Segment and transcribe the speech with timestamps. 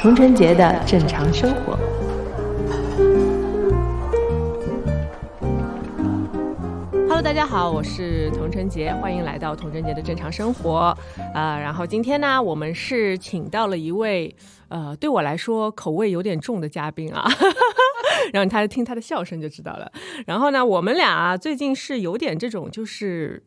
[0.00, 1.78] 童晨杰的正常生活。
[7.06, 10.96] Hello，大家好，我是童晨杰，欢迎来到童晨杰的正常生活。
[11.32, 14.34] 啊，然后今天呢，我们是请到了一位
[14.68, 17.30] 呃，对我来说口味有点重的嘉宾啊，
[18.32, 19.90] 然后他听他的笑声就知道了。
[20.26, 23.42] 然后呢，我们俩，最近是有点这种就是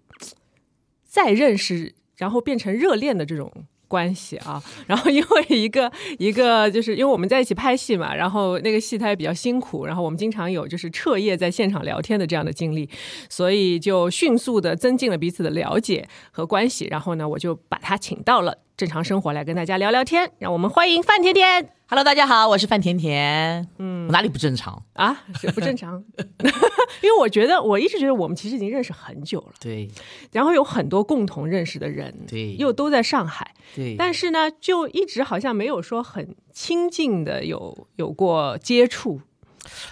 [1.03, 3.52] 再认识，然后变成热恋的这种。
[3.91, 12.90] 关系啊，然后因为一个一个就是因为我们在一起拍戏嘛，然后那个戏他也比较辛苦，然后我们经常有就是彻夜在现场聊天的这样的经历，
[13.27, 16.88] 所以就迅速的增进了彼此的了解和关系。
[16.90, 21.70] 然后呢，我就把他请到了正常生活来跟大家聊聊天，让我们欢迎范甜甜。
[21.85, 23.70] Hello，大家好，我是范甜甜。
[23.77, 25.23] 嗯，哪里不正常啊？
[25.54, 26.04] 不正常，
[27.04, 29.54] 因为我觉得我一直觉得我们其实已经认识很久了。
[29.60, 29.88] 对，
[30.32, 39.21] 然后有很多共同认识的人，对，又都在上海，对，但是呢，就一直好像没有说很亲近的有有过接触，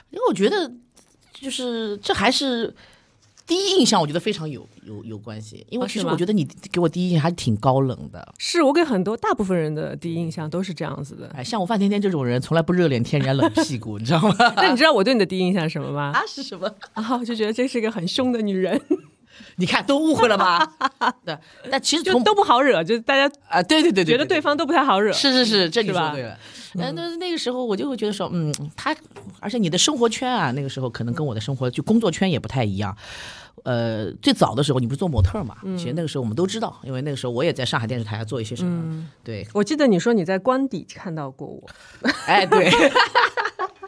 [0.09, 0.74] 因为我觉得
[1.31, 2.76] 就是这还是。
[3.50, 8.31] 第一印象我觉得非常有有有关系，因为其实我觉得你给我第一印象还挺高冷的。
[8.38, 11.28] 是我给很多大部分人的第一印象都是这样子的。
[11.36, 14.36] 哎，像我范天天这种人，从来不热脸贴人家冷屁股， 你知道吗？
[14.56, 16.11] 那你知道我对你的第一印象是什么吗？
[16.16, 16.72] 啊，是什么？
[16.94, 18.80] 啊，我就觉得这是一个很凶的女人。
[19.56, 20.73] 你看，都误会了吧？
[21.25, 21.36] 对，
[21.72, 25.11] 但其实就都不好惹，就大家啊，对对对对，觉得对方都不太好惹。
[25.11, 26.38] 是是是，这你说对了。
[27.17, 28.95] 那个时候我就会觉得说，嗯，他，
[29.39, 32.95] 而且你的生活圈啊，那个时候可能跟我的生活就工作圈也不太一样。
[33.64, 35.56] 呃，最早的时候你不是做模特嘛？
[35.78, 39.08] 其实那个时候我们都知道，因为那个时候我也在上海电视台做一些什么。
[39.24, 41.64] 对，我记得你说你在官邸看到过我。
[42.26, 42.70] 哎，对。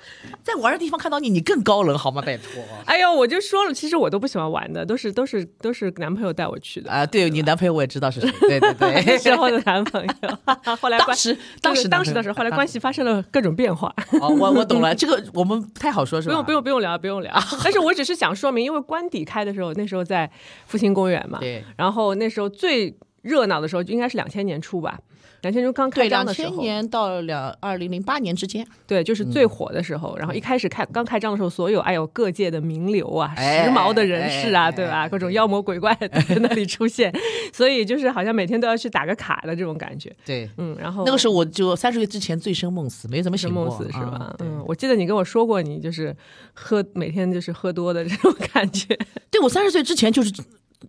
[0.43, 2.21] 在玩的地方看到你，你更高冷好吗？
[2.21, 2.63] 拜托！
[2.85, 7.05] 哎呦，我就说了，其实我都不喜欢玩的，都是都是都是男朋友带我去的啊。
[7.05, 10.11] 对你男朋友我也知道是谁，对对对，时候 的男朋友。
[10.79, 13.93] 后来当时当时当时的时候，后来关系发生了各种变化。
[14.19, 16.33] 哦，我我懂了，这个我们不太好说，是吧？
[16.33, 17.33] 不用不用不用聊不用聊。
[17.63, 20.29] 但是我只是想说明，因为官邸开的时候，那时候在
[20.65, 21.63] 复兴公园嘛，对。
[21.77, 24.99] 然后那时候最热闹的时候，就应该是两千年初吧。
[25.41, 30.15] 两千年刚开张的时候，两千年到两二零零八年之间，对，就是最火的时候。
[30.17, 35.09] 然后一开始开刚开张的时候，所有哎呦各界的名流啊、时髦的人士啊，对吧？
[35.09, 37.11] 各种妖魔鬼怪在那里出现，
[37.51, 40.15] 所以就是好像每天都要去打个卡的这种感觉。
[40.25, 44.35] 对，嗯，然后那个时候我就三十岁之前醉生梦死，没怎么醒过，是吧？
[44.39, 46.15] 嗯，我记得你跟我说过，你就是
[46.53, 48.97] 喝每天就是喝多的这种感觉。
[49.31, 50.31] 对我三十岁之前就是。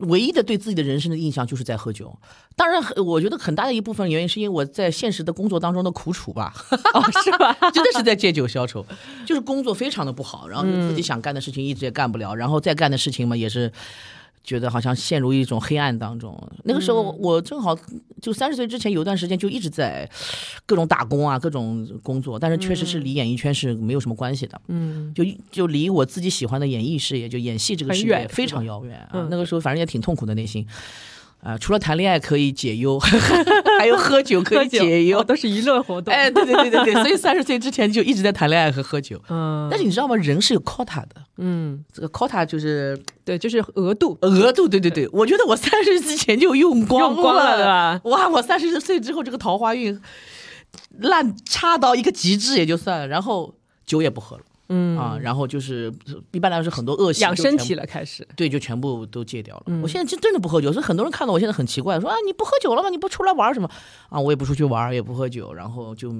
[0.01, 2.17] 唯一的对自己的人生的印象就是在喝酒，
[2.57, 6.55] 当然，我觉得很大的一部分原因是因为我在现实的工作当中的苦楚吧，
[6.95, 7.57] 哦，是吧？
[7.73, 8.85] 真的是在借酒消愁，
[9.27, 13.71] 就是工作非常的不好，然后自己想干的事情一直也干不了，然后再干的事情嘛也是。
[14.45, 16.37] 觉得好像陷入一种黑暗当中。
[16.65, 17.77] 那个时候我正好
[18.21, 20.09] 就三十岁之前有一段时间就一直在
[20.67, 24.61] 各种打工啊，各种工作，但是确实是离演艺圈是没有什么关系的。
[24.69, 29.27] 嗯，就就离我自己喜欢的演艺事业，就演戏这个事业非常遥远啊。
[29.31, 30.67] 那个时候反正也挺痛苦的内心。
[31.43, 33.01] 啊，除了谈恋爱可以解忧，
[33.81, 36.15] 还有喝酒可以解忧，都是娱乐活动。
[36.15, 39.21] 哎，对对对对对，所以三十岁之前就一直在谈恋爱和喝酒。
[39.29, 40.15] 嗯，但是你知道吗？
[40.15, 41.17] 人是有 quota 的。
[41.39, 44.69] 嗯，这个 quota 就是对，就是额度，额度。
[44.69, 48.01] 对对对，我觉得我三十之前就用光了，对吧？
[48.05, 50.01] 哇，我三十岁之后这个桃花运
[51.01, 53.53] 烂差到一个极致也就算了，然后
[53.85, 54.45] 酒也不喝了。
[54.69, 55.93] 嗯啊，然后就是
[56.31, 59.81] 一般来说很多恶习养身体了，开始对，就全部都戒掉了。
[59.83, 62.89] 我现在真真的不喝酒，所以很多人看到我现在很奇怪，说啊你不喝酒了吗？
[62.89, 63.69] 你不出来玩什么？
[64.09, 66.15] 啊，我也不出去玩，也不喝酒，然后就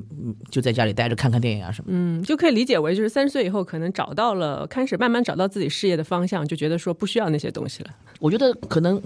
[0.51, 1.91] 就在家里待着看看电影啊什么。
[1.93, 7.91] 嗯，就可以理解为就是三十岁以后可能找到了，开始慢慢找到自己事业的方向，就觉得说不需要那些东西了。
[8.19, 9.01] 我觉得可能。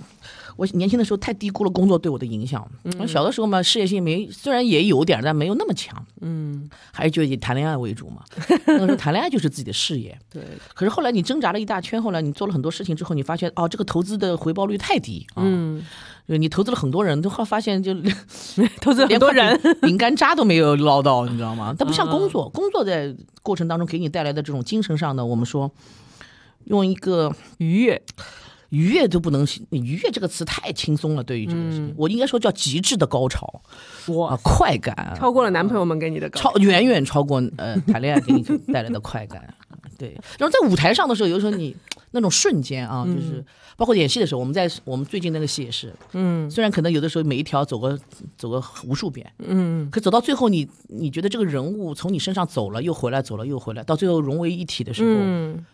[0.56, 2.66] 我年轻的时候太低估了工作对我的影响。
[2.84, 6.04] 嗯，小的时候嘛，事业心没虽然也有点，但没有那么强。
[6.20, 8.22] 嗯，还是就以谈恋爱为主嘛。
[8.66, 10.18] 那时候谈恋爱就是自己的事业。
[10.30, 10.42] 对。
[10.74, 15.26] 可是后来你挣扎了一大圈，后来你做了很多事情之后，你发现哦，这个投资的回报率太低。
[15.36, 15.84] 嗯。
[16.28, 17.94] 你投资了很多人，都后发现就
[18.82, 21.72] 投资很多人，饼干渣都没有捞到，你知道吗？
[21.78, 23.14] 它不像工作，工作在
[23.44, 25.70] 过程当中给你带来的这种精神上的，我们说
[26.64, 28.02] 用一个愉悦。
[28.70, 31.22] 愉悦都不能，愉悦这个词太轻松了。
[31.22, 33.62] 对于这个事情，我应该说叫极致的高潮，
[34.08, 35.14] 哇，快感。
[35.18, 38.42] 超过了男朋友们给你的高超，远远超过呃谈恋爱给你
[38.72, 39.54] 带来的快感。
[39.98, 41.74] 对，然后在舞台上的时候，有时候你
[42.10, 43.42] 那种瞬间啊，就是
[43.78, 47.98] 包括演戏的时候，我们在我们最近那个戏也是，嗯，虽然可能有的时候每一条走个
[48.36, 55.64] 走个无数遍，嗯，可走到最后你你觉得这个人物从你身上走了又回来，走了又回来，到最后融为一体的时候，嗯，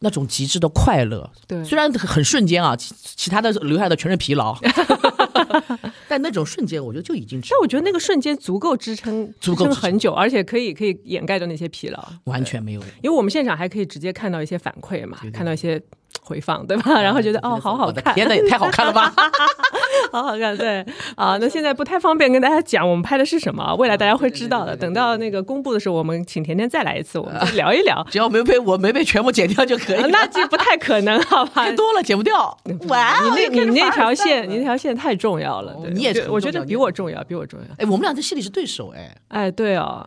[0.00, 1.62] 那种极致的快乐，对。
[1.64, 4.56] 虽然很瞬间啊，其其他的留下的全是疲劳，
[6.08, 9.74] 但那种瞬间我觉得就已经但我觉得那个瞬间足够支撑，足够支撑。
[9.74, 12.02] 撑很久，而且可以可以掩盖掉那些疲劳。
[12.24, 12.80] 完全没有。
[13.02, 15.80] 因为我们现场还可以直接看到一些反馈嘛，看到一些
[16.22, 17.00] 回放，对吧？
[17.00, 19.12] 然后觉得哦，好好看，天呐，也太好看了吧！
[20.12, 20.84] 好好看，对
[21.16, 21.36] 啊。
[21.40, 24.76] 那现在不太方便跟大家讲我们拍的是什么，未来大家会知道的。
[24.76, 28.04] 等到那个公布的时候，我们请甜甜再来一次，我们 聊一聊。
[28.10, 31.64] 只要没被我没被全部剪掉就可以 那就不太可能，好吧？
[31.66, 32.56] 太多了，剪不掉。
[32.64, 35.74] 你那你那条线，你那条线太重要了。
[35.92, 37.66] 你也是我觉得比我重要，比我重要。
[37.78, 39.14] 哎，我们俩在戏里是对手哎。
[39.28, 40.06] 哎，对哦。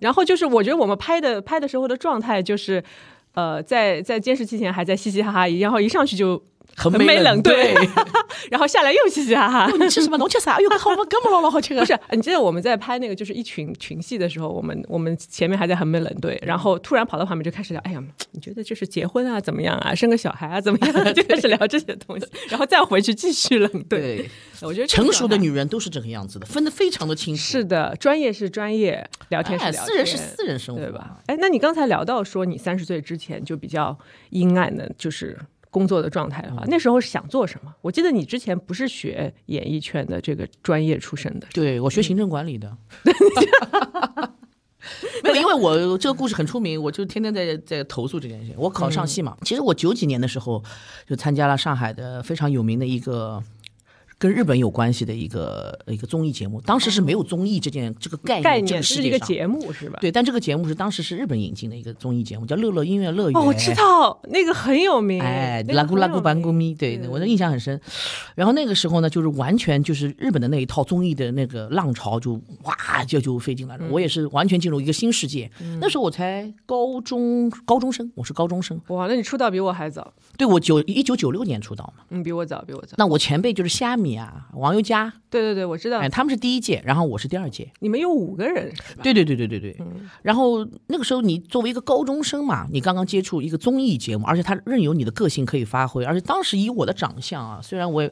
[0.00, 2.82] 然后就是，我觉得我们拍的拍的时候的状态就是，
[3.34, 6.40] 呃，在在监视器前还在嘻嘻哈哈，然后一上去就
[6.76, 7.74] 很很美冷对，
[8.50, 9.70] 然后下来又嘻嘻哈哈。
[9.78, 10.18] 你吃什么？
[10.18, 10.52] 侬吃啥？
[10.54, 11.80] 哎呦，好嘛，这么老老好吃啊！
[11.80, 24.00] 不 是，你记得我们在拍那个就是一群群戏的时候，我们我们前面还在很美冷对，然后突然跑到旁边就开始聊，哎呀，你觉得就是结婚啊怎么样啊，生个小孩啊怎么样，就开始聊这些东西，然后再回去继续冷对。
[24.00, 24.30] 对，
[24.62, 27.40] 我觉得成熟的女人都是这个样子的，分得非常的清楚。
[27.40, 31.18] 是的，专业是专业，聊天是哎，聊天，私人是私人生活，对吧？？
[31.26, 33.96] 哎，那你刚才聊到说你三十岁之前就比较
[34.30, 35.38] 阴暗的，就是
[35.74, 37.74] 工作的状态的嗯话，那时候想做什么？
[37.82, 42.76] 我记得你之前不是学演艺圈的这个专业出身的，对我学行政管理的。
[45.24, 48.54] 没有，因为我这个故事很出名，我就天天在在投诉这件事情。
[48.58, 50.62] 我考上戏嘛，其实我九几年的时候
[51.08, 53.42] 就参加了上海的非常有名的一个
[54.24, 59.18] 跟日本有关系的一个一个综艺节目，当时是没有综艺这件这个概念，概这念是一个。
[59.18, 59.98] 节目是吧？
[60.00, 63.32] 对，但这个节目是当时是日本引进的一个综艺节目，叫《乐乐音乐乐园》。
[63.38, 67.78] 哦，我知道那个很有名，哎，拉古拉古班古咪，对对我的印象很深。
[68.34, 75.50] 然后那个时候呢，就是完全就是日本的那一套综艺的那个浪潮就哇就就飞进来了，我也是完全进入一个新世界。
[75.80, 82.04] 那时候我才高中高中生，我是高中生，哇，那你出道比我还早，对我九一九九六年出道嘛。
[82.10, 82.94] 嗯，比我早，比我早。
[82.98, 87.70] 那我前辈就是虾米啊、王宥嘉，对对对，我知道哎，，他们是第一届，然后我是第二届。
[87.80, 88.72] 你们有五个人
[89.02, 89.12] 对？
[89.12, 89.86] 对对对对对对。
[90.22, 98.10] 然后那个时候你作为一个高中生嘛，你刚刚接触一个综艺节目，而且他任由你的个性可以发挥，而且当时以我的长相啊，虽然我也。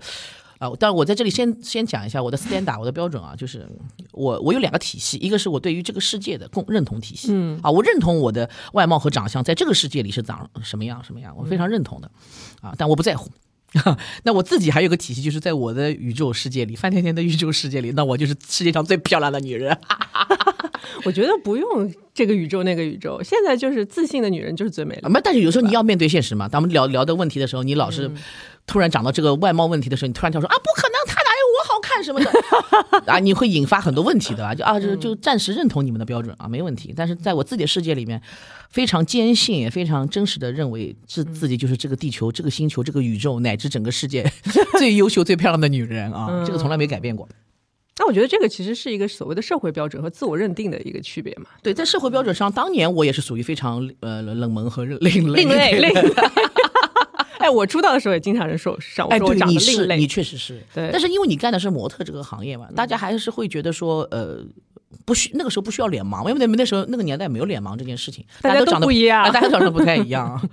[0.58, 3.68] 啊、但是我在这里先先讲一下我的 stand 我的标准啊，就是
[4.12, 12.08] 我我有两个体系，一个是我对于这个世界的共认同体系，嗯啊，我认同我的外貌和长相在这个世界里是长什么样什么样，我非常认同的，
[12.60, 13.28] 啊，但我不在乎。
[14.24, 19.76] 那我自己还有个体系，就是在我的宇宙世界里，范甜甜的宇宙世界里，那我就是世界上最漂亮的女人。
[21.04, 25.08] 我觉得不用这个宇宙那个宇宙，现在就是自信的女人就是最美的啊，。
[25.08, 26.48] 没，但是有时候你要面对现实嘛。
[26.48, 28.10] 咱们聊聊的问题的时候，你老是
[28.66, 31.31] 突然讲到这个外貌问题的时候，你突然跳说啊，不可能，他哪有我好
[31.94, 32.30] 看什么的
[33.12, 34.54] 啊，你会引发很多问题的啊。
[34.56, 36.92] 就啊，就就暂时认同你们的标准啊，没问题。
[36.96, 38.20] 但是在我自己的世界里面，
[38.70, 44.24] 非常坚信也非常真实的认为自自己就是这个地球、这个星球、这个宇宙乃至整个世界
[44.78, 47.28] 最优秀、最漂亮的女人啊，这个从来没改变过。
[47.98, 51.44] 那我觉得这个其实是一个所谓的社会标准和自我认定的一个区别嘛。
[51.62, 55.92] 对，在社会标准上，当年我也是属于非常呃冷门和另类，另类。
[57.42, 60.88] 哎，我出道的时候也经常人说上我哎，对，说我长你是你确实是，对。
[60.92, 64.38] 但是因为你干的是模特这个行业嘛，大家还是会觉得说，呃，
[65.04, 70.40] 不需那个时候不需要脸盲，因为那那时候那个年代没有脸盲这件事情，大家都长得不一样啊大家长得不太一样。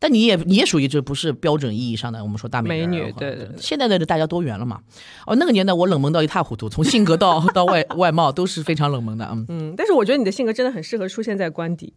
[0.00, 4.78] 但你也你也属于就不是标准意义上的我们说大美美女对对对现在的大家多元了嘛。
[5.26, 9.28] 哦，那个年代我冷门到一塌糊涂，从性格到到外外貌都是非常冷门的。
[9.32, 11.92] 嗯，嗯，但是我觉得你的性格真的很适合出现在官邸。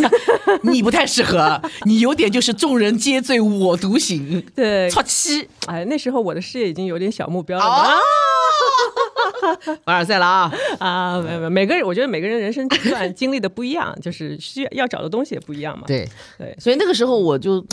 [0.64, 7.90] 你不太适合，你有点就是众人皆醉我独醒，对，操妻哎，那时候我的事业已经有点小目标了啊嘛。
[9.84, 10.52] 凡尔赛了啊！
[10.78, 15.84] 啊，没有没有，每个人我觉得每个人人生阶段 经历的不一样，就是需要要找的东西也不一样嘛。
[15.86, 17.64] 对对所以那个时候我就，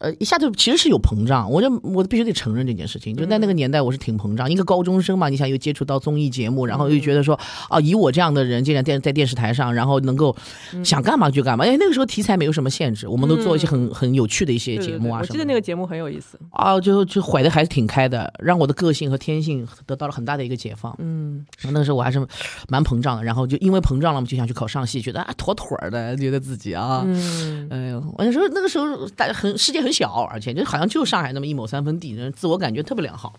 [0.00, 3.14] 呃，一下就其实是有膨胀，我就我必须得承认这件事情。
[3.14, 7.38] 就在那个年代，我是挺膨胀，一个高中生嘛，你想又接触到综艺节目，然后又觉得说，
[7.68, 10.34] 啊，以我这样的人，竟然电在电视台上，然后能够
[10.82, 11.66] 想干嘛就干嘛。
[11.66, 15.32] 因为那个时候题材没有什么限制，我们都做一些很很有趣的一些节目啊对我。
[15.32, 16.38] 记得那个节目很有意思。
[16.50, 20.96] 啊，就就怀的还是挺开的，让我的个性和天性得到了很大的一个解放。
[20.98, 22.26] 嗯，那个时候我还是
[22.68, 33.34] 蛮膨胀的，然后就因为膨胀了嘛，就想去考上戏，觉得啊妥妥的，觉得自己啊，嗯，哎呦，我那时候那个时候大家很世界很小，而且就好像就上海那么一亩三分地，自我感觉特别良好。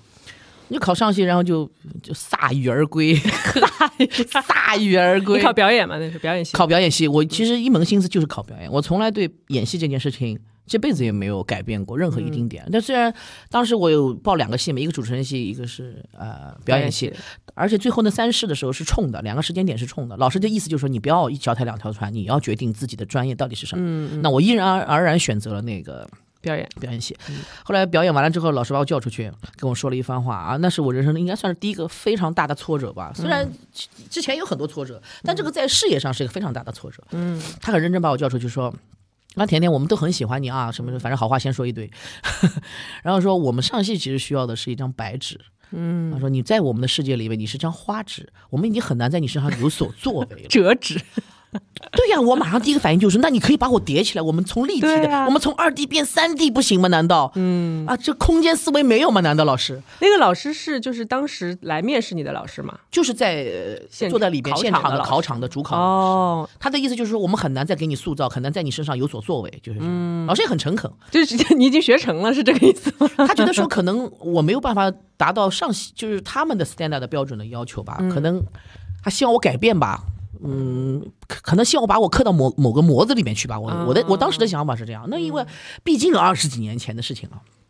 [0.67, 1.69] 你就考上戏，然后就
[2.01, 3.13] 就铩羽而归，
[3.99, 5.41] 铩羽而你归。
[5.41, 5.97] 考表演嘛？
[5.99, 6.55] 那是表演系。
[6.55, 12.65] 考表演系，我其实一门心思就是考表演，我从来对演戏这件事情这辈子也没有改变过任何一丁点。
[12.71, 13.13] 但虽然
[13.49, 17.13] 当时我有报两个戏嘛，一个主持人戏，一个是呃表演戏，
[17.53, 20.15] 而且最后那三试的时候是冲的，两个时间点是冲的。
[20.15, 23.83] 老师的意思就是说，你不要一脚踩两条船，你要决定自己的专业到底是什么。
[23.85, 26.09] 嗯那我毅然而而然选择了那个
[26.41, 27.15] 表演，表演系。
[27.63, 33.11] 后来表演完了之后，老师把我叫出去，跟我说了一番话啊，那是我人生应该算是第一个非常大的挫折吧。
[33.15, 33.47] 虽然
[34.09, 37.03] 之前有很多挫折，但这个在事业上是一个非常大的挫折。
[37.11, 38.73] 嗯，他很认真把我叫出去说。
[39.35, 41.89] 那，甜甜，我们都很喜欢你啊，什么的，反正好话先说一堆，
[43.01, 45.39] 然后说我们上戏其实需要的是一张白纸，
[45.71, 50.47] 嗯，他说你在我们的世界里面你是张花纸，我们已经很难在你身上有所作为了。
[50.51, 50.99] 折纸，
[51.91, 56.87] 对呀、我马上第一个反应就是，那你可以把我叠起来，我们从立体的，啊我们从二 D 变三 D 不行吗？
[56.87, 57.31] 难道？
[57.35, 59.19] 嗯，啊，这空间思维没有吗？
[59.21, 62.77] 难道老师那个老师是就是当时来面试你的老师吗？
[62.89, 63.43] 就是在
[63.99, 65.77] 呃坐在里边现场的考场的主考？
[65.77, 70.25] 哦，他的意思就是说，我们很难再给你塑造，很难在你身上有所作为，就是这样。
[70.27, 73.09] 老师也很诚恳，就是 你已经学成了，是这个意思吗？
[73.27, 78.41] 他觉得说可能我没有办法达到上戏就是他们的 standard 的标准的要求吧，可能
[79.03, 80.03] 他希望我改变吧。
[80.43, 83.59] 嗯，可可能希望把我刻到某某个模子里面去吧。
[83.59, 85.45] 我我的我当时的想法是这样，那因为
[85.83, 87.41] 毕竟二十几年前的事情了。
[87.45, 87.60] 呃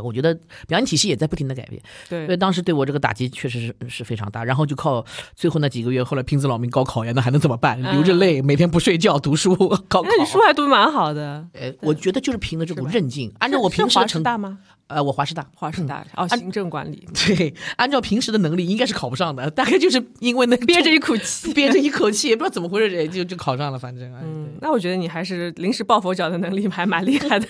[0.00, 0.32] 我觉得
[0.68, 4.44] 表演体系也在不停的改变，对，因为，当时对我这个打击确实是是非常大。
[4.44, 7.80] 然后就靠最后那几个月，后来拼死老命高考呀，那还能怎么办？
[7.82, 9.56] 流着泪，每天不睡觉读书
[9.88, 10.10] 高考那。
[10.22, 11.46] 你书还读蛮好的。
[11.54, 14.58] 哎，我觉得就是凭着这股韧劲，按照我平时的成，大吗？
[14.88, 21.52] 呃，我华师大，华师大哦，行政管理， 对，按照平时的能力应该是考不上的，大概就是因为那憋着一口气。
[21.54, 27.46] 憋着一口气，也不知道怎么回事，哎就就考上了，反正哎，嗯，那我觉得你还是临时抱佛脚的能力还蛮厉害的。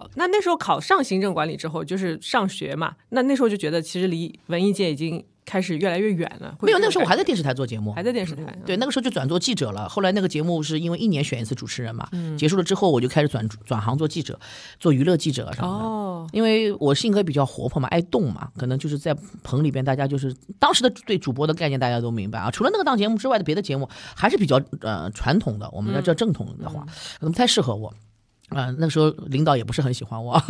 [0.00, 6.54] 好，那那时候考上行政管理之后，就是上学嘛，那那时候就觉得其实离文艺界已经开始越来越远了。
[6.58, 8.56] 会没有，那个时候我还在电视台做节目，还在电视台。
[8.64, 9.86] 对，那个时候就转做记者了。
[9.88, 14.40] 后来那个节目是因为一年选一次主持人嘛，结束了之后我就开始转转行做记者，
[14.78, 15.84] 做娱乐记者啊什么的。
[15.84, 22.50] 哦，因为我性格比较活泼嘛，爱动嘛，可能就是在棚里边，大家就是当时的对主播的概念大家都明白啊。
[22.50, 26.86] 除了那个档节目之外的别的节目，还是比较呃传统的，我们那叫正统的话，
[27.18, 27.92] 可能不太适合我。
[28.50, 30.40] 啊、那个时候领导也不是很喜欢我，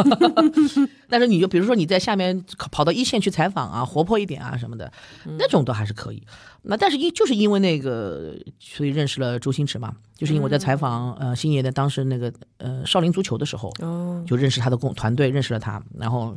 [1.09, 2.42] 但是你就比如说你在下面
[2.73, 4.90] 跑到一线去采访啊，活泼一点啊什么的，
[5.38, 6.23] 那种都还是可以。
[6.62, 16.35] 那但是因就是因为那个，所以认识了周星驰嘛，就是因为我在采访呃星爷的当时那个呃少林足球的时候，哦，就认识他的工团队，认识了他，然后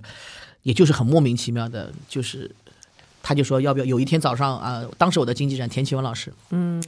[0.63, 2.49] 也就是很莫名其妙的，就是
[3.21, 6.83] 他就说要不要有一天早上啊、当时我的经纪人田启文老师，嗯，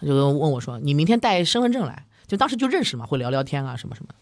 [0.00, 4.12] 他就问我说：“你明天带身份证来。”就当时就认识嘛，会聊聊天啊什么什么。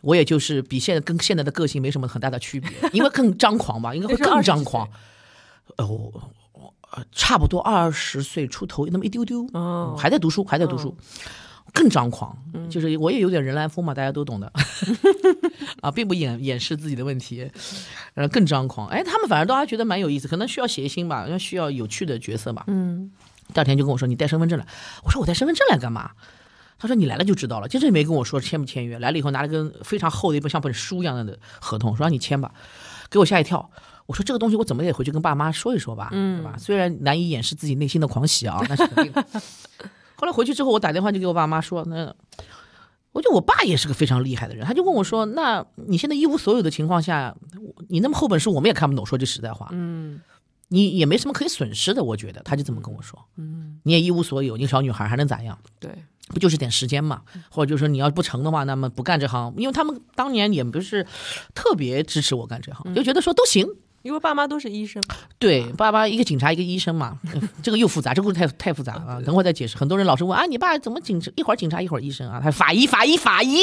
[0.00, 4.88] 我也就是比现在跟现在的个性没什么很大的区别， 因为更张狂吧，应该会更张狂。
[5.76, 10.96] 呃，我我呃差不多二十岁出头那么一丢丢，哦，还在读书，还在读书，
[11.74, 12.38] 更张狂。
[12.70, 14.52] 就是我也有点人来疯嘛，大家都懂的
[15.82, 17.50] 啊，并不掩掩饰自己的问题，
[18.14, 18.86] 呃，更张狂。
[18.86, 22.62] 哎，他们反而都还觉得蛮有意思，可能需要谐星吧，要需要有趣的角色吧。
[22.68, 23.10] 嗯，
[23.52, 24.64] 第二天就跟我说：“你带身份证来。”
[25.02, 26.12] 我说：“我带身份证来干嘛？”
[26.78, 28.98] 他说：“你来了就知道了。”其实也没跟我说签不签约。
[28.98, 32.52] 来了以后拿了根非常厚的一本像本书一样的合同，说让你签吧，
[33.10, 33.70] 给我吓一跳。
[34.06, 36.56] 我说这个东西我怎么也回去跟爸妈说一说吧，嗯，对吧？
[36.58, 39.26] 虽然难以掩饰自己内心的狂喜啊，那是肯定的。
[40.16, 42.14] 后来回去之后，我打电话就给我爸妈说，那
[43.12, 47.34] 我觉得我爸也是个非常厉害的人，他就问我说：“那你现在一无所有的情况下，
[47.88, 50.20] 你那么厚本书我们也看不懂，说句实在话，嗯，
[50.68, 55.58] 你也没什么可以损失的，我觉得。”他就这么跟我说，嗯，你也一无所有，你个小女孩还能咋样？
[55.80, 55.90] 对，
[56.28, 57.22] 不就是点时间嘛？
[57.50, 61.06] 或者就是说你要不成的话，那么不干这行，因为他们当年也不是
[61.54, 63.66] 特别支持我干这行，就觉得说都行。
[64.02, 65.02] 因为爸妈都是医生，
[65.36, 69.20] 对，爸爸一个警察，一个医生嘛，嗯 这个又复杂，这个故事太太复杂了啊！
[69.26, 69.76] 等会儿再解释。
[69.76, 72.38] 很多人老是问啊，你爸怎么警察一会儿警察一会儿医生啊？
[72.40, 73.58] 他法医，法医，法医。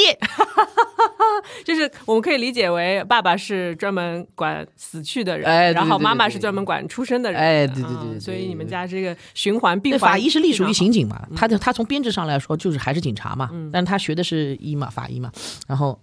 [1.64, 11.08] 就是我们可以理解为爸爸是专门管死去的人，哎对然后妈妈是专门管出生的人，哎对对对所以你们家这个循环闭，环，法医是隶属于刑警嗯。
[11.08, 15.30] 嘛，他的他从编制上来说就是还是警察嘛，但是他学的是医嘛，法医嘛，
[15.66, 16.00] 然后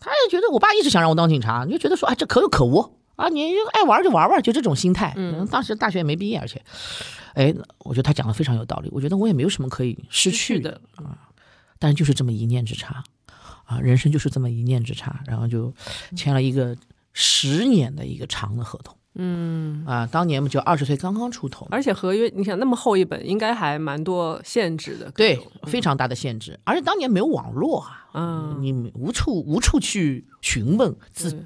[0.00, 2.80] 他也觉得我爸一直想让我当警察，你就觉得说哎这可有可无
[3.16, 5.12] 啊，你就爱玩就玩玩，就这种心态。
[5.16, 6.60] 嗯，当时大学也没毕业，而且，
[7.34, 11.14] 哎，我觉得他讲的非常有道理，我觉得我也没有什么可以失去的啊，
[11.78, 13.04] 但是就是这么一念之差，
[13.64, 15.72] 啊，人生就是这么一念之差，然后就
[16.16, 16.76] 签了一个
[17.12, 18.96] 十年的一个长的合同。
[19.16, 31.44] 嗯，啊，当年嘛就二十岁刚刚出头，而且合约你想那么厚一本，应该还蛮多限制的，对非常大的限制，而且当年没有网络啊，嗯，你无处无处去询问资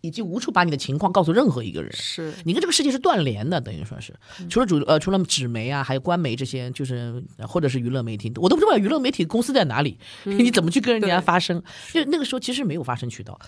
[0.00, 1.92] 对以及无处把你的情况告诉任何一个人。
[1.92, 4.14] 是你跟这个世界是断联的，等于说是，
[4.48, 11.62] 除了主呃除了纸媒啊，还有官媒这些，就是呃或者是娱乐媒体，我都不知道娱乐媒体公司在哪里， 你怎么去跟人家发声？
[11.92, 13.38] 就那个时候其实没有发声渠道。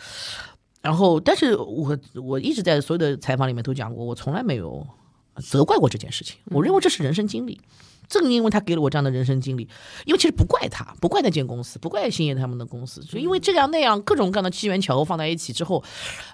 [0.83, 4.85] 然后，但是我我一直在所有的采访里面都讲过，我从来没有
[5.37, 6.37] 责怪过这件事情。
[6.47, 7.61] 我认为这是人生经历，
[8.13, 9.67] 正因为他给了我这样的人生经历，
[10.05, 15.83] 因为其实不怪他，不怪那间公司，不怪星爷他们的公司，就因为这样那样各种各样的机缘巧合放在一起之后，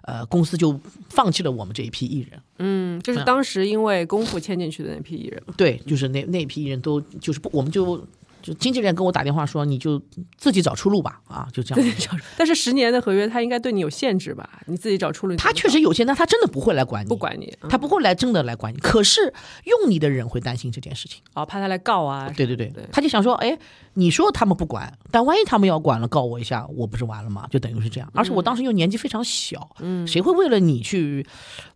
[0.03, 2.43] 呃，公司就放弃了我们这一批艺人。
[2.59, 5.55] 嗯，就是当时因为功夫签进去的那批艺人嘛。
[5.57, 8.05] 对，就是那那批艺人都就是不，我们就
[8.43, 10.01] 就经纪人跟我打电话说，你就
[10.37, 12.21] 自己找出路吧，啊，就这样。
[12.37, 14.49] 但是十年的合约，他应该对你有限制吧？
[14.67, 15.37] 你自己找出路。
[15.37, 18.79] 他确实有限，但他真的不会来管你，不管你，嗯他不会来真的来管你。
[18.79, 19.33] 可是
[19.65, 21.21] 用你的人会担心这件事情。
[21.35, 22.33] 哦，怕他来告啊。
[22.37, 23.59] 对对对，对他就想说，哎，
[23.95, 27.47] 你说他们不管，但万一他们要管了，告我一下，我不是完了吗？
[27.51, 28.11] 就等于是这样。
[28.15, 31.27] 而且我当时又年纪非常小，嗯，谁会为了你去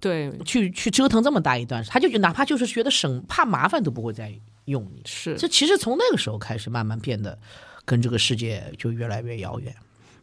[0.01, 1.91] 对，去去折腾这么大一段时？
[1.91, 4.33] 他就哪怕就是觉得省怕麻烦都不会再
[4.67, 5.03] 用你。
[5.05, 7.39] 是这其实从那个时候开始，慢慢变得
[7.85, 9.75] 跟这个世界就越来越遥远。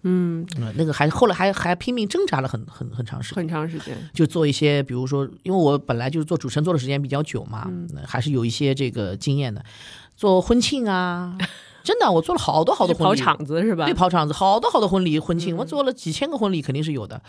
[0.03, 3.97] 嗯，嗯，那个还后来还还拼命挣扎了很很很长时间，很长时间。
[4.13, 9.61] 就做一些，比如说，因为我本来就是做主持人做的时间比较久嘛，那还是有一些这个经验的，
[10.15, 11.37] 做婚庆啊，
[11.89, 13.15] 真的，我做了好多好多婚礼跑。
[13.15, 13.93] 场子是吧对，？
[13.95, 17.19] 跑场子，好多好多婚礼、婚庆，我做了几千个婚礼，肯定是有的。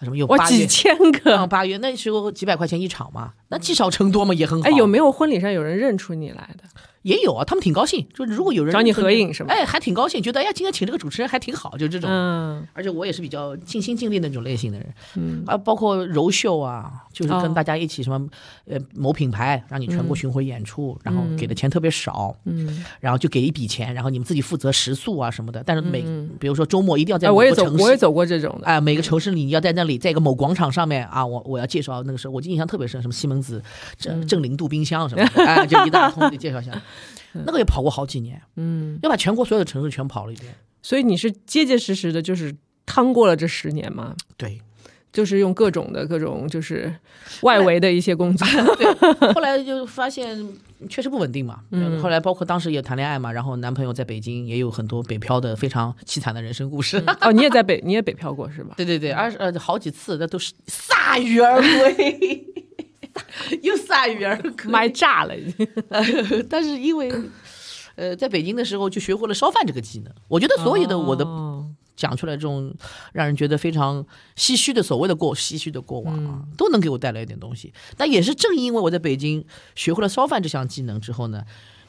[0.00, 1.46] 什么有八月几千啊个。
[1.48, 4.68] 八月那时候几百块钱一场嘛，那积少成多嘛，也很好。
[4.68, 6.64] 哎，有没有婚礼上有人认出你来的？
[7.02, 12.10] 也有啊，他们挺高兴，就是如果有人找你合影是吧哎，还挺高兴，觉得哎呀，今天请这个主持人还挺好，就这种。
[12.10, 17.40] 嗯而且我也是比较尽心尽力的那种类型的人，嗯，啊，包括柔秀啊，就是哦。
[17.40, 18.28] 跟大家一起什么，
[18.66, 26.02] 呃，某品牌让你全国巡回演出，然后给的钱特别少，嗯，然后就给一笔钱，然后你们自己负责食宿啊什么的，但是每、
[26.38, 27.46] 比如说周末一定要在我也。
[27.78, 28.66] 我也走过这种的。
[28.66, 33.62] 哎，每个城市里你要在那里，在一个某广场上面啊，我我要介绍那个时候，我印象特别深，什么西门子
[33.96, 36.82] 正正零度冰箱什么的，哎，就一大通的介绍一下，
[37.46, 40.52] 那个也跑过好几年，嗯，要把全国所有的城市全跑了一遍。
[40.82, 42.54] 所以你是结结实实的，就是
[42.84, 44.60] 趟过了这十年嘛，对，
[45.16, 46.94] 就是用各种的各种就是
[47.40, 48.46] 外围的一些工作。
[48.76, 48.86] 对，
[49.32, 50.46] 后来就发现
[50.90, 51.60] 确实不稳定嘛。
[51.70, 57.02] 嗯，后来包括当时也谈恋爱嘛，然后男朋友在北京，也有很多北漂的非常凄惨的人生故事。
[57.22, 58.74] 哦，你也在北，你也北漂过是吧？
[58.76, 62.44] 对对对，而呃好几次那都是铩羽而归，
[63.62, 64.52] 又铩羽而归。
[64.70, 65.66] 麦炸了已经。
[66.50, 67.10] 但是因为
[67.94, 71.55] 呃在北京的时候就学会了烧饭这个技能，我觉得所有的我的哦
[71.96, 72.72] 讲出来这种
[73.12, 74.04] 让人觉得非常
[74.36, 76.48] 唏嘘的所谓的过唏嘘的过往啊，嗯。
[76.56, 77.72] 都能给我带来一点东西。
[77.96, 81.42] 但也是正因为我在北京学会了烧饭这项技能之后呢，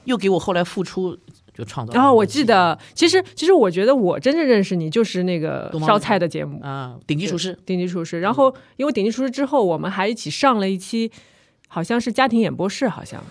[0.06, 1.18] 又给我后来付出
[1.54, 11.12] 就创造了然后我记得，其实其实我觉得我真正认识你就是那个烧菜的节目啊，顶级厨师《顶级厨师》，然后因为《顶级厨师》之后，我们还一起上了一期，
[11.68, 13.24] 好像是家庭演播室，好像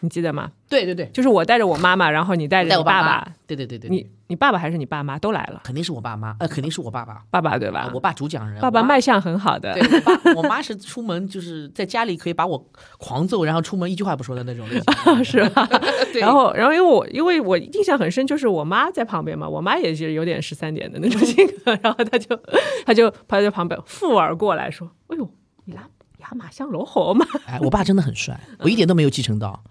[0.00, 0.50] 你记得吗？
[0.68, 7.80] 对对对，就是我带着我妈妈，然后你带着带我爸爸妈，对对对对，你你爸爸还是你爸妈都来了，肯定是我爸妈，呃，肯定是我爸爸，爸爸对吧？
[7.80, 12.64] 啊我爸主讲人，爸爸卖相很好的对，我爸我妈是出门就是在家里可以把我
[12.98, 15.66] 狂揍，然后出门一句话不说的那种类型， 是吧？
[16.12, 22.40] 对然后，然后因为我因为我印象很深，就是我妈在旁边嘛，我妈也是有点十三点的那种性格，然后她就
[22.86, 25.28] 她就她在旁边附耳过来说：“哎呦，
[25.64, 25.82] 你拉
[26.20, 27.26] 亚马像罗喉吗？
[27.46, 29.62] 哎，我爸真的很帅，我一点都没有继承到，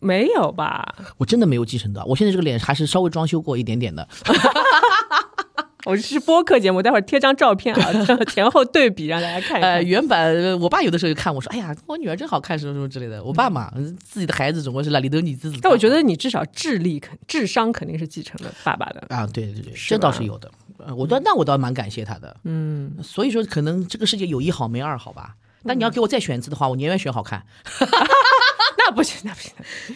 [0.00, 0.94] 没有吧？
[1.16, 4.06] 我真的没有继承到，我现在这个脸还是稍微装修过一点点的，
[5.86, 7.92] 我是播客节目，待会儿贴张照片啊，
[8.32, 13.22] 前后对比让大家看一呃，原版呃我爸有的时候就看我说，哎呀，我女儿真好看，什么什么之类的。
[13.22, 15.58] 我爸嘛，自己的孩子总归是那里都你自己。
[15.62, 19.06] 但我觉得你至少智力肯智商肯定是继承了爸爸的。
[19.08, 20.50] 啊，对对对，这倒是有的。
[20.78, 22.36] 呃我倒那我倒蛮感谢他的。
[22.44, 25.36] 嗯，所以说，可能这个世界有一好没二好吧。
[25.64, 27.42] 但你要给我再选一次的话，我宁愿选好看。
[28.88, 29.52] 那不行，那不行。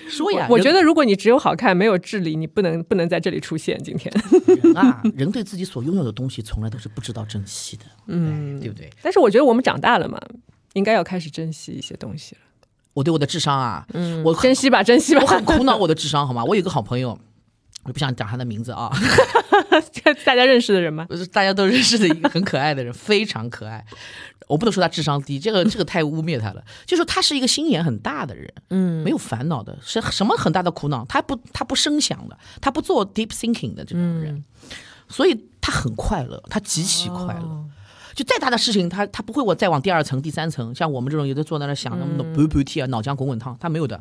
[0.09, 3.81] 说呀，我觉得得如果你只有好看没有智力，你不能不能在这里出现。
[3.83, 4.13] 今天，
[4.63, 8.91] 人啊，人对自己所拥有的东西从来都是不知道珍惜的，嗯，对不对？
[9.03, 10.21] 但是我觉得我们长大了嘛，
[10.73, 12.41] 应该要开始珍惜一些东西了。
[12.95, 15.27] 我对我的智商啊，嗯，我珍惜吧， 珍惜吧我。
[15.27, 16.43] 很苦恼我的智商，好吗？
[16.45, 17.17] 我有个好朋友，
[17.85, 18.91] 我不想讲他的名字啊，
[20.25, 21.07] 大家认识的人吗？
[21.09, 23.85] 不是大家都认识的一个很可爱的人，非常可爱。
[24.51, 26.63] 我不能说他智商低，这个这个太污蔑他了。
[26.85, 34.45] 就说他是一个心眼很大的人，嗯，没有烦恼的，是什么很大的苦恼，他不他不声响的，他不做 deep thinking 的这种人，
[35.09, 37.47] 所以他很快乐，他极其快乐。
[37.47, 37.67] 哦
[38.13, 43.99] 就再大的事情，他他不会我再往第二层、第三层，像我们这种有的坐在那想那么多不不替啊，脑浆滚滚烫，他没有的。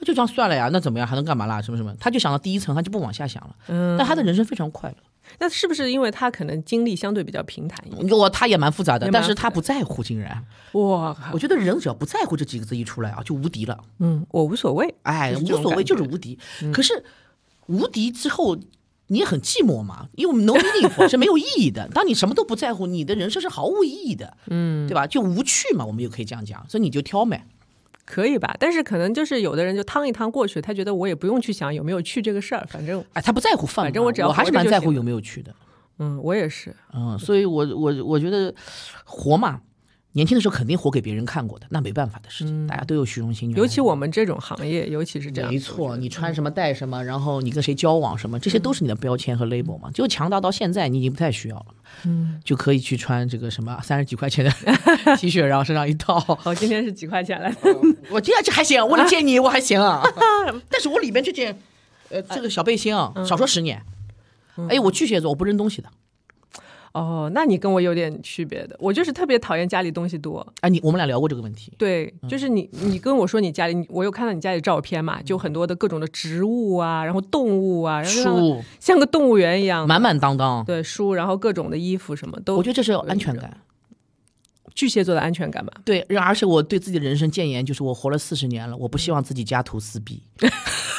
[0.00, 1.08] 就这样算了呀，那怎么样？
[1.08, 1.62] 还能干嘛啦？
[1.62, 1.94] 什么什么？
[1.98, 3.54] 他就想到第一层，他就不往下想了。
[3.68, 4.96] 嗯，但他的人生非常快乐。
[5.38, 8.18] 那是不是因为他可能经历相对比较平坦一点？
[8.18, 10.44] 我他也蛮复杂的，但是他不在乎，竟然。
[10.72, 13.78] 哇，我觉得人只要不在乎这几个字一出来啊，就无敌了。
[13.98, 16.38] 嗯，我无所谓，哎，无所谓，就是无敌。
[16.72, 17.04] 可是
[17.66, 18.56] 无敌之后，
[19.08, 21.88] 你也很寂寞嘛，因为 no meaning 是没有意义的。
[21.88, 25.06] 当你什么都不在乎，你的人生是毫无意义的，嗯，对吧？
[25.06, 26.64] 就无趣嘛，我们又可以这样讲。
[26.68, 27.46] 所以你就挑呗。
[28.06, 28.56] 可以吧？
[28.58, 35.54] 但是可能就是有的人就趟一趟过去，他觉得我也不用去想有没有去这个事儿，反正哎，他不在乎饭，反正我只要我还是蛮在乎有没有去的。
[35.98, 36.74] 嗯，我也是。
[36.94, 38.54] 嗯，所以我我我觉得
[39.04, 39.60] 活嘛，
[40.16, 43.50] 年轻的时候肯定活给别人看过的，那没办法的事情，大家都有虚荣心。
[43.50, 45.50] 尤其我们这种行业，尤其是这样。
[45.50, 49.90] 没错，你穿什么戴什么，然后你跟谁交往什么，这些都是你的标签和 label 嘛。
[49.92, 51.66] 就强大到现在，你已经不太需要了，
[52.04, 54.50] 嗯，就可以去穿这个什么三十几块钱的
[55.18, 56.18] T 恤，然后身上一套。
[56.18, 57.58] 好，今天是几块钱来的？
[58.08, 60.02] 我今天这还行，为了见你我还行啊，
[60.70, 61.54] 但是我里边这件，
[62.08, 63.82] 呃，这个小背心啊，少说十年。
[64.70, 65.90] 哎，我巨蟹座，我不扔东西的。
[66.96, 70.46] 哦，那你跟我有点区别的，我就是特别讨厌家里东西多。
[70.62, 71.70] 哎，你我们俩聊过这个问题。
[71.76, 79.86] 对，就是你，你跟我说你家里，我有看到你家里照片嘛，就很多的各种的植物啊，然后动物啊，然后书像个动物园一样。
[79.86, 83.60] 满满当当，对书，然后各种的衣服什么都，我觉得这是有安全感。
[84.74, 85.72] 巨蟹座的安全感吧。
[85.84, 90.22] 对，而且我对自己的人生谏言就是，我活了四十年了，我不希望自己家徒四壁。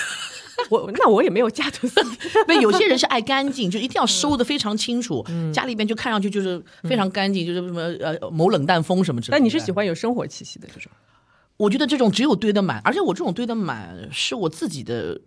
[0.70, 2.18] 我那我也没有家徒四壁，
[2.48, 9.38] 那有些人是爱干净，就一定要收的非常清楚，家里边就看上去就是非常干净，就是什么呃某冷淡风什么之类的。
[9.38, 10.92] 但你是喜欢有生活气息的这种。
[11.58, 15.20] 我觉得这种只有堆得满，而且我这种堆得满是我自己的，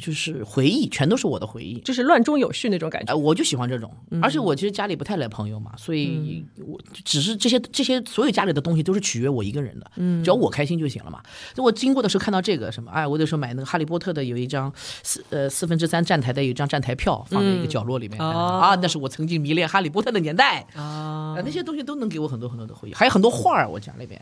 [0.00, 1.78] 就是回忆，全都是我的回忆。
[1.80, 3.14] 就是乱中有序那种感觉哎，。
[3.14, 11.20] 我就喜欢这种，嗯而且我其实家里不太来朋友嘛，所以我只是这些这些所有家里的东西都是取悦我一个人的，嗯只要我开心就行了嘛。
[11.54, 24.20] 就我经过的时候看到这个什么，哎，我有时候买那个哈利波特的有一张四呃四分之三站台的有一张站台票放在一个角落里面，哦啊，那是我曾经迷恋哈利波特的年代啊，呃那些东西都能给我很多很多的回忆，还有很多画儿，我家里边。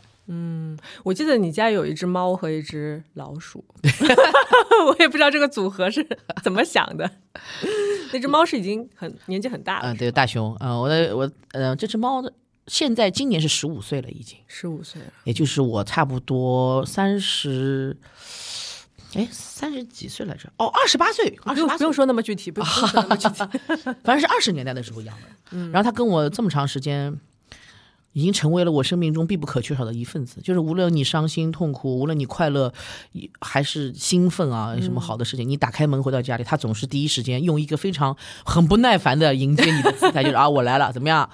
[1.03, 3.65] 我记得你家有一只猫和一只老鼠，
[4.87, 6.05] 我也不知道这个组合是
[6.41, 7.09] 怎么想的。
[8.13, 12.33] 那只猫是已经很年纪很大了嗯、了，对，大熊，嗯、我的我呃这只猫的
[12.67, 14.37] 现在今年是十五岁了，已经。
[14.47, 15.07] 十五岁了。
[15.25, 17.95] 也就是我差不多三十，
[19.13, 20.49] 哎，三十几岁来着？
[20.57, 23.43] 哦，二十八岁，二十八不用不用，说那么具体，不用说那么具体。
[24.03, 25.23] 反正是二十年代的时候养的。
[25.51, 27.17] 嗯然后他跟我这么长时间，
[28.13, 30.41] 已经成为了我生命中必不可缺少的一份子。
[30.41, 32.73] 就是无论你伤心痛苦，无论你快乐
[33.39, 41.29] 还是兴奋啊，什么好的事情，你打开门回到家里，他总是第一时间用一个非常很不耐烦的迎接你的姿态，就是啊，我来了，怎么样？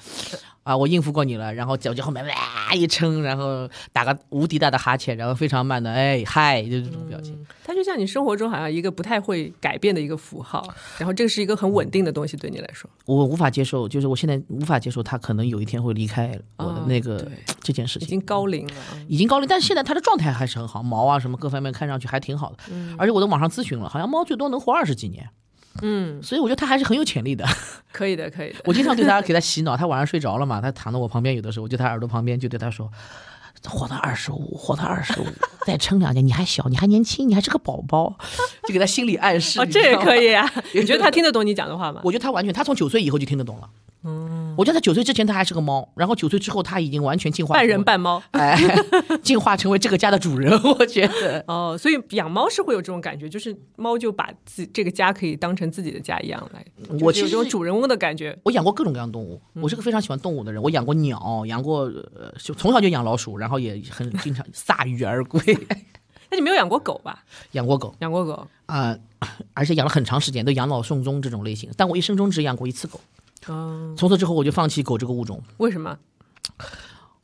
[0.68, 7.34] 啊，我应付过你了，然后脚就后面哇一撑，然后打个无敌大的哈欠，然后非常慢的哎嗨，就这种表情。
[7.64, 12.90] 它就像你生活中好像一个不太会改变的一个符号，然后这个是一个很稳定的东西对你来说。
[13.06, 18.06] 我无法接受，就是我现在无法接受他可能有一天会离开我的啊那个、对这件事情。
[18.06, 22.58] 已经高龄了啊，已经高龄，但是现在它的状态还是很好，毛啊什么各方面看上去还挺好的。
[22.98, 25.30] 而且我都网上咨询了，好像猫最多能活二十几年。
[25.82, 27.46] 嗯，所以我觉得他还是很有潜力的。
[27.92, 28.56] 可以的，可以的。
[28.66, 32.90] 我经常对他 给他洗脑，他晚上睡着了嘛，他躺在我旁边，有的时候我就在它耳朵旁边就对他说。
[33.64, 35.26] 活到二十五，活到二十五，
[35.66, 38.16] 再撑两年，你还小，你还年轻，你还是个宝宝，
[38.68, 39.60] 就给他心理暗示。
[39.66, 40.16] 这也可。
[40.16, 40.50] 以啊？
[40.74, 42.00] 你觉得他听得懂你讲的话吗？
[42.04, 43.68] 我觉得他完全，他从九岁以后就听得懂了。
[44.08, 48.24] 嗯，我觉得他九岁之前它还是个猫，然后九岁之后它已经完全进化半人半猫。
[48.32, 48.58] 哎，
[49.22, 51.44] 进化成为这个家的主人， 我觉得。
[51.48, 56.66] 哦，所以养猫是会有这种感觉，就是猫就把自这个家可以当成自己的家一样来，
[57.02, 58.38] 我其实这种主人翁的感觉。
[58.44, 60.64] 我养过各种各样的动物，我是个非常喜欢动物的人。
[60.64, 65.42] 我养过鸟，养过呃，就从小就养老鼠，然后也很经常铩羽而归。
[66.32, 67.24] 那你没有养过狗吧？
[67.52, 68.48] 养过狗养过狗？
[68.66, 68.98] 啊、
[69.54, 71.70] 而且养了很长时间，都养老送终这种类型。
[71.78, 73.00] 但我一生中只养过一次狗，
[73.50, 75.98] 嗯，从此之后我就放弃狗这个物种，为什么？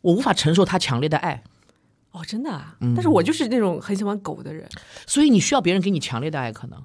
[0.02, 1.44] 我无法承受它强烈的爱。
[2.12, 2.76] 哦，真的啊！
[2.96, 4.70] 但是我就是那种很喜欢狗的人，
[5.08, 6.80] 所以你需要别人给你强烈的爱，可能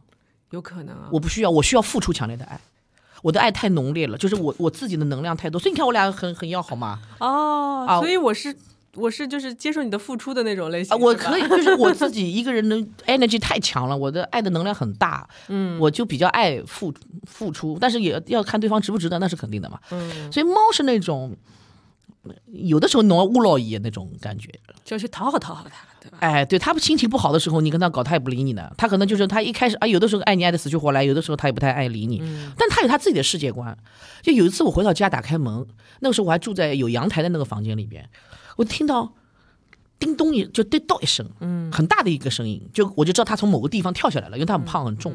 [0.51, 1.11] 有可能啊。
[1.13, 2.59] 我不需要，我需要付出强烈的爱。
[3.21, 7.01] 我的爱太浓烈了，就是我我自己的能量太多，所以你看我俩很很要好嘛。
[7.19, 8.57] 哦，啊所以我是
[8.95, 10.95] 我是就是接受你的付出的那种类型。
[10.95, 16.93] 啊，我可以，就是我自己 一个人的 energy 太强了，我的爱的能量很大，嗯，我就比较爱付
[17.25, 19.79] 付出，但是也要看对方值不值得，那是肯定的嘛。
[19.91, 21.37] 嗯，所以猫是那种
[22.47, 24.51] 有的时候侬乌老爷那种感觉，
[24.85, 26.19] 就要去讨好讨好他，对吧？
[26.21, 32.23] 哎，对他心情不好的时候，你跟他搞，他也不理你的，他可能就是他一开始啊，有的时候爱你爱的死去活来，有的时候他也不太爱理你，
[32.57, 33.77] 但他有他自己的世界观。
[34.23, 35.67] 就有一次我回到家打开门，
[36.01, 38.07] 那个时候我还住在有阳台的那个房间里边，
[38.59, 39.15] 我听到
[39.99, 45.13] 叮咚一就叮咚一声，嗯，很大的一个声音，就我就知道他从某个地方跳下来了，因为他很胖很重，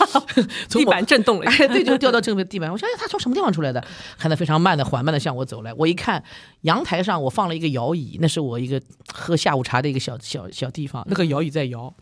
[0.68, 1.64] 从地板震动了一下。
[1.64, 2.70] 哎，对，就掉到这个地板。
[2.70, 3.84] 我想想，他从什么地方出来的？
[4.18, 5.72] 看他非常慢的、缓慢的向我走来。
[5.74, 6.22] 我一看，
[6.62, 8.80] 阳台上我放了一个摇椅，那是我一个
[9.12, 11.94] 喝下午茶的一个小小小地方，那个摇椅在摇。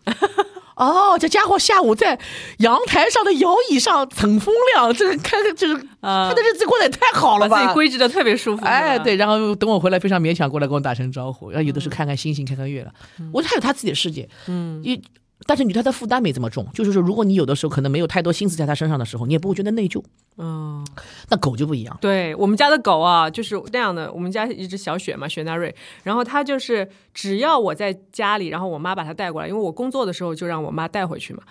[0.76, 2.18] 哦，这家伙下午在
[2.58, 7.56] 阳台上的摇椅上乘风凉，这个看着就是啊他的日子过得也太好了吧？
[7.56, 8.64] 把自己规制的特别舒服。
[8.64, 12.94] 哎，对，然后等我回来，非常勉强过来跟我打声招呼，然后有的时候看看星星，看看月亮，
[13.32, 15.00] 我觉得他有他自己的世界，嗯，一。
[15.46, 20.02] 但是你对他的负担没这么重，就是说，如果你有的时候可能没有太多心思在他身上的时候，你也不会觉得内疚。
[20.38, 20.84] 嗯，
[21.28, 24.10] 那狗就不一样，对我们家的狗啊，就是那样的。
[24.12, 31.42] 我们家一只小雪嘛，雪纳瑞，然后它就是只要我在家里，然后我妈把它带过来，因为我工作的时候就让我妈带回去嘛。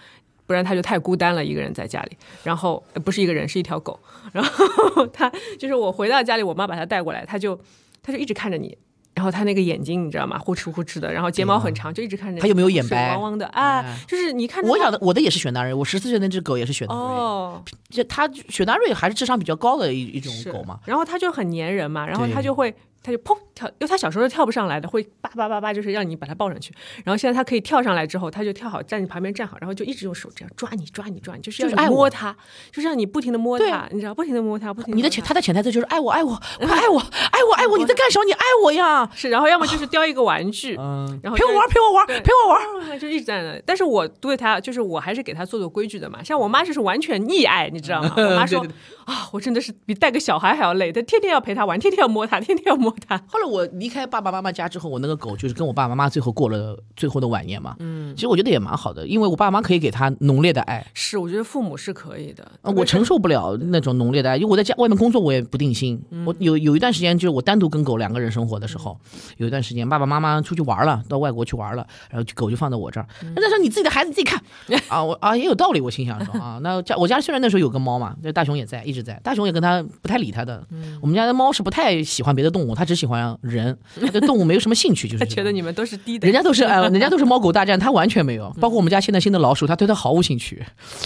[0.46, 2.18] 不然它就太孤单了，一个人在家里。
[2.44, 3.98] 然后、呃不是一个人，是一条狗。
[4.34, 7.58] 然后它就是我回到家里，我妈把它带过来，它就
[8.02, 8.78] 它就一直看着你。
[9.16, 10.40] 然后他那个眼睛你知道吗？
[10.40, 12.40] 呼哧呼哧的，然后睫毛很长，就一直看着你。
[12.40, 17.04] 它有没有眼白汪汪的啊哎，就是你看我养的我的也是雪纳瑞，我十四岁那只狗也是雪纳瑞。
[17.04, 20.80] 哦，就它雪纳瑞还是智商比较高的一一种狗嘛。
[20.86, 22.74] 然后它就很粘人嘛，然后对它就会，
[23.04, 26.74] 它就砰跳，因为他小时候是跳不上来的，会叭叭叭叭，就是让你把他抱上去。
[27.04, 32.36] 然后现在他可以跳上来之后，他就跳好，站你旁边站好，然后就一直用手这样抓你抓你抓你，就是要你就是爱摸它，
[32.72, 36.34] 就是让你不停的摸对它，你知道，不停的摸他，不停地你的潜他的潜台词就是爱我爱我
[36.66, 38.24] 快爱我爱我爱我，你在干什么？
[38.26, 39.10] 你爱我呀！
[39.14, 40.78] 是，然后要么就是叼一个玩具。
[40.80, 42.98] 嗯，然后陪我玩陪我玩陪我玩。
[43.00, 43.62] 就一直在那里。
[43.66, 46.24] 但是我对他，就是我还是给他做做规矩的嘛。
[46.24, 48.14] 像我妈就是完全溺爱，你知道吗？
[48.16, 48.74] 我妈 说对对
[49.06, 53.18] 啊，我真的是比带个小孩还要累，她天天要陪他玩，天天要摸他，天天要摸它。
[53.28, 57.76] 后来我离开爸爸妈妈家之后，我那个狗就是跟我爸爸妈妈最后过了最后的晚年嘛。
[57.80, 62.52] 嗯，其实我觉得也蛮好的，因为我爸妈可以给它浓烈的爱，是，我觉得父母是可以的。
[62.62, 66.02] 呃我承受不了那种浓烈的爱，因为我在家外面工作，我也不定心。
[66.26, 68.98] 我有有一段时间，就是我单独跟狗两个人生活的时候，
[69.38, 73.08] 有一段时间爸爸妈妈出去玩了，到外国去玩了，然后狗就放在我这儿。
[73.36, 74.42] 那时候你自己的孩子自己看
[74.90, 80.66] 啊，我啊也有道理，我心想说啊， 那家我家虽然那时候有个猫嘛，这大熊也在，一直在，大熊也跟他不太理他的。
[81.02, 88.50] 我们家的猫是不太喜欢别的动物，它只喜欢人，他对动物没有什么兴趣，就是 他觉得你们都是低等，人家都是哎， 人家都是猫狗大战，他完全没有。
[88.60, 90.64] 包括我们家现在新的老鼠，他对他毫无兴趣，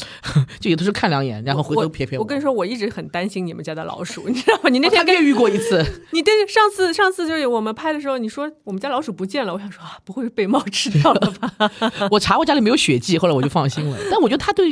[0.59, 2.23] 就有的时候看两眼，然后回头撇撇我。
[2.23, 4.69] 我跟你说，我一直很担心你们家的老鼠，你知道吗？
[4.69, 11.71] 你那天越狱过一次，你对上次上次就是我们拍的时候，你说我们家老鼠不见了，我想说啊，不会被猫吃掉了吧？
[12.11, 13.97] 我查过家里没有血迹，后来我就放心了。
[14.11, 14.69] 但我觉得他对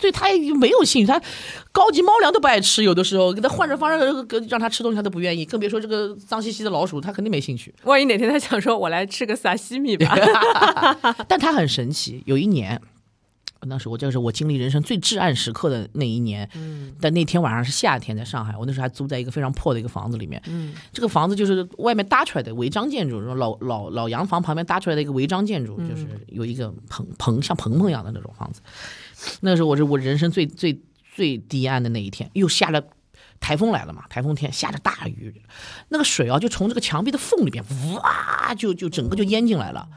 [0.00, 0.26] 对他
[0.58, 1.20] 没有兴趣，他
[1.72, 7.74] 高级猫粮都不爱吃，有的时候给他换着方式让他吃东西，他都不愿意，更别说这个脏兮兮的老鼠，他肯定没兴趣。
[7.84, 10.16] 万一哪天他想说我来吃个萨西米吧，
[11.28, 12.80] 但他很神奇，有一年。
[13.68, 28.60] 那时候我这个是我经历人生最至暗时刻的那一年，嗯，但那天晚上是夏天，在上海，我那时候还租在一个非常破的一个房子里面，嗯，这个房子就是外面搭出来的违章建筑，老老老洋房旁边搭出来的一个违章建筑，就是有一个棚棚像棚棚一样的那种房子。
[29.40, 30.80] 那个时候我是我人生最最
[31.14, 32.82] 最低暗的那一天，又下了
[33.40, 35.42] 台风来了嘛，台风天下着大雨，
[35.88, 39.88] 那个水啊就从这个墙壁的缝里边哇就就整个就淹进来了。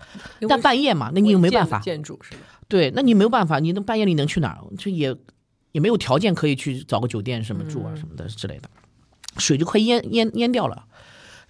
[0.48, 2.40] 但半夜嘛，那你又没办法，建筑是吧？
[2.68, 4.76] 对，那你没有办法，你那半夜里能去哪儿？
[4.78, 5.16] 就也
[5.72, 8.70] 也没有条件可以去找个酒店什么住啊什么的之类的，
[9.38, 10.86] 水就快淹淹淹掉了。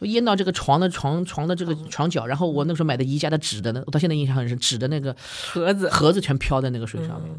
[0.08, 5.16] 淹到这个床的床床的这个床角，然后我那时候买的宜家的纸的，呢我到现在印象很深，纸的那个
[5.52, 7.32] 盒子盒子全飘在那个水上面。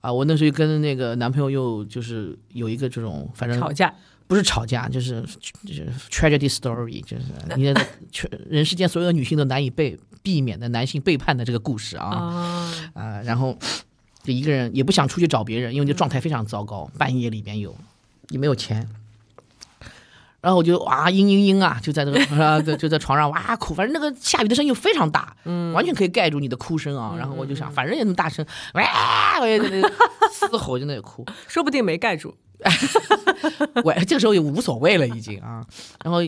[0.00, 3.94] 啊，我那时候跟那个男朋友又就是有一个这种，反正吵架，
[4.26, 5.22] 不是吵架，就是
[5.64, 7.22] 就是 tragedy story，就是
[7.56, 13.56] 你的全人世间所有的女性都难以被避免的男性背叛的这个故事啊啊，啊、然后
[14.24, 17.72] 就一个人也不想出去找别人，因为这状态非常糟糕，半夜里边有
[18.30, 18.88] 也没有钱。
[20.42, 27.14] 然后我就哇嘤嘤嘤啊，就在那个 啊，就 就在床上哇哭，反正那个下雨的声音又非常大，嗯，完全可以盖住你的哭声啊。
[27.16, 29.94] 然后我就想，反正也那么大声， 哇，我也在那里
[30.32, 31.24] 嘶吼，就在那里哭。
[31.46, 32.34] 说不定没盖住。
[33.84, 35.64] 我这个时候也无所谓了，已经啊。
[36.04, 36.18] 然后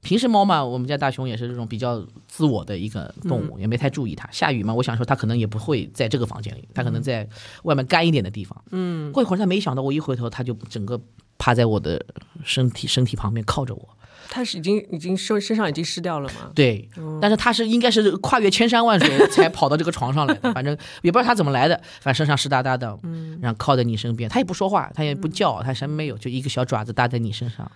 [0.00, 4.28] 平时猫嘛，我们家大熊也是这种比较自我的一个动物，也没太注意它。
[4.32, 7.28] 下雨嘛，我想说它可能也不会在这个房间里，它可能在
[7.62, 8.60] 外面干一点的地方。
[8.72, 11.00] 嗯，过一会儿它没想到，我一回头，它就整个
[11.42, 12.00] 趴在我的
[12.44, 13.88] 身体身体旁边靠着我。
[14.30, 16.52] 他是已经已经身身上已经湿掉了吗？
[16.54, 16.88] 对，
[17.20, 27.70] 但是他是应该是跨越千山万水才跑到这个床上来的， 反正也不知道他怎么来的，反正身上湿哒哒的，嗯，然后靠在你身边，他也不说话，他也不叫，他什么没有，就一个小爪子搭在你身上。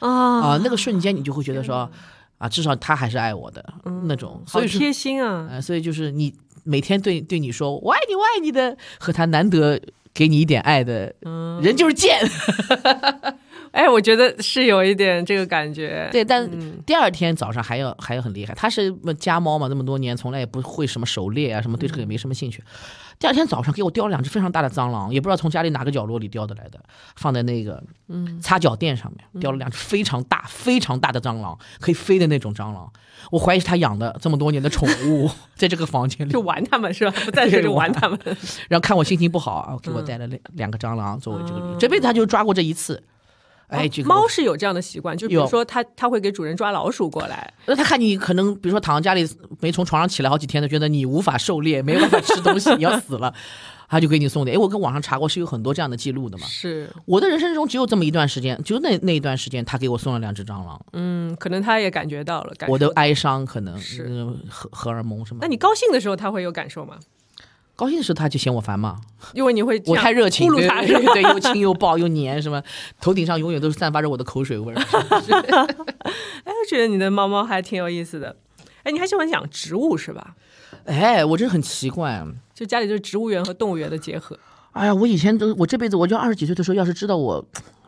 [0.00, 1.88] 啊，啊，那个瞬间你就会觉得说，
[2.38, 3.64] 啊，至少他还是爱我的、
[4.04, 5.46] 那种，好所以说，贴心啊！
[5.52, 9.80] 呃，所以就是你每天对对你说我爱你我爱你的，和他难得
[10.14, 11.14] 给你一点爱的
[11.62, 12.18] 人就是贱，
[13.72, 16.08] 哎，我觉得是有一点这个感觉。
[16.12, 16.46] 对，但
[16.84, 18.54] 第二天早上还要还要很厉害。
[18.54, 22.62] 他是家猫嘛，那么多年从来也不会什么狩猎啊，什么对这个也没什么兴趣。
[23.18, 26.80] 第二天早上给我叼了两只非常大的蟑螂，也不知道从家里哪个角落里叼的来的，
[27.16, 32.92] 放在那个嗯擦脚垫上面，叼了两只非常大、非常大的蟑螂，可以飞的那种蟑螂。
[33.30, 37.14] 我怀疑是他养的这么多年的宠物， 在这个房间里就玩他们是吧？
[37.24, 38.18] 不在这就玩他们。
[38.68, 41.76] 然后看我心情不好啊，给我带了两两个蟑螂作为这个礼物。
[41.78, 43.02] 这辈子他就抓过这一次。
[43.72, 47.52] 哎，猫是有这样的习惯，就比如说它它会给主人抓老鼠过来。
[47.66, 49.28] 那它看你可能，比如说躺在家里
[49.60, 53.32] 没从床上起来好几天，它觉得你无法狩猎，没办法吃东西，你要 死了，
[53.88, 54.56] 它就给你送点。
[54.56, 56.46] 哎，我跟网上查过，是有很多这样的记录的嘛。
[56.46, 60.80] 是我的人生中只有这么一段时间，就那那一段时间，他给我送了两只蟑螂。
[60.92, 65.38] 嗯，可能他也感觉到了，我的哀伤可能是荷荷尔蒙什么。
[65.40, 66.98] 那你高兴的时候，他会有感受吗？
[67.74, 69.00] 高兴的时候他就嫌我烦嘛，
[69.34, 72.62] 因为你会我太热情，对 对对，又亲又抱又黏，什么
[73.00, 74.76] 头顶上永远都是散发着我的口水味儿。
[76.44, 78.36] 哎，我觉得你的猫猫还挺有意思的。
[78.82, 80.34] 哎，你还喜欢养植物是吧？
[80.84, 84.38] 哎，我真的很奇怪，就家里就是植物园和动物园的结合。
[84.72, 87.44] 哎呀，我以前都我这辈子，我就二十几岁的时候，要是知道我。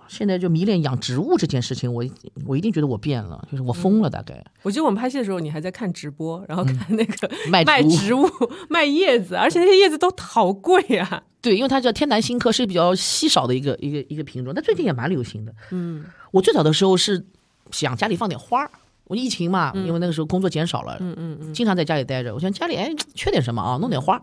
[0.09, 2.05] 现在就迷恋养植物这件事情，我
[2.47, 4.09] 我一定觉得我变了，就是我疯了。
[4.09, 8.29] 大概我记得我们拍戏的时候，你还在看直播，然后看那个 卖植物、
[8.69, 11.23] 卖叶子，而且那些叶子都好贵啊。
[11.41, 15.55] 对，因为它叫天南星科，是比较稀少的一个一个一个品种，但最近也蛮流行的。
[15.71, 17.27] 嗯，我最早的时候是
[17.71, 18.71] 想家里放点花儿。
[19.07, 22.35] 我疫情嘛，因为那个时候工作减少了，嗯嗯嗯，经常在家里待着。
[22.35, 24.21] 我想家里哎缺点什么啊，弄点花，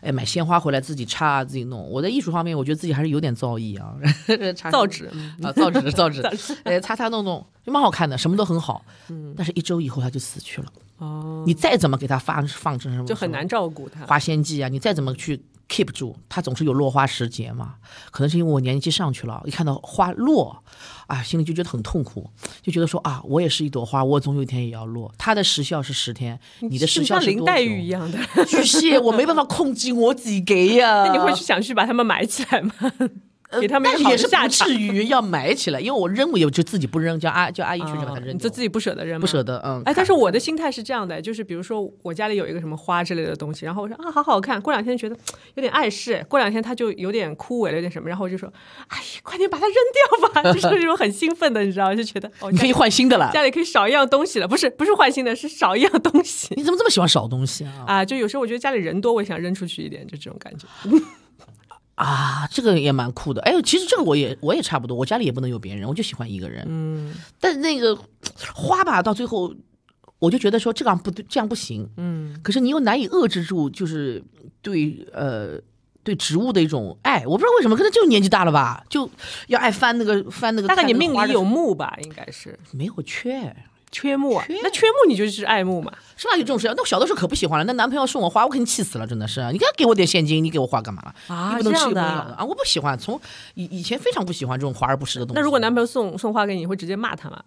[0.00, 1.90] 哎买鲜花回来自己插自己弄。
[1.90, 3.96] 我在艺术方面，我觉得自己还是有点造诣啊，
[4.70, 5.10] 造纸
[5.42, 6.22] 啊造纸造纸，
[6.62, 8.84] 哎擦擦弄弄就蛮好看的，什么都很好。
[9.08, 10.68] 嗯，但是一周以后他就死去了。
[10.98, 14.06] 哦，你再怎么给他放放成什么，就很难照顾他。
[14.06, 15.42] 花仙剂啊，你再怎么去。
[15.72, 17.76] Keep 住，它总是有落花时节嘛。
[18.10, 20.62] 可能是因为我年纪上去了，一看到花落，
[21.06, 22.28] 啊，心里就觉得很痛苦，
[22.60, 25.10] 就觉得说啊，我也是一朵花，我总有一天也要落。
[25.16, 31.04] 它的时效是十天，你的时效是像林黛玉一样的巨蟹，我没办法控制我自己呀。
[31.08, 32.74] 那你会去想去把它们埋起来吗？
[33.60, 39.82] 给他们也是不至于要埋起来，因为我扔我也就自己不扔，叫阿叫阿姨去把它扔，就自己不舍得扔，不舍得，嗯。
[39.84, 45.16] 哎，但是我的心态是这样的，就是比如说我家里有一个什么花之类的东西，然后我说啊，好好看，过两天觉得
[45.54, 48.52] 有点碍事，过两天它就有点枯萎了，有点什么，然后我就说，
[48.88, 56.54] 哎呀，快点把它扔掉吧， 就是那种很兴奋的，你知道，就觉得哦，你可以换新的了，家里可以少一样东西了，不是不是换新的，是少一样东西。
[56.56, 57.84] 你怎么这么喜欢少东西啊？
[57.86, 60.66] 啊，就有时候我觉得家里人多，我也想扔出去一点，就这种感觉。
[62.02, 63.40] 啊，这个也蛮酷的。
[63.42, 66.64] 哎呦，其实这个我也我也差不多，我家里也不能有别人，我就喜欢一个人。
[66.68, 67.96] 嗯，但那个
[68.52, 69.54] 花吧，到最后
[70.18, 71.88] 我就觉得说这样不对，这样不行。
[71.96, 74.22] 嗯，可是你又难以遏制住，就是
[74.60, 75.60] 对呃
[76.02, 77.24] 对植物的一种爱。
[77.26, 79.08] 我不知道为什么，可能就是年纪大了吧，就
[79.46, 80.66] 要爱翻那个翻那个。
[80.66, 83.54] 大概你命里有木吧，应该是没有缺。
[83.92, 85.92] 缺木，那缺木你就是爱木嘛？
[86.16, 86.34] 是吧？
[86.34, 86.66] 有这种事？
[86.74, 87.64] 那我小的时候可不喜欢了。
[87.64, 89.46] 那男朋友送我花，我肯定气死了，真的是。
[89.52, 91.14] 你该给我点现金，你给我花干嘛了？
[91.28, 92.98] 啊，这样的啊，我不喜欢。
[92.98, 93.20] 从
[93.54, 95.38] 以以前非常不喜欢这种华而不实的东西。
[95.38, 97.42] 那如果男朋友送送花给你，会直接骂他吗？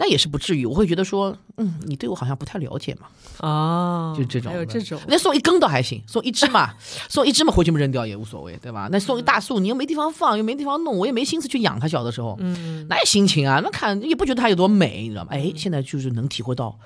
[0.00, 3.06] 那也是不至于，我会觉得说，嗯，你对我好像不太了解嘛。
[3.46, 6.72] 哦，就这种，还有这种，那送一根倒还行，送一支嘛，
[7.10, 8.88] 送一支嘛，回去嘛扔掉也无所谓，对吧？
[8.90, 11.86] 那送一大束，你又没地方放，又没地方弄，我也没心思去养它。
[11.86, 13.60] 小的时候，嗯，哪有心情啊？
[13.62, 15.28] 那看也不觉得它有多美，你知道吗？
[15.32, 16.78] 哎，现在就是能体会到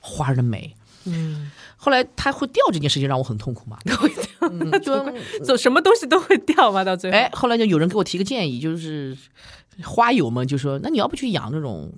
[0.00, 0.74] 花的美。
[1.04, 7.16] 嗯，后来它会掉这件事情让我很痛苦嘛， 会掉，就走什么东西都会掉嘛，到最后。
[7.18, 9.14] 哎，后来就有人给我提个建议，就是
[9.84, 11.92] 花友们就说，那你要不去养那种。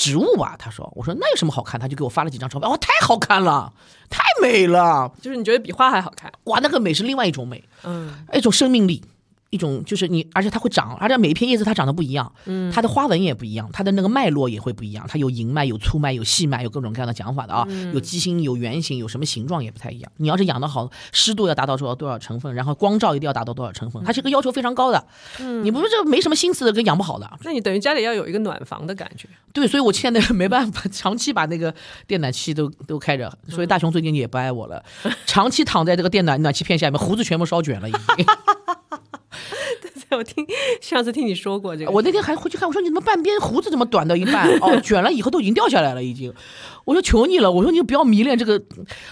[0.00, 1.78] 植物吧，他说，我说那有什么好看？
[1.78, 3.70] 他就给我发了几张照片，哇，太好看了，
[4.08, 6.32] 太美了，就是你觉得比花还好看？
[6.44, 9.04] 哇，那个美是另外一种美，嗯，一种生命力。
[9.50, 20.12] 一种就是你，而且它会长，而且每一片叶子它长得不一样，嗯，它的花纹也不一样，它的那个脉络也会不一样，它有银脉、有粗脉、有细脉，有各种各样的讲法的啊，有畸形、有圆形、有什么形状也不太一样。
[20.18, 25.04] 你要是养的好，湿度要达到多少多少成分，然后光照一定要达到多少成分，它是个要求非常高的。
[25.40, 27.28] 嗯，你不是这没什么心思的，跟养不好的。
[27.42, 29.28] 那你等于家里要有一个暖房的感觉。
[29.52, 31.74] 对，所以我现在没办法长期把那个
[32.06, 34.80] 电暖气都 都开着，所以大雄最近也不爱我了，
[35.26, 38.26] 长期躺在这个电暖暖气片下面，胡子全部烧卷了已经。
[40.18, 40.46] 我听
[40.80, 44.48] 上次听你说过这个，我那天还回去看，我说你怎么半边胡子怎么短到一半？
[44.60, 46.32] 哦，卷了以后都已经掉下来了，已经。
[46.84, 48.60] 我说求你了，我说你不要迷恋这个，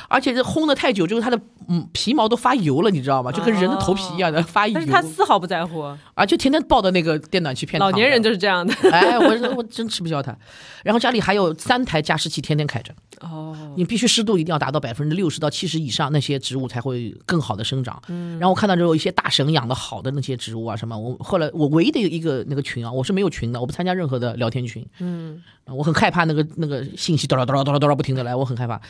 [0.08, 3.30] 而且这烘的太久，就是它的嗯皮毛都发油了，你知道吗？
[3.30, 4.74] 就跟人的头皮一样的发油。
[4.74, 5.80] 但是他丝毫不在乎，
[6.14, 7.78] 啊，就天天抱着那个电暖气片。
[7.78, 8.74] 老年人就是这样的。
[8.90, 10.36] 哎，我我真吃不消他。
[10.82, 12.92] 然后家里还有三台加湿器，天天开着。
[13.20, 13.74] 哦。
[13.76, 18.00] 你必须湿度一定要达到百分之六十到七十以上，那些植物才会更好的生长。
[18.08, 18.38] 嗯。
[18.38, 20.98] 然后我看到之后一些大神养的好的那些植物啊什么。
[20.98, 24.84] 我后来我唯一的一个那个群啊，我是没有群的，我不参加任何的聊天群。
[25.00, 28.80] 嗯，我很害怕那个那个信息哆啦哆啦哆啦哆啦不停的来，我很害怕。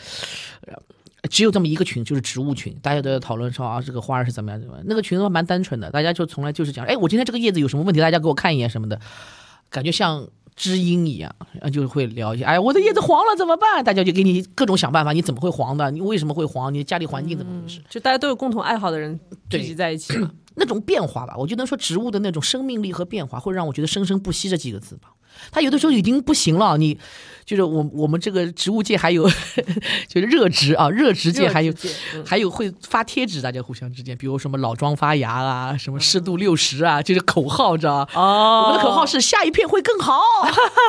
[1.29, 4.85] 只有这么一个群，就是植物群，大家都在讨论说啊，这个花是怎么样怎么样。
[4.89, 9.01] 那个群的话蛮单纯的，大家就从来就是讲，哎，我今天这个叶子有什么问题，大家给我看一眼什么的，
[9.69, 11.35] 感觉像知音一样，
[11.73, 13.83] 就会聊一下，哎，我的叶子黄了怎么办？
[13.83, 15.91] 大家就给你各种想办法，你怎么会黄的？
[15.91, 16.73] 你为什么会黄？
[16.73, 17.81] 你家里环境怎么回事？
[17.91, 19.19] 就大家都有共同爱好的人
[19.51, 20.31] 聚集在一起嘛。
[20.55, 25.11] 那种变化吧，我就能说植物的那种生命力和变化，会让我觉得生生不息这几个字吧。
[25.51, 26.97] 它有的时候已经不行了，你
[27.45, 29.29] 就是我我们这个植物界还有
[30.07, 31.73] 就是热植啊，热植界还有
[32.25, 38.65] 还有会发贴纸，大家互相之间，比如什么老庄发芽啊，什么湿度六十啊，就是口号知道哦。
[38.67, 40.21] 我们的口号是下一片会更好，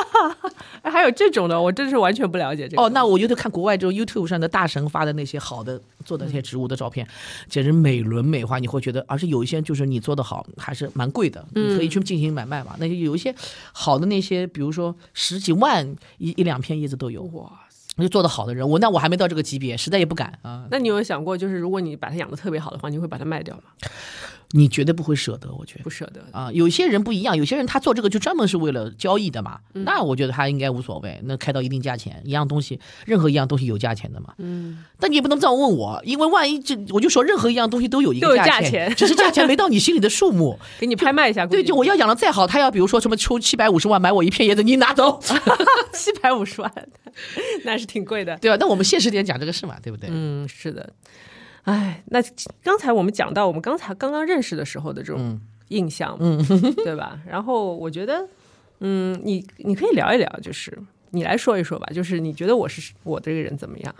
[0.84, 2.82] 还有这种的，我真是完全不了解这个。
[2.82, 7.06] 哦，那我就得看国外这种 YouTube 上的大神发的那些好的做的那些植物的照片，
[7.48, 12.76] 简直美轮美奂，你会觉得，而且有一些就是你做的好，还是蛮贵的，你可以去进行买卖嘛。
[12.78, 13.34] 那些有一些
[13.72, 14.39] 好的那些。
[14.46, 17.50] 比如说十几万一一两片叶子都有哇，
[17.98, 20.66] 就做的好的人，我那我还没到这个级别，实在也不敢啊。
[20.70, 23.62] 那你有想过，就是如果你把它养的特别好的话，你会把它卖掉吗？
[24.52, 26.50] 你绝对不会舍得，我觉得不舍得啊。
[26.52, 29.60] 有些人不一样，有些人他做这个就专门是为了交易的嘛。
[29.72, 34.34] 那我觉得他应该无所谓，那开到一定价钱，一样东西，任何一样东西有价钱的嘛。
[34.38, 34.84] 嗯。
[34.98, 41.46] 但你也不能这样问我，因为万一这我就说任何一样东西都有一个价钱，只是价钱没到你心里的数目， 给你拍卖一下。
[41.46, 45.20] 对，就我要养的再好，他要比如说什么出七百五十万买我一片叶子，你拿走
[45.94, 46.72] 七百五十万，
[47.64, 48.56] 那是挺贵的，对吧？
[48.58, 50.08] 那我们现实点讲这个事嘛，对不对？
[50.12, 50.92] 嗯，是的。
[51.64, 52.20] 哎，那
[52.62, 55.38] 刚才我们讲到我们刚才刚刚认识的时候的这种
[55.68, 56.42] 印象，嗯，
[56.84, 57.20] 对吧？
[57.26, 58.26] 然后我觉得，
[58.80, 60.76] 嗯，你你可以聊一聊，就是
[61.10, 63.94] 你来说一说吧，就是你觉得我是我这个人怎么样？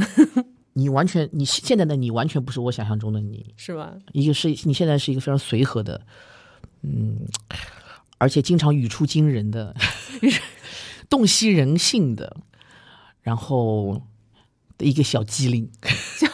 [0.72, 3.92] 你完全，你现在的你完全不是我想象中的你，是吧？
[4.12, 6.00] 一个是你现在是一个非常随和的，
[6.82, 7.26] 嗯，
[8.18, 9.74] 而且经常语出惊人的，
[11.08, 12.36] 洞悉人性的，
[13.22, 14.02] 然后。
[14.78, 15.70] 的一个小机灵，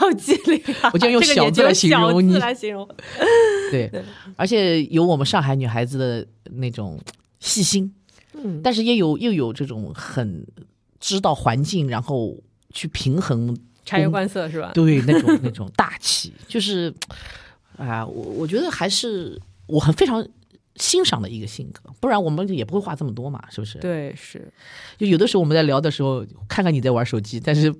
[0.02, 0.60] 小机灵，
[0.92, 2.88] 我就用小字来形容你，来形容。
[3.70, 3.90] 对，
[4.36, 7.00] 而且有我们上海女孩子的那种
[7.38, 7.92] 细心，
[8.34, 10.46] 嗯，但是也有又有这种很
[10.98, 12.36] 知道环境，然后
[12.72, 14.72] 去平衡察言观色，是吧？
[14.74, 16.92] 对，那种那种大气，就是
[17.76, 20.26] 啊，我我觉得还是我很非常。
[20.76, 23.78] 欣赏的一个性格，不然我们也不会话这么多嘛，是不是？
[23.78, 24.50] 对，是。
[24.98, 27.72] 就有的时候我们在聊的时候，看看你在玩手机，但是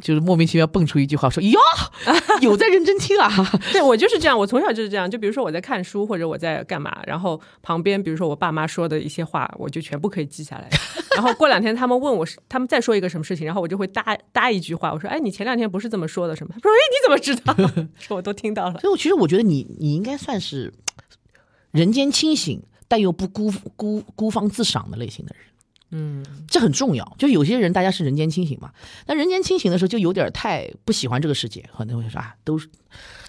[0.00, 1.58] 就是莫名其妙蹦出一句话说：“哟，
[2.42, 3.30] 有在认真听啊！”
[3.72, 5.10] 对我就是这样，我从小就是这样。
[5.10, 10.68] 就比如说我在看书或者我在干嘛，然后旁边比如说我爸妈说的一些话，我就全部可以记下来。
[11.16, 18.78] 然后过两天他们问我，他们再说一个什么事情，然后我就会搭搭一句话，我说：“哎，你前两天不是这么说的什么？”他说：“哎，你怎么知道？”说我都听到了。
[18.80, 20.70] 所以，我其实我觉得你你应该算是。
[21.76, 25.44] 人间清醒，但又不孤孤孤芳自赏的类型的人，
[25.90, 27.16] 嗯，这很重要。
[27.18, 28.72] 就有些人，大家是人间清醒嘛，
[29.06, 32.68] 那人间清醒的时候，就有点太不喜欢这个世界，可能会说啊，都是，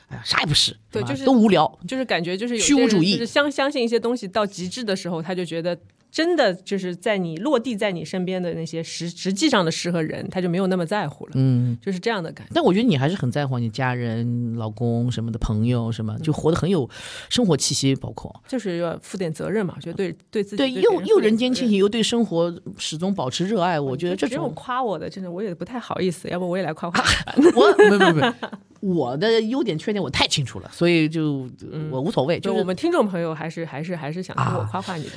[0.07, 5.77] 哎呀，啥也不是，对，就是都无聊，就是感觉就是虚无主义，就是相相信一些东西到极致的时候，他就觉得。
[6.09, 11.31] 真的就是在你落地在你身边的那些实实际上的事和人，他就没有那么在乎了。
[11.35, 12.51] 嗯，就是这样的感觉。
[12.55, 16.89] 但我觉得你还是很在乎你家人、老公什么的朋友什么，就活得很有
[17.29, 23.79] 生活气息，包括就是要负点责任嘛，就对对自己对又又人间清醒，又对生活始终保持热爱。
[23.79, 26.27] 我觉得这种夸我的，真的我也不太好意思。
[26.29, 27.03] 要不我也来夸夸
[27.55, 27.73] 我？
[27.73, 31.47] 不不不，我的优点缺点我太清楚了，所以就
[31.91, 32.39] 我无所谓。
[32.39, 35.11] 就我们听众朋友还是还是还是想听我夸夸你的。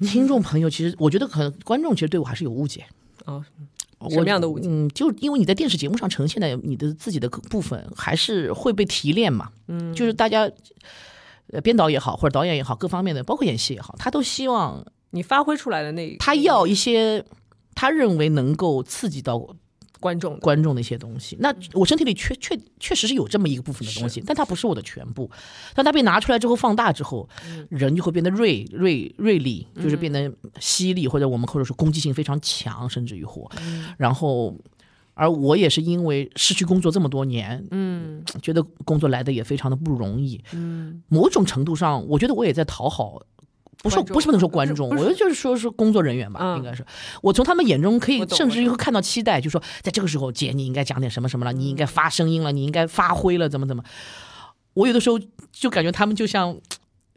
[0.00, 2.84] 听众朋友，其实我觉得可能观众其实对我还是有误解
[3.24, 3.44] 啊，
[4.10, 4.68] 什么样的误解？
[4.68, 9.50] 嗯，就因为你在电视节目上呈现的你的自己的部分，还是会被提炼嘛。
[9.68, 10.50] 嗯，就是大家，
[11.48, 17.24] 呃，编导也好，或者导演也好，各方面的，包括演戏也好，他都希望你发挥出来的那，他要一些
[17.74, 19.56] 他认为能够刺激到。
[20.06, 25.28] 观众观众的一些东西，那我身体里确确确实是有这么一个部分的东西，但它不是我的全部。
[25.74, 27.28] 当它被拿出来之后，放大之后，
[27.68, 33.50] 人就会变得锐锐锐利，就是变得犀利，或者我们或者说攻击性非常强，甚至于火。
[33.98, 34.54] 然后，
[35.14, 43.20] 而我也是因为失去工作这么多年，嗯，觉得工作来的也非常的不容易，嗯，某种程度上，我觉得我也在讨好。
[43.88, 46.84] 不是不是不能说观众，我就是说是工作人员吧，应该是
[47.22, 53.82] 我从他们眼中可以甚至于会看到期待，就说在这个时候，姐你应该讲点什么什么了，你应该发声音了，你应该发挥了，怎么怎么。
[54.74, 55.18] 我有的时候
[55.52, 56.56] 就感觉他们就像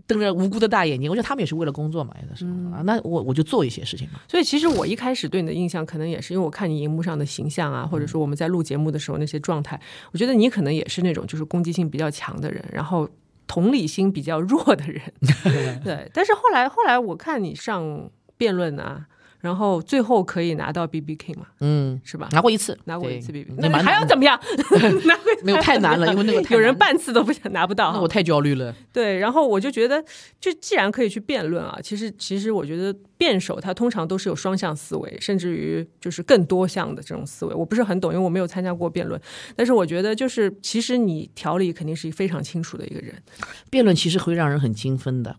[0.07, 4.19] 瞪着无辜的大眼睛，我觉得他们也是为了工作嘛，有的时候啊，那我我就做一些事情嘛。
[4.27, 9.79] 所以其实我一开始对你的印象，可能也是因为我看你荧幕上的形象啊，或者说我们在录节目的时候那些状态，
[10.11, 13.09] 我觉得你可能也是那种就是攻击性比较强的人，然后。
[13.49, 15.01] 同理心比较弱的人。
[15.83, 19.07] 对，但是后来后来我看你上辩论啊。
[19.39, 21.47] 然后最后可以拿到 B B King 嘛？
[21.61, 22.27] 嗯，是吧？
[22.31, 24.39] 拿过一次，拿过一次 B B，那还要怎么样？
[25.05, 28.75] 拿过没有太难了，因为那个 有人半次都不想拿不到，那我太焦虑了。
[28.91, 30.03] 对，然后我就觉得，
[30.39, 37.53] 就既然可以去辩论啊，其实其实我觉得辩手他通常都是有双向思维，甚至于就是更多项的这种思维。
[37.55, 39.19] 我不是很懂，因为我没有参加过辩论，
[39.55, 43.15] 但是我觉得就是其实你条理肯定是非常清楚的一个人。
[43.69, 45.35] 辩论其实会让人很精分的。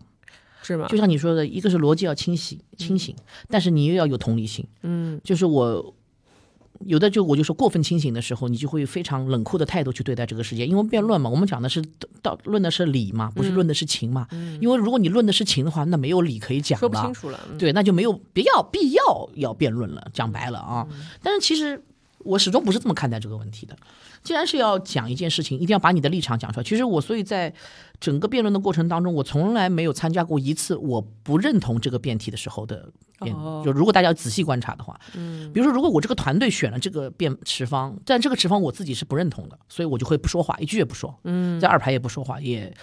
[0.71, 0.87] 是吗？
[0.87, 3.15] 就像你说的，一个是逻辑要清晰、清醒，
[3.49, 4.65] 但是你又要有同理心。
[4.81, 5.93] 嗯，就是我
[6.85, 10.65] 有的就我就说过分清醒的时候，你就会非常冷酷的态度去对待这个世界。
[10.65, 11.83] 因为辩论嘛，我们讲的是
[12.21, 14.27] 道论的是理嘛，不是论的是情嘛。
[14.31, 17.39] 嗯，因为如果你论的是情的话，那没有理可以讲了，说不清楚了。
[17.59, 20.07] 对，那就没有必要必要要辩论了。
[20.11, 20.87] 讲白了啊，
[21.21, 21.83] 但是其实
[22.19, 23.77] 我始终不是这么看待这个问题的。
[24.23, 26.63] 既然是要讲一件事情，一定要把你的立场讲出来。
[26.63, 27.51] 其实我所以在
[28.01, 33.33] 整个辩论的过程当中，我从来没有参加过一次我不认同这个辩题的时候的辩。
[33.63, 42.75] 就如果大家仔细观察的话，嗯，比如说如果我这个团队选了这个辩持方，但这个持方我自己是不认同的，所以我就会不说话，一句也不说，嗯，在二排也不说话，也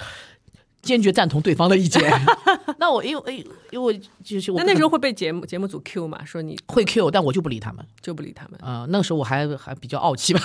[0.82, 2.00] 坚决赞同对方的意见。
[2.78, 8.60] 那我因为因为就是我那那时候会被节目节目组 Q 嘛，说你会 Q，但我就不理他们，就不理他们。
[8.60, 10.40] 啊，那个时候我还还比较傲气吧。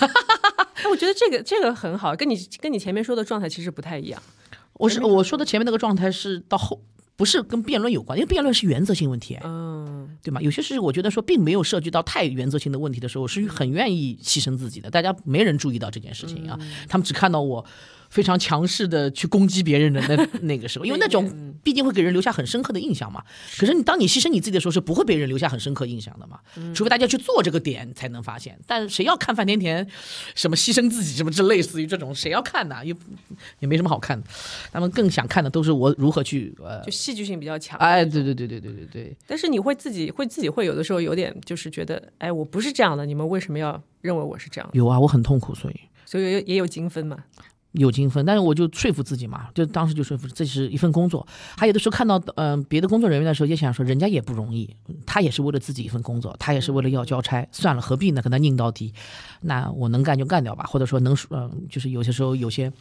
[0.83, 4.19] 那 我觉得这个这个很好，跟你跟你前面说的状态其实不太一样。
[4.75, 6.81] 我是我说的前面那个状态是到后，
[7.15, 10.41] 不是跟辩论有关，因为辩论是原则性问题，嗯，对吗？
[10.41, 14.89] 有些事情我觉得说并没有涉及到太原则性的问题的时候，是很愿意牺牲自己的。
[14.89, 16.57] 大家没人注意到这件事情啊，
[16.87, 17.65] 他们只看到我。
[18.13, 21.27] 非常强势的去攻击别人的那 那个时候，因为那种
[21.63, 23.23] 毕竟会给人留下很深刻的印象嘛。
[23.57, 26.39] 可是你当你牺牲你自己的时候，是不会被人留下很深刻印象的嘛。
[26.75, 28.55] 除非大家去做这个点才能发现。
[28.67, 29.87] 但谁要看范甜甜
[30.35, 32.85] 什么牺牲自己什么之类似于这种，谁要看呢？
[32.85, 32.95] 又
[33.59, 34.27] 也没什么好看的。
[34.71, 37.79] 他们更想看的都是我如何去呃，就戏剧性比较强。
[37.79, 39.17] 哎，对对对对对对对。
[39.25, 44.69] 但是你会自己会自己会有的时候有点就是觉得，哎，我不是这样的，你们为什么要认为我是这样？
[44.73, 47.17] 有啊，我很痛苦，所以所以也有精分嘛。
[47.73, 51.25] 有精分，但是我就说服自己嘛，就当时就说服这是一份工作。
[51.57, 54.69] 还有的时候看到嗯别的工作人员的时候，也想说人家也不容易，
[55.05, 58.21] 他也是为了自己一份工作，他也是为了要交差，算了，何必呢？
[58.21, 58.93] 跟他拧到底，
[59.41, 62.71] 那我能干就干掉吧，或者说能嗯，就是有些时候有些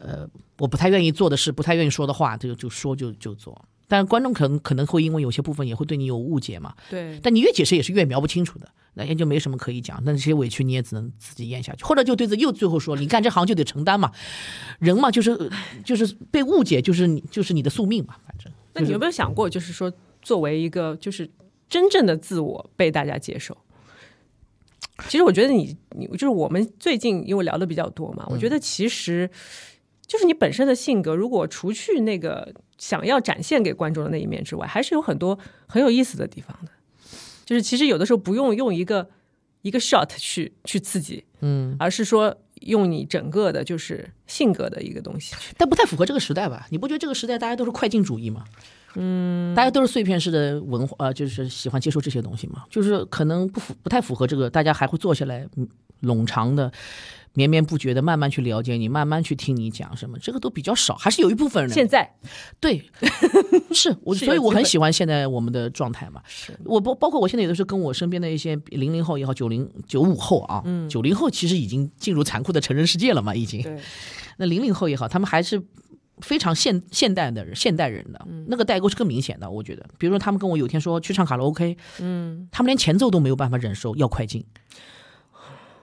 [0.00, 0.26] 呃
[0.58, 3.62] 我不太愿意做的事，不太愿意说的话，就就说就就做。
[3.86, 7.18] 但是观众可能可能会因为有些部分也会对你有误解嘛，对。
[7.22, 8.68] 但你越解释也是越描不清楚的。
[8.98, 14.12] 那也就没什么可以讲，那这些委屈你也只能自己咽下去，或者就对着又最后说，你干这行就得承担嘛，
[14.80, 15.50] 人嘛就是
[15.84, 18.52] 就是被误解，就是你就是你的宿命嘛，反正。
[18.74, 19.90] 那你有没有想过，就是说
[20.20, 21.30] 作为一个就是
[21.68, 23.56] 真正的自我被大家接受？
[25.06, 29.30] 其实我觉得你你就是我们最近因为聊的比较多嘛，我觉得其实
[30.06, 35.38] 就是你本身的性格，如果除去那个想要展现给观众的那一面之外，还是有很多
[35.68, 36.72] 很有意思的地方的。
[37.48, 39.08] 就是其实有的时候不用用一个
[39.62, 46.66] 一个 shot 去去刺激，嗯，而是说用你整个的就是性格的一个东西，但不太符合这个时代吧？
[46.68, 48.44] 你不觉得这个时代大家都是快进主义吗？
[48.96, 52.66] 嗯，大家都是碎片式的文化，呃，就是喜欢接受这些东西嘛？
[52.68, 55.48] 就是可能不符不太符合这个，大家还会坐下来
[56.02, 56.70] 冗长的。
[57.38, 61.72] 绵绵不绝的慢慢去了解你，慢慢去听你讲什么，这个都比较少，还是有一部分人。
[61.72, 62.12] 现在，
[62.58, 62.82] 对，
[63.70, 66.20] 是我，所以我很喜欢现在我们的状态嘛。
[66.26, 73.64] 是我包包括我现在有的时候跟我身边的一些零零后也好，九零九五后啊，嗯，九零后其实已经进入残酷的成人世界了嘛，已经。
[74.38, 75.62] 那零零后也好，他们还是
[76.18, 79.86] 非常现现代的人，现代人的那个代沟是更明显的，我觉得。
[79.96, 84.44] 比如说他们跟我有天说去唱卡拉 OK，嗯，他们连前奏都没有办法忍受，要快进。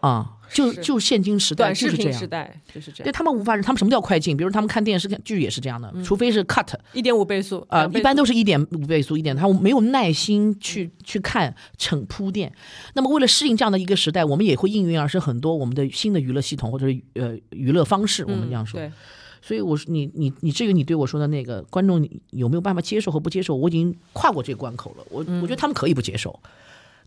[0.02, 3.06] 啊，就就现今时代就是这样，时代就是这样。
[3.06, 4.36] 对他们无法，他们什么叫快进？
[4.36, 12.52] 比如他们看电视剧也是这样的，除非是 cut 一点五倍速啊，一般都是一点五倍速一点，他没有耐心去去看成铺垫。
[12.94, 18.24] 那么为了适应这样的一个时代，我们也会应运而生很多我们的新的娱乐系统或者是呃娱乐方式。
[18.26, 18.92] 我们这样说，对。
[19.42, 25.06] 所以我说你你你至于你对我说的那个观众有没有办法接受和不接受，我已经跨过这个关口了。
[25.10, 26.40] 我我觉得他们可以不接受。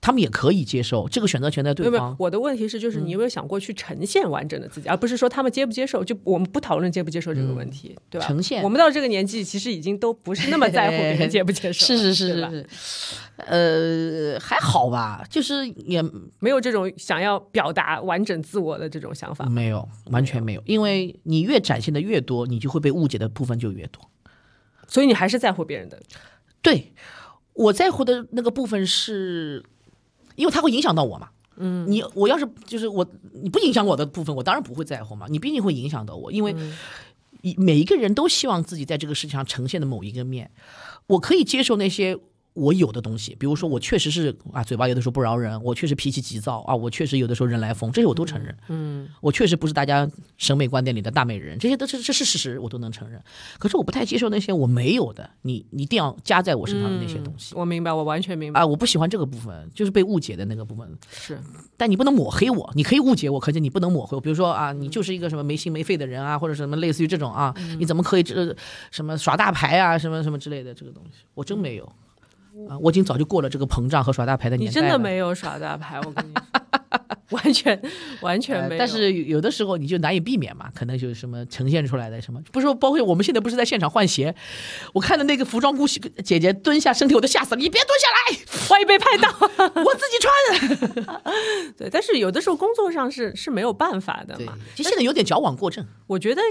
[0.01, 2.14] 他们也可以接受这个选择权在对方。
[2.18, 6.05] 我的问题是，就是你有没有想过去呈现完整的自己，而不是说他们接不接受？
[6.05, 8.26] 就我们不讨论接不接受这个问题，对吧？
[8.26, 8.62] 呈现。
[8.62, 11.84] 我们到这个年纪，其实已经都不是那么在乎别人接不接受。
[11.86, 12.66] 是是是是是。
[13.36, 16.03] 呃，还好吧，就是也
[16.38, 19.46] 没有这种想要表达完整自我的这种想法。
[19.46, 20.62] 没有，完全没有。
[20.66, 24.03] 因为你越展现的越多，你就会被误解的部分就越多。
[24.86, 26.01] 所以你还是在乎别人的。
[26.62, 26.92] 对，
[27.53, 29.64] 我在乎的那个部分是。
[30.39, 33.07] 因为它会影响到我嘛，嗯，你我要是就是我
[33.43, 35.26] 你不影响我的部分，我当然不会在乎嘛。
[35.28, 36.55] 你毕竟会影响到我，因为
[37.57, 40.51] 每一个人都希望自己在这个世界上呈现的某一个面，
[41.09, 42.18] 我可以接受那些。
[42.59, 48.57] 我有的东西，比如说我确实是啊，嘴巴有的时候不饶人，我确实脾气急躁啊，我确实有的时候人来疯，这些我都承认。
[48.69, 53.23] 嗯，我确实不是大家审美观点里的大美人，这些都是这是事实，我都能承认。
[53.59, 57.55] 可是我不太接受那些我没有的，你你一定要加在我身上的那些东西。
[57.55, 60.89] 我明白，我完全明白啊，我不喜欢这个部分，就是被误解的那个部分。
[61.11, 61.39] 是，
[61.77, 64.21] 但你不能抹黑我，你可以误解我，可是你不能抹黑我。
[64.21, 68.55] 比如说啊，你就是一个什么没心没肺的人啊，或者什么类似于这种啊，你怎么可以这
[68.91, 71.93] 什么耍大牌啊，什么什么之类的这个东西，我真没有。
[72.68, 74.80] 啊，我已经早就过了这个膨胀和耍大牌的年代。
[74.80, 76.42] 你真的没有耍大牌，我跟你说，
[77.30, 77.80] 完全
[78.22, 78.78] 完全没有。
[78.78, 84.34] 但是有的时候你就难以避免嘛，可能就是什么呈现出来的什么，不是说包括我们现在不是在现场换鞋，
[84.94, 87.61] 我看到那个服装姑姐姐蹲下身体，我都吓死了。
[87.61, 89.28] 你别蹲下来，万一被拍到，
[89.82, 91.72] 我自己穿。
[91.76, 94.55] 对，但是有的时候工作上是是没有办法的嘛。
[94.74, 96.42] 其实现在有点矫枉过正，我觉得，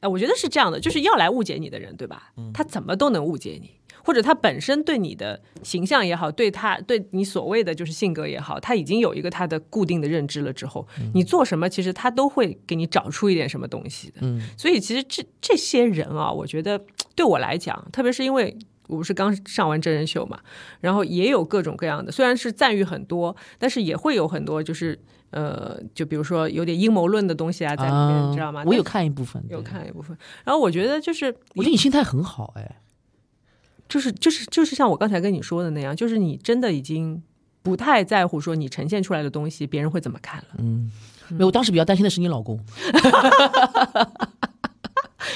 [0.00, 2.32] 哎，我觉得是这样的，就是要来误解你的人，对吧？
[2.54, 3.79] 他怎么都能误解你。
[4.04, 14.18] 或者他本身对你的形象也好，对他对你所谓的就是性格也好，他已经有一个他的固定的认知了之后，你做什么其实他都会给你找出一点什么东西的。
[14.20, 16.80] 嗯，所以其实这这些人啊，我觉得
[17.14, 18.56] 对我来讲，特别是因为
[18.88, 20.40] 我不是刚上完真人秀嘛，
[20.80, 24.98] 然后也有各种各样的，虽然是赞誉很多，但是也会有很多就是
[25.30, 28.64] 呃，就比如说有点阴谋论的东西啊在里面，你知道吗？
[28.66, 30.16] 我有看一部分，有看一部分。
[30.44, 32.80] 然后我觉得就是，我觉得你心态很好，哎。
[33.90, 37.20] 就是就是就是像我刚才跟你说的那样，就是你真的已经
[37.60, 40.46] 不太在乎说你呈现出来的东西别人会怎么看了。
[40.58, 40.90] 嗯，
[41.28, 42.58] 没有，我当时比较担心的是你老公。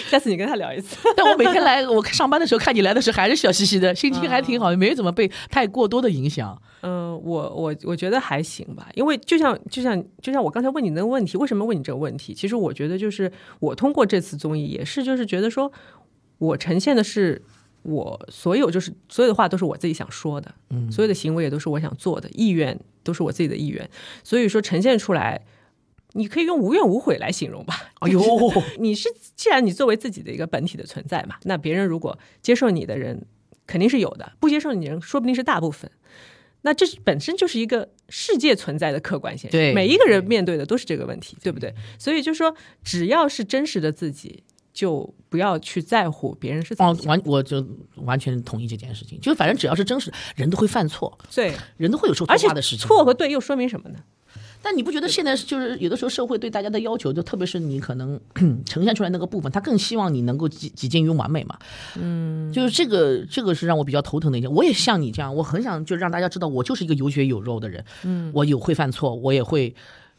[0.09, 0.97] 下次你跟他聊一次。
[1.17, 6.57] 但我每天来，我上班的时候看你来的时候还是笑嘻嘻的，心情还挺好，也没怎么被太过多的影响。
[6.83, 12.33] 嗯，我我我觉得还行吧，因为就像就像就像我刚才问你那个问题，为什么问你这个问题？
[12.33, 15.73] 其实我觉得就是我通过这次综艺也是就是觉得说
[16.39, 17.43] 我呈现的是。
[17.85, 23.89] 我所有就是所有的话都是我自己想说的，嗯，所有的行为也都是我想做的，意愿都是我自己的意愿，
[24.23, 25.45] 所以说呈现出来，
[26.15, 27.93] 你可以用无怨无悔来形容吧。
[28.01, 28.21] 哎呦，
[28.81, 33.27] 你是既然你作为自己的一个本体的存在嘛，那别人如果接受你的人
[33.67, 35.91] 肯定是有的，不接受你的人说不定是大部分，
[36.63, 41.75] 那这本身就是一个世界存在的客观现象，对，每一个人面对的都是这个问题，对不对？
[41.99, 44.43] 所以就说只要是真实的自己。
[44.75, 47.65] 就不要去在乎别人是怎么完，我就
[47.95, 49.19] 完全同意这件事情。
[49.21, 52.87] 就反正只要是真实，人都会犯错，对，人都会有说错话的事情。
[52.87, 54.01] 错和对又说明什么呢？
[54.61, 58.19] 但你不觉得现在就是有的时候社会对大家的要求，就特别是你可能
[58.65, 61.57] 呈现出来那个部分，他更希望你能够几几近于完美嘛？
[61.97, 64.51] 嗯，就是这个这个是让我比较头疼的一件。
[64.51, 67.85] 我也像你这样，我很想就让大家知道，我就是一个有血有肉的人。
[68.03, 69.75] 嗯，我有会犯错，我也会。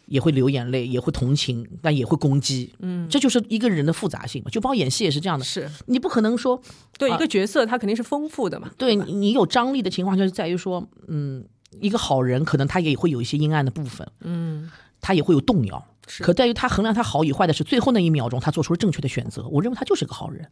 [0.07, 2.73] 也会流眼泪，也会同情，但也会攻击。
[2.79, 4.49] 嗯，这就是一个人的复杂性嘛。
[4.51, 5.43] 就包括演戏也是这样的。
[5.43, 6.61] 是你不可能说，
[6.97, 8.69] 对一个角色，他肯定是丰富的嘛。
[8.77, 11.43] 对你有张力的情况，就是在于说，嗯，
[11.79, 14.07] 一个好人可能他也会有一些阴暗的部分。
[14.21, 14.69] 嗯，
[15.01, 15.85] 他也会有动摇。
[16.19, 19.47] 可在于他衡量他好与坏的是最后那一秒钟，他做出了正确的选择。
[19.47, 20.47] 我认为他就是个好人。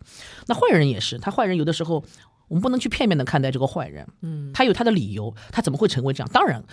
[0.47, 2.03] 那坏人也是，他坏人有的时候
[2.47, 4.07] 我们不能去片面的看待这个坏人。
[4.23, 6.29] 嗯，他有他的理由，他怎么会成为这样？
[6.33, 6.63] 当然。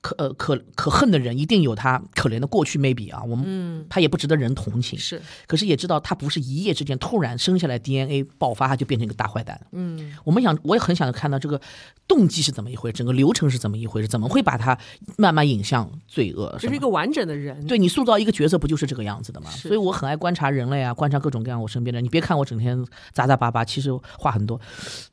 [0.00, 4.98] 可呃可可恨的人一定有他可怜的过去，maybe 啊，我们他也不值得人同情。
[4.98, 9.60] 是，可是也知道他不是一夜之间突然生下来 DNA 爆发，他就变成一个大坏蛋。
[9.72, 11.60] 嗯，我们想，我也很想看到这个
[12.06, 14.78] 动机是怎么一回事，整个流程是怎么一回事，怎么会把他
[15.16, 16.56] 慢慢引向罪恶？
[16.60, 17.66] 这是一个完整的人。
[17.66, 19.50] 对你塑造一个角色，不就是这个样子的吗？
[19.50, 22.00] 所以我很爱观察人类啊，观察各种各样我身边的。
[22.00, 24.60] 你别看我整天杂杂巴巴，其实话很多，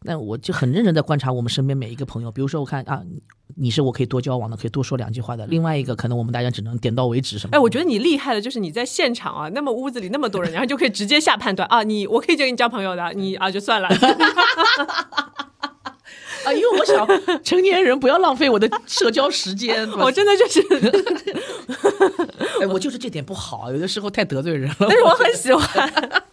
[0.03, 2.31] 那我就很认真在观察我们身边每一个朋友。
[2.31, 3.01] 比如说，我看啊。
[3.55, 5.45] 你是我可以多交往的，可以多说两句话的。
[5.47, 7.55] 另外一个，可能我们大家只能点到为止什么？
[7.55, 13.87] 哎，我觉得你厉害的就是你在现场啊，那么屋子里那么多人，然后就可以直接下判断啊，你我可以跟你交朋友的，你啊就算了。
[16.45, 17.07] 啊，因为我想
[17.43, 19.89] 成年人不要浪费我的社交时间。
[19.97, 20.61] 我真的就是，
[22.61, 24.75] 哎，我就是这点不好，有的时候太得罪人了。
[24.81, 26.23] 但是我很喜欢。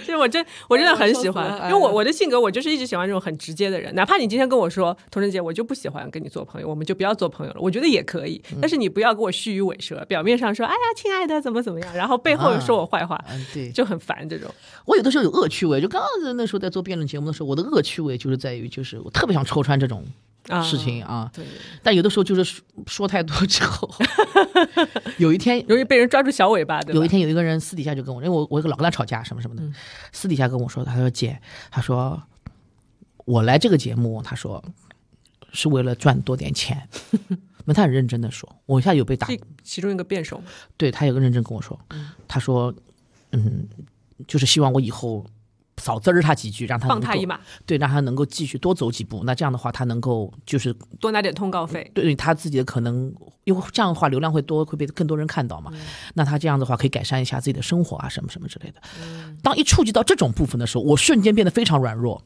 [0.00, 8.42] 其 实我真我真的很喜欢，因为我我的性格我就是一直喜欢这种很直接的人，哪怕你今天跟我说童晨姐，我就不喜欢跟你做朋友，我们就不要做朋友了，我觉得也可以。
[8.60, 13.22] 但是你不要给我虚与委蛇，表面上说哎呀亲爱的怎么怎么样，然后背后又说我坏话，
[13.52, 14.50] 对，就很烦这种。
[14.86, 20.04] 我有的时候有恶趣味，就刚刚那时候在做辩论节目的时候，我的恶趣味就是在于，就是我特别想戳穿这种。
[20.64, 21.44] 事情啊，对，
[21.82, 23.88] 但有的时候就是说太多之后，
[25.18, 26.80] 有一天容易被人抓住小尾巴。
[26.82, 29.62] 有一天有一个人私底下就跟我，因为我我老跟他吵架什么什么的，
[30.12, 31.40] 私底下跟我说，他说姐，
[31.70, 32.22] 他说
[33.24, 34.62] 我来这个节目，他说
[35.52, 36.88] 是为了赚多点钱。
[37.64, 39.28] 那他很认真的说，我一下有被打。
[39.62, 40.42] 其中一个辩手，
[40.76, 41.78] 对他有个认真跟我说，
[42.26, 42.74] 他说，
[43.30, 43.68] 嗯，
[44.26, 45.24] 就是希望我以后
[45.78, 49.22] 少滋儿他几句，让他放他一马，对，让他能够继续多走几步。
[49.24, 51.90] 那这样的话，他能够就是多拿点通告费。
[51.94, 53.12] 对他自己的可能，
[53.44, 55.72] 因为这样的话流量会多，会被更多人看到嘛。
[56.14, 58.80] 那他这样的话可以改善一下自己的生活啊，什么什么之类的。
[59.42, 62.22] 当一触及到这种部分的时候，我瞬间变得非常软弱。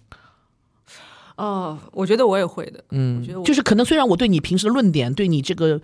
[1.37, 2.83] 哦，我觉得我也会的。
[2.91, 5.81] 嗯，我觉得就是可能虽然我对你平时的论点，对你这个呃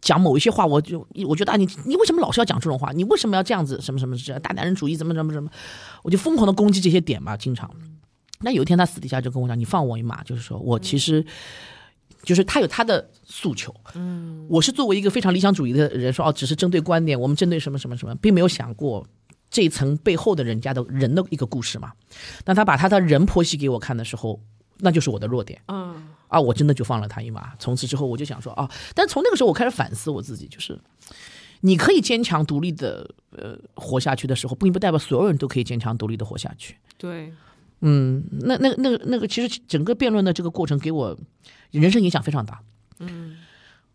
[0.00, 2.92] 讲某一些话，我就我觉得啊，你你为什么老是要讲这种话？
[2.92, 3.80] 你为什么要这样子？
[3.80, 4.96] 什么什么是大男人主义？
[4.96, 5.50] 怎么怎么怎么？
[6.02, 7.70] 我就疯狂的攻击这些点嘛，经常。
[8.40, 11.24] 那有一天他私底下就跟我讲：“你放我一马。”就是说我其实。
[12.22, 19.06] 就是他有他的诉求，嗯，我是作为一个非常理想主义的人说，哦，只是针对观点，我们针对什么什么什么，并没有想过
[19.50, 21.92] 这一层背后的人家的人的一个故事嘛。
[22.42, 24.40] 当他把他的人剖析给我看的时候，
[24.78, 27.54] 那就是我的弱点，嗯，啊，我真的就放了他一马。
[27.58, 30.78] 从此之后，我就想说，啊，但从那个时候我开始反思我自己，就是
[31.60, 36.76] 你可以坚强独立的呃活下去的时候，并不代表所有人都可以坚强独立的活下去。
[36.98, 37.32] 对，
[37.80, 41.16] 嗯，那那那个那个，其实整个辩论的这个过程给我
[41.70, 42.60] 人生影响非常大。
[42.98, 43.38] 嗯，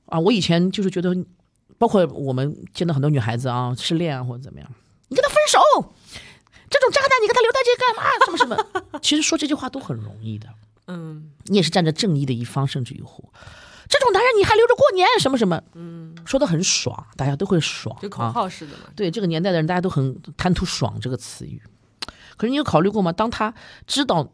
[0.06, 1.16] 啊，我以前就是觉得，
[1.78, 4.70] 包括我们见到很多女孩子啊，失恋啊或者怎么样，
[5.08, 5.94] 你跟他分手，
[6.70, 8.04] 这种渣男你跟他留在这干嘛？
[8.26, 8.46] 什么什
[8.92, 9.00] 么？
[9.02, 10.48] 其实说这句话都很容易的，
[10.90, 13.32] 嗯，你也是站在正义的一方，甚至于乎，
[13.88, 15.08] 这种男人你还留着过年？
[15.20, 15.62] 什么什么？
[15.76, 18.90] 嗯，说的很爽，大家都会爽，就口啊号似的嘛。
[18.96, 21.62] 对这个年代的人，大家都很贪图“爽”这个词语。
[22.38, 23.12] 可是你有考虑过吗？
[23.12, 23.54] 当他
[23.86, 24.34] 知道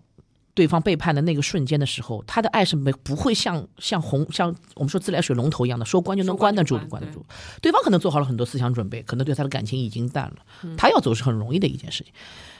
[0.55, 7.23] 对方背叛的那个瞬间的时候，他的爱是没不会像像洪像我们说自来水龙头一样的说关就能关关得住，就关关得住。
[7.61, 12.13] 对方可能做好了很多思想准备，可能对他的感情已经淡了，他要走是很容易的一件事情。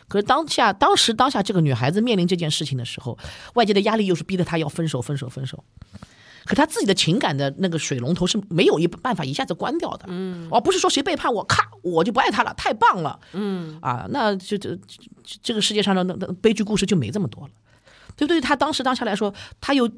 [0.07, 3.17] 可是当下当时当下这个女孩子面临这件事情的时候，
[3.55, 5.63] 外界的压力又是逼得她要分手分手分手。
[6.43, 17.49] 可她自己的情感的那个水龙头是没有一办法一下子关掉的，嗯，而不是说谁背叛我，咔我就不爱他了，太棒了，嗯，啊，那就这这这个世界上的那那悲剧故事就没这么多了。
[18.15, 19.89] 对，对于他当时当下来说，他又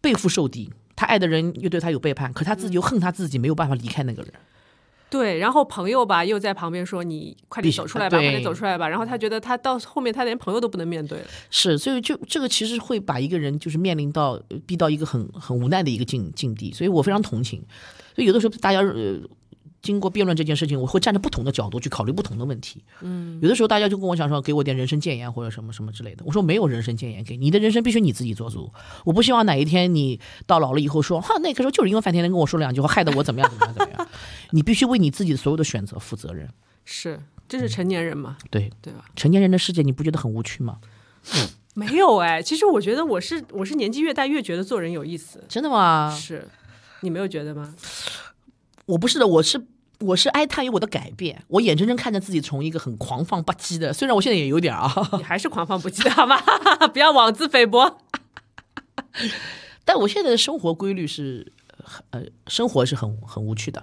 [0.00, 4.32] 背负受敌，他爱的人又对他有背叛，可他自己又恨他自己没有办法离开那个人。
[5.08, 8.88] 对，然后朋友吧又在旁边说你快点走出来吧，快点走出来吧。
[8.88, 11.24] 然后他觉得他到后面他连朋友都不能面对了。
[11.48, 17.64] 是，所以就这个其实会把一个人就是面临到呃逼到一个很很无奈的一个境境地，所以我非常同情。
[18.14, 19.20] 所以有的时候大家呃。
[19.82, 22.82] 经过辩论这件事情，我会站在不同的角度去考虑不同的问题。
[23.02, 26.24] 嗯，有的时候大家就跟我讲说，给我点人生谏言或者什么什么之类的。
[26.26, 28.72] 我说没有人生谏言给你，你的人生必须你自己做主。
[29.04, 34.08] 我不希望哪一天你到老了以后说，哈，那个时候就是因为范天林跟我说两句话，害得我怎么样怎么样怎么样。
[34.50, 36.48] 你必须为你自己所有的选择负责任。
[36.84, 39.04] 是，这是成年人嘛，对，对吧？
[39.16, 40.78] 成年人的世界，你不觉得很无趣吗？
[41.74, 45.44] 没有哎，其实我觉得我是我是年纪越大越觉得做人有意思。
[45.48, 46.16] 真的吗？
[46.16, 46.48] 是，
[47.00, 47.74] 你没有觉得吗？
[48.86, 49.60] 我不是的，我是
[50.00, 56.36] 我是哀叹于我的改变，我眼睁睁看着自己从一个很狂放不羁的，虽然我现在也有点啊，你 还是狂放不羁的好吗？
[56.92, 57.98] 不要妄自菲薄。
[59.84, 61.52] 但我现在的生活规律是，
[62.10, 63.82] 呃，生活是很很无趣的，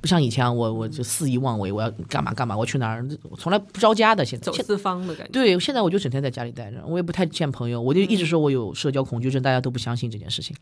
[0.00, 4.24] 不像以前啊我我就肆意妄为，我要干嘛干嘛，我去哪儿，我从来不着家的。
[4.24, 5.32] 现在走四方的感觉。
[5.32, 10.54] 对，现在我就整天在家里待着，我也不太见朋友，我就一直说我有社交恐惧症，大家都不相信这件事情。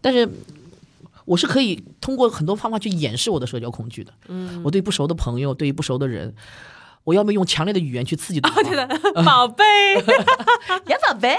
[0.00, 0.28] 但是
[1.24, 4.12] 我是可以通过很多方法去掩饰我的社交恐惧的。
[4.28, 6.34] 嗯，我对不熟的朋友，对于不熟的人，
[7.04, 8.86] 我要么用强烈的语言去刺激对方，对的，
[9.24, 9.64] 宝贝，
[10.86, 11.36] 呀宝贝，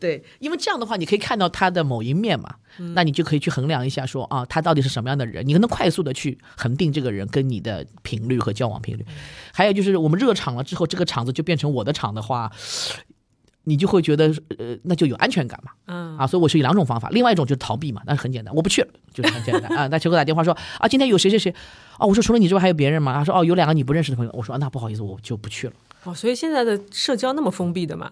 [0.00, 2.56] 对，因为这样的话，你可以看到他的某一面嘛，
[2.94, 9.04] 那你就可以去衡量一下说，啊，他到底是什么样的人，你可能快速的去恒定这个人跟你的频率和交往频率。
[9.52, 12.50] 还有就是我们热场了之后，这个场子就变成我的场的话。
[13.64, 14.26] 你就会觉得，
[14.58, 19.86] 呃，那就有安全感嘛，嗯啊，所以我是有两种方法，另外一种就是逃避嘛，那是很简单，我不去了，就是很简单 啊。
[19.88, 21.54] 那结果打电话说，啊，今天有谁谁谁，
[21.98, 23.14] 哦，我说除了你之外还有别人吗？
[23.14, 25.72] 他说，哦，有两个你不认识的朋友，我说，啊那不好意思，我就不去了。
[26.04, 28.10] 哦，所以现在的社交那么封闭的嘛，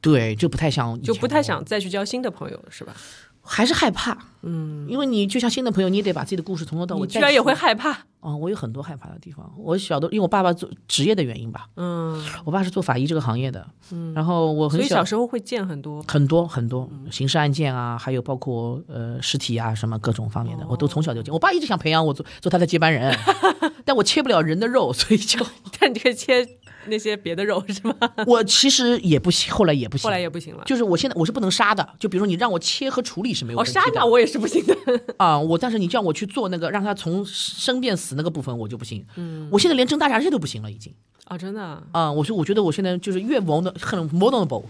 [0.00, 2.94] 对，就不太想就不太想再去交新的朋友了，是吧？
[3.42, 7.02] 还是害怕，嗯，因为你就像新的朋友，你也得把自己的故事从头到尾。
[7.02, 7.90] 你居然也会害怕？
[8.20, 9.50] 啊、我有很多害怕的地方。
[9.56, 16.02] 我小的，因为我爸爸做职业的原因吧，嗯，我爸是做法医这个行业的，嗯，然后我很所以小时候会见很多。
[16.06, 21.32] 很多很多刑事案件啊，还有包括呃尸体啊什么各种方面的，我都从小就见。
[21.32, 23.16] 我爸一直想培养我做做他的接班人，
[23.86, 25.44] 但我切不了人的肉，所以就
[25.80, 26.46] 但你可以切
[26.86, 27.94] 那些别的肉是吗？
[28.26, 30.10] 我其实也不行，后来也不行后。
[30.10, 30.62] 来也不行了。
[30.64, 33.80] 就是我现在我是不能杀的，就比如说你让我切和处理是没有哦，问题的。
[33.80, 34.76] 杀掉我也是不行的。
[35.18, 39.04] 啊，我但是你叫我去做那个让他从生变死那个部分，我就不行。
[39.16, 40.92] 嗯，我现在连蒸大闸蟹都不行了，已经。
[41.26, 41.82] 哦，真的啊。
[41.92, 44.64] 啊、我说我觉得我现在就是越 vulner 很 vulnerable，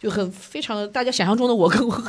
[0.00, 2.02] 就很非常的大家想象中的我跟我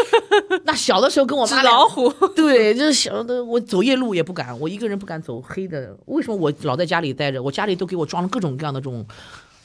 [0.64, 5.96] 那小的时候跟我妈纸老虎，对，就是小的我走夜路也不敢，我一个人不敢走黑的。
[6.04, 7.42] 为什么我老在家里待着？
[7.42, 9.06] 我家里都给我装了各种各样的这种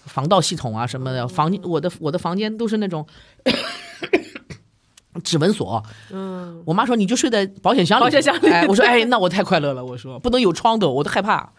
[0.06, 3.06] 防盗系统啊什么的，房我的我的房间都是那种。
[5.24, 11.52] 指纹锁，嗯，我妈说你就睡在保险箱里，保险箱里哎，我说 哎，那我太快乐了，我说不能有窗的，我都害怕，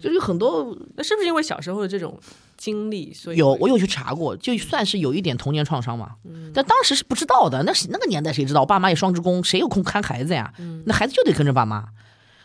[0.00, 2.18] 就是有很多那是不是因为小时候的这种
[2.56, 6.10] 经历，所以有，我有去查过，就算是有一点童年创伤嘛。
[6.54, 8.60] 但当时是不知道的，那是那个年代谁知道？
[8.60, 10.52] 我爸妈也双职工，谁有空看孩子呀？
[10.84, 11.84] 那孩子就得跟着爸妈，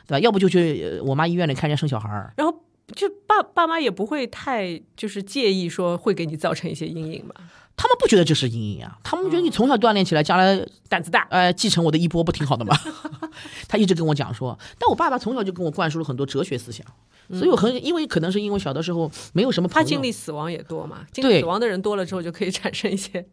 [0.07, 0.19] 对吧？
[0.19, 2.33] 要不就去呃我妈医院里看人家生小孩儿。
[2.37, 2.63] 然后
[2.95, 7.35] 就爸爸妈也不会太就是介意说会给你造成一些阴影吧？
[7.77, 10.59] 他们不觉得这是阴影啊，他们觉得你从小锻炼起来，将来
[10.89, 12.75] 胆子大，呃 继承我的衣钵不挺好的吗？
[13.69, 16.85] 他一直跟我讲说，但我爸爸从小就跟我灌输了很多哲学思想，
[17.31, 23.23] 所以我很因为可能是因为小的时候没有什么朋他，经历死亡也多嘛，经历对死亡的人多了之后，就可以产生一些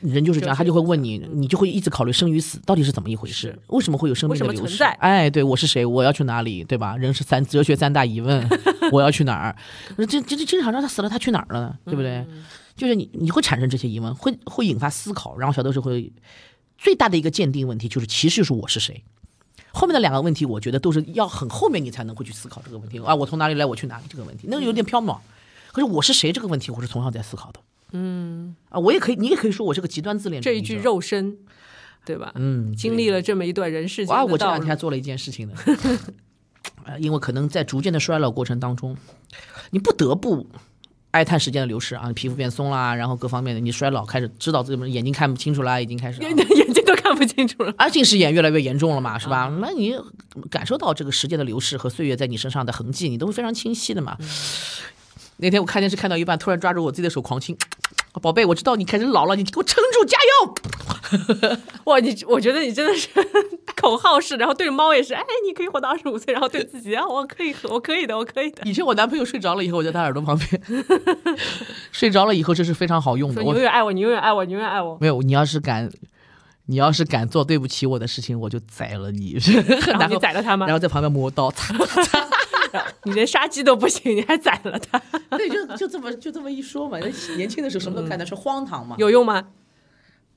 [0.00, 5.86] 人就是这样，他就会问你，你就会一直考虑生与死到底是怎么一回事，为什么会有生命存在哎，对我是谁？
[5.86, 6.64] 我要去哪里？
[6.64, 6.96] 对吧？
[6.96, 8.44] 人是三哲学三大疑问，
[8.90, 9.56] 我要去哪儿？
[9.96, 11.74] 这这这经常让他死了，他去哪儿了呢？
[11.84, 12.26] 对不对？
[12.76, 16.12] 就是你你会产生这些疑问，会会引发思考，然后小的时候会
[16.78, 19.04] 最大的一个鉴定问题就是，其实就是我是谁。
[19.74, 25.18] 后面的两个问题，我觉得都是要很后面你才能会去思考这个问题啊，我从哪里来，我去哪里这个问题，那个有点飘渺。
[25.72, 27.60] 可是我是谁这个问题，我是从小在思考的。
[27.92, 30.50] 嗯啊，我也可以，你也可以说我是个极端自恋者。
[30.50, 31.38] 这一具肉身，
[32.04, 32.32] 对吧？
[32.34, 35.54] 嗯，经历了这么一段人世间哇，的我这两天还做了一件事情呢，
[36.84, 38.96] 呃，因为可能在逐渐的衰老过程当中，
[39.70, 40.46] 你不得不
[41.12, 47.72] 哀叹时间的流逝啊，皮肤变松啦，然后各方面的你衰老开始知道自己眼睛看不清楚啦，已经开始啊、眼 眼睛都看不清楚了。
[47.78, 49.54] 而近视眼越来越严重了嘛，是吧？
[49.60, 49.94] 那你
[50.50, 54.16] 感受到这个时间的流逝和岁月在你身上的痕迹，你都会非常清晰的嘛。
[55.36, 57.56] 那天我看电视看到一半，突然抓住我自己的手狂亲，
[58.20, 61.58] 宝贝，我知道你开始老了，你给我撑住，加油！
[61.84, 63.08] 哇，你我觉得你真的是
[63.74, 68.62] 口号式，然后对着猫也是，哎，你可以活到二十五岁，然后对自己啊，我可以，我可以的，我可以的。
[68.64, 70.84] 以前我男朋友睡着了以后，我在他耳朵旁边，
[71.90, 73.40] 睡着了以后这是非常好用的。
[73.42, 74.98] 你我永远爱我，你永远爱我，你永远爱我。
[75.00, 75.90] 没有，你要是敢，
[76.66, 79.38] 你要是敢做对不起我的事情，我就宰了你。
[79.86, 80.74] 然后你宰了他吗然？
[80.74, 82.28] 后在旁边磨刀，擦擦擦。
[83.04, 84.98] 你连杀鸡都不行，你还宰了他，
[85.36, 86.98] 对，就就这么就这么一说嘛。
[87.36, 88.96] 年轻的时候什么都干那是，荒唐嘛。
[88.98, 89.48] 有用吗？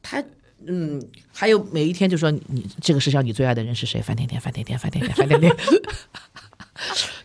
[0.01, 0.23] 他
[0.67, 1.01] 嗯，
[1.33, 4.01] 还有每一天就说你你这个世上你最爱的人是谁？
[4.01, 5.55] 范甜甜，范甜甜，范甜甜，范甜甜。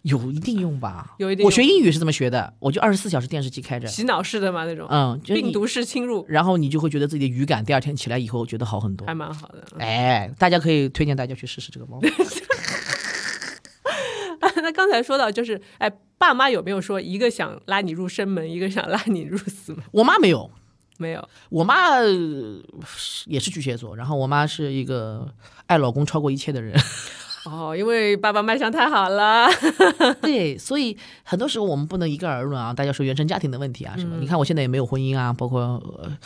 [0.03, 1.15] 有一定用吧？
[1.19, 9.15] 有一定我学英语是这么学的，我就二十四小时电视机开着，洗脑式的嘛那种，嗯，就病毒式侵入，然后你就会觉得自己的语感，第二天起来以后觉得好很多还。
[9.15, 9.63] 蛮好的。
[9.79, 12.09] 哎，大家可以推荐大家去试试这个方法。
[14.63, 19.83] 那刚才说到就是，哎，爸妈有没有说一个想拉你入生门，一个想拉你入死门？
[19.93, 20.51] 我妈没有，
[20.99, 22.07] 没有，我妈呃
[23.27, 25.29] 也是巨蟹座，然后我妈是一个
[25.67, 26.79] 爱老公超过一切的人。
[27.47, 29.49] 哦，因为爸爸卖相太好了。
[30.21, 32.73] 对，所以很多时候我们不能一概而论啊。
[32.73, 36.19] 大家说原生家庭的问题啊什么，你看我现在也没有婚姻啊，包括、呃、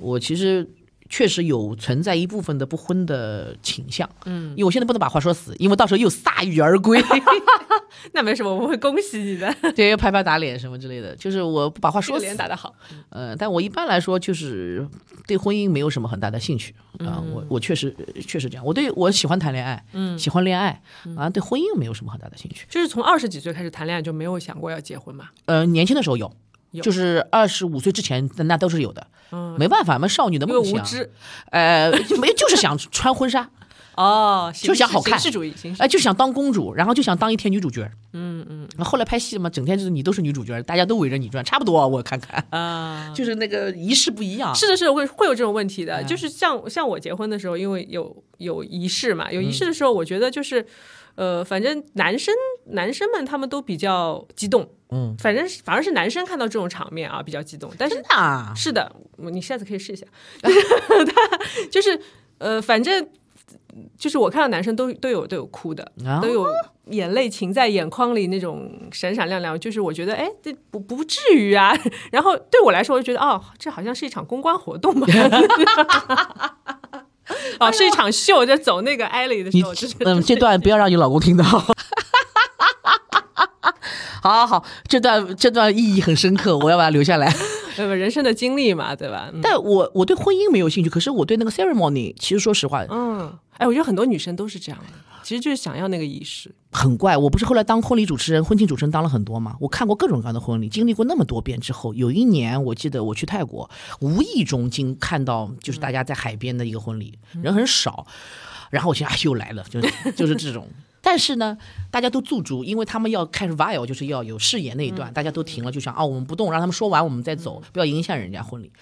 [0.00, 0.68] 我其实。
[1.08, 7.02] 确实有存在一部分的不婚的倾向，嗯，因为我现在不能把话说死，因为到时候又铩羽而归，
[8.12, 12.74] 那没什么，我会恭喜你的， 对，又拍拍打脸什么之类的，就是我不把话说死，脸打得好。
[13.10, 14.86] 呃，但我一般来说就是
[15.26, 17.94] 对婚姻没有什么很大的兴趣啊、我我确实
[18.26, 20.82] 确实这样，我对我喜欢谈恋爱，嗯，喜欢恋爱
[21.16, 22.66] 啊，对婚姻没有什么很大的兴趣。
[22.68, 25.28] 就是从二十几岁开始谈恋爱就没有想过要结婚嘛？
[25.44, 26.30] 呃，年轻的时候，有
[26.82, 31.10] 就是二十五岁之前那都是有的，嗯，没办法，嘛少女的梦想，无知。
[31.50, 31.90] 呃，
[32.20, 33.48] 没就是想穿婚纱，
[33.96, 35.18] 哦， 就想好看。
[35.18, 35.82] 形式主义，形式。
[35.82, 43.10] 哎、就想当公主，然后就想当一天女主角，嗯嗯，后来拍戏嘛，整天就是你都是女主角，大家都围着你转，差不多，我看看，啊。
[43.16, 45.86] 就是那个仪式不一样，是的，是的，会会有这种问题嗯。
[45.86, 46.04] 的。
[46.04, 49.52] 就是像像我结婚的时候，因为有有仪式嘛，有仪嗯。
[49.52, 50.64] 式的时候，我觉得就是，
[51.18, 52.32] 呃，反正男生
[52.66, 58.00] 男生们他们都比较激动，嗯，反正反而是男生看到这种场面啊比较激动，但是
[58.54, 60.06] 是的，你下次可以试一下，
[60.40, 61.28] 他
[61.72, 62.00] 就是
[62.38, 63.04] 呃，反正
[63.96, 66.46] 就是我看到男生都都有都有哭的，啊都有
[66.90, 71.76] 眼泪噙在眼眶里那种闪闪亮亮，就是我觉得哎，这不不至于啊。
[72.12, 75.06] 然后对我来说，我就觉得哦，这好像是一场公关活动吧。
[77.60, 81.44] 哦，是一场秀，在走那个艾莉的时候，就是嗯，这段不要让你老公听到。
[84.20, 87.32] 好好好，这段这段意义很深刻，我要把它留下来。
[87.76, 89.30] 呃人生的经历嘛，对吧？
[89.32, 94.86] 嗯但我我对婚姻没有兴趣，可是我对那个 ceremony，其实说实话，嗯，哎，我觉得很多女生都是这样的。
[95.28, 96.54] 其实就是想要那个仪式。
[96.72, 103.68] 很怪，我不是后来当婚礼主持人、婚庆主持人当了很多嘛，我看过各种各样的婚礼，经历过那么多遍之后，有一年我记得我去泰国，
[104.00, 108.06] 无意中经看到就是大家在海边的一个婚礼，人很少，
[108.70, 110.66] 然后我想啊又来了，就是 就是这种。
[111.02, 111.58] 但是呢，
[111.90, 118.72] 大家都驻足，因为他们要开始 vial，就是要有誓言那一段，大家都停了，就想啊我们不动，让他们说完我们再走，不要影响人家婚礼。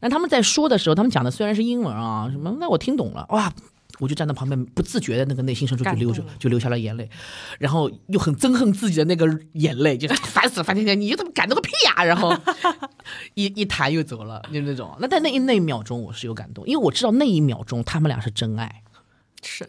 [0.00, 3.50] 那他们在说的时候，他们讲的虽然是英文啊什么，那我听懂了哇。
[3.98, 7.08] 我就站在旁边，不自觉的那个内心深处就流着，就流下了眼泪，
[7.58, 12.04] 然后又很憎恨自己的那个眼泪，就是烦死了，烦天天，你怎么感动个屁呀？
[12.04, 12.36] 然后
[13.34, 14.96] 一一弹又走了，就那种。
[15.00, 18.82] 那在那一那一秒钟，我是有感动，因为我知道那一秒钟他们俩是真爱。
[19.42, 19.68] 是，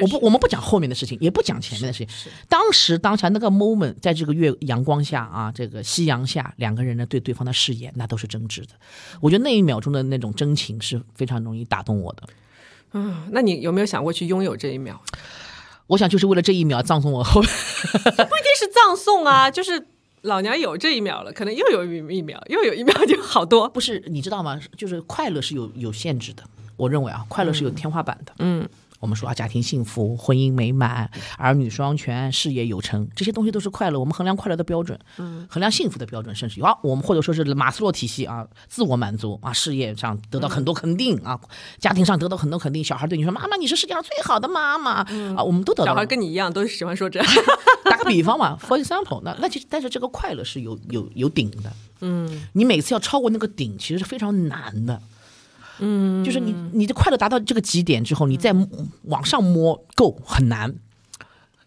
[0.00, 2.32] 我不，我们不讲后面的事情，也不讲前面的事情。
[2.48, 8.68] 当时当下那个 moment，在这个月阳光下啊，这个夕阳下，两个人呢对对方的誓言，那都是真挚的。
[9.20, 12.22] 我觉得那一秒钟的那种真情是非常容易打动我的。
[12.92, 14.96] 嗯，那你有没有想过去拥有这一秒？
[15.88, 19.86] 我想就是为了这一秒葬送我后，不一定是葬送啊，就是
[20.22, 23.68] 老娘有这一秒了，可能又有一秒，又有一秒就好多。
[23.68, 24.60] 不是，你知道吗？
[24.76, 26.42] 就是快乐是有有限制的，
[26.76, 28.32] 我认为啊，快乐是有天花板的。
[28.38, 28.68] 嗯。
[29.00, 33.98] 我们说啊，家庭幸福、婚姻美满、儿女双全、事业有成，这些东西都是快乐。
[34.00, 41.38] 我们衡量快乐的标准，嗯，衡量幸福的标准，甚至有啊，我们或者说是马斯洛体系啊，自我满足啊，事业上得到很多肯定啊，
[41.78, 45.02] 家庭上得到很多肯定，小孩对你说：“妈妈，你是世界上最好的妈妈。”
[45.36, 45.92] 啊，我们都得到。
[45.92, 47.20] 小孩跟你一样，都喜欢说这。
[47.84, 55.00] 打个比方嘛，for example，那那其实但是这个快乐是有有有顶的，嗯，你每次要超过那个顶，其实是非常难的。
[55.78, 58.54] 嗯，就是你你的快乐达到这个极点之后，你再
[59.04, 60.74] 往上摸够很难，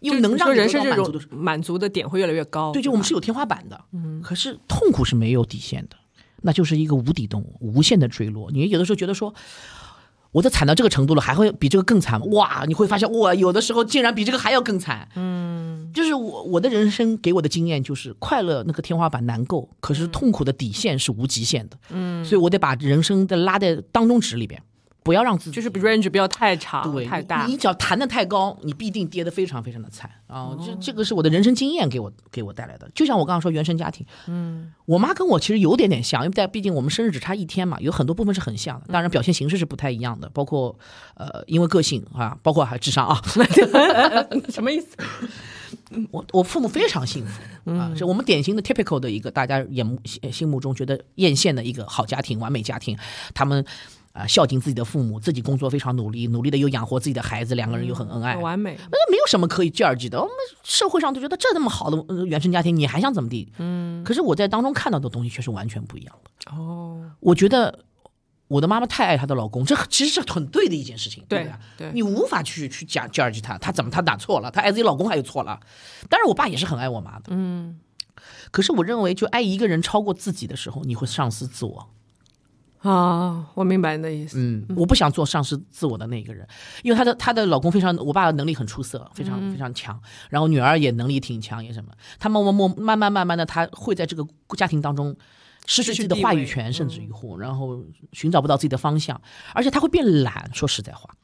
[0.00, 2.72] 因为能让人生这种满足的点会越来越高。
[2.72, 5.96] 对，就我们是有天花板的，嗯，可是痛苦是没有底线的，
[6.42, 8.50] 那就是一个无底洞，无限的坠落。
[8.50, 9.34] 你有的时候觉得说。
[10.32, 12.26] 我都惨到这个程度了，还会比这个更惨吗？
[12.30, 12.64] 哇！
[12.66, 15.08] 你会发现，哇，有的时候竟然比这个还要更惨。
[15.16, 21.76] 嗯，就是我我的人生给我的经验就是，快乐那个天花板难够，可是痛苦的底线是无极限的。
[21.90, 24.62] 嗯，所以我得把人生的拉在当中值里边。
[25.02, 27.46] 不要让自己就是 range 不要太长，对，太大。
[27.46, 30.54] 你只要弹的太高，你必定跌得非常非常的惨啊！
[30.64, 32.90] 这这个是我的人生经验给我给我带来的。
[32.94, 38.86] 就像我刚刚说原生家庭，嗯，我妈跟我其实有点点像，因为在毕竟我们生日只差一天嘛，有很多部分是很像的。
[38.92, 40.78] 当然表现形式是不太一样的，包括
[41.14, 43.20] 呃，因为个性啊，包括还智商啊。
[44.50, 44.96] 什么意思？
[46.10, 49.98] 我我父母非常幸福啊，是我们典型的 typical 的一个大家眼目
[50.30, 52.98] 心目中觉得艳羡的一个好家庭、完美家庭，
[53.32, 53.64] 他们。
[54.12, 58.76] 啊，孝敬自己的父母，自己工作非常努力，努力的又养活自己的孩子，两个人又很恩爱，完美。
[58.90, 60.18] 那没有什么可以较劲的。
[60.18, 60.32] 我们
[60.64, 63.52] 社会上都觉得这那么好的原生家庭，你还想怎么地？
[63.58, 64.02] 嗯。
[64.02, 66.52] 可是我在当中看到的东西却是完全不一样的。
[66.52, 67.12] 哦。
[67.20, 67.84] 我觉得
[68.48, 71.92] 我的妈妈太爱她的老公，这其实是很对的一件事情，对呀对？
[71.94, 74.50] 你无法去去讲较劲他，他怎么她打错了？
[74.50, 75.60] 她爱自己老公还有错了？
[76.08, 77.26] 当然，我爸也是很爱我妈的。
[77.28, 77.78] 嗯。
[78.50, 81.88] 可是我认为，就爱一个人超过自己的时候，你会丧失自我。
[82.82, 84.38] 啊，我明白你的意思。
[84.38, 86.46] 嗯，我不想做丧失自我的那个人，
[86.82, 90.00] 因为她的她的老公非常，我爸能力很出色，非常非常强，
[90.30, 94.26] 然后女儿也能力挺强，也什么，他默默默慢慢慢慢的，她会在这个
[94.56, 95.14] 家庭当中
[95.66, 99.20] 失去自己的话语权，甚至于乎，然后寻找不到自己的方向，
[99.52, 100.50] 而且她会变懒。
[100.54, 101.14] 说实在话。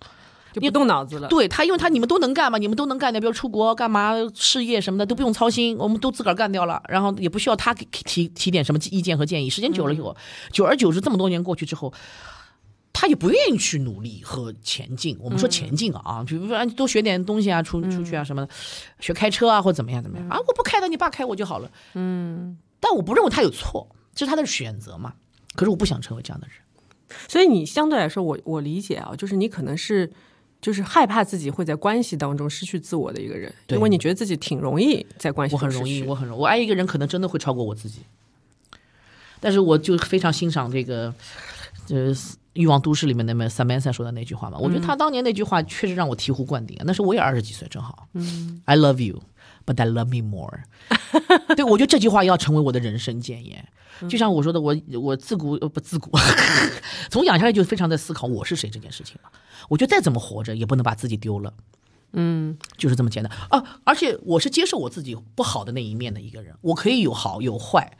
[0.60, 9.50] 就不动脑子了，对他，因为他你们都能干嘛，你们都能干掉，比如出国干嘛，事业什么的都不用操心，我们都自个儿干掉了，然后也不需要他给提提点什么意见和建议。
[9.50, 10.16] 时间久了以后，
[10.50, 11.92] 久而久之，这么多年过去之后，
[12.92, 15.18] 他也不愿意去努力和前进。
[15.20, 18.48] 我们说前进啊，比如说多学点东西啊，出出去啊什么的，
[18.98, 21.70] 学开车啊或怎么样怎么样啊，我不开的，你爸开我就好了。
[21.94, 25.12] 嗯，但我不认为他有错，这是他的选择嘛。
[25.54, 26.56] 可是我不想成为这样的人，
[27.28, 30.10] 所以你相对来说，我我理解啊，就是你可能是。
[30.66, 38.00] 就是害怕自己会在关系当中失去自我的一个人，因为你觉得自己挺容易在关系我很容易，我很容易，我爱一个人可能真的会超过我自己。
[39.38, 41.14] 但是我就非常欣赏这个，
[41.90, 42.12] 呃，
[42.54, 46.76] 《欲望都市》里面那么 Samantha 说的那句话嘛，我觉得他当年那句话确实让我醍醐灌顶。
[46.84, 48.08] 那时候我也二十几岁，正好。
[48.14, 49.22] 嗯，I love you,
[49.66, 50.60] but I love me more。
[51.56, 53.68] 对，我觉得这句话要成为我的人生谏言。
[54.08, 56.10] 就像我说的，我我自古呃不自古，
[57.10, 59.30] 从养下来就非常在思考我是谁这件事情嘛。
[59.68, 61.54] 我觉得再怎么活着也不能把自己丢了，
[62.12, 63.80] 嗯，就是这么简单啊。
[63.84, 67.96] 而且我是接受我自己不好的那一面的一个人，我可以有好有坏，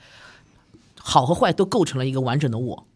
[1.01, 2.87] 好和坏都构成了一个完整的我。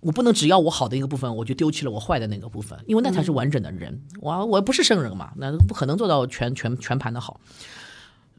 [0.00, 4.02] 我不能只要我好的一个部分，我就丢弃了我坏的那个部分，因为那才是完整的人。
[4.20, 7.38] 我我不是圣人嘛，那不可能做到全全全盘的好。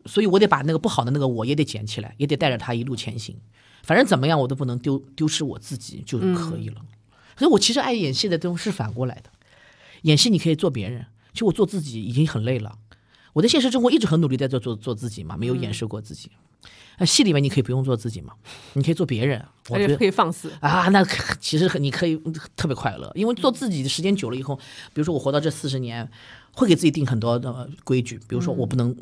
[0.06, 3.36] 所以我得把那个不好的那个我也得捡起来，也得带着他一路前行。
[3.84, 6.82] 反正怎么样，我都不能丢丢失我自己就可以了。
[7.38, 9.30] 所以我其实爱演戏的都是反过来的，
[10.04, 12.78] 演戏你可以做别人，其实我做自己已经很累了。
[13.34, 16.32] 我在现实生活一直很努力在做做做自己嘛，没有掩饰过自己。
[16.98, 18.34] 那戏里面你可以不用做自己嘛，
[18.74, 19.46] 你可以做别人。
[19.70, 20.52] 我而且觉得可以放肆。
[20.62, 21.04] 啊，那
[21.40, 22.16] 其实很你可以
[22.56, 26.10] 特别快乐，因为做自己的时间久了以后，比如说我活到这四十年，
[26.54, 28.96] 会给自己定很多的规矩，比如说我不能。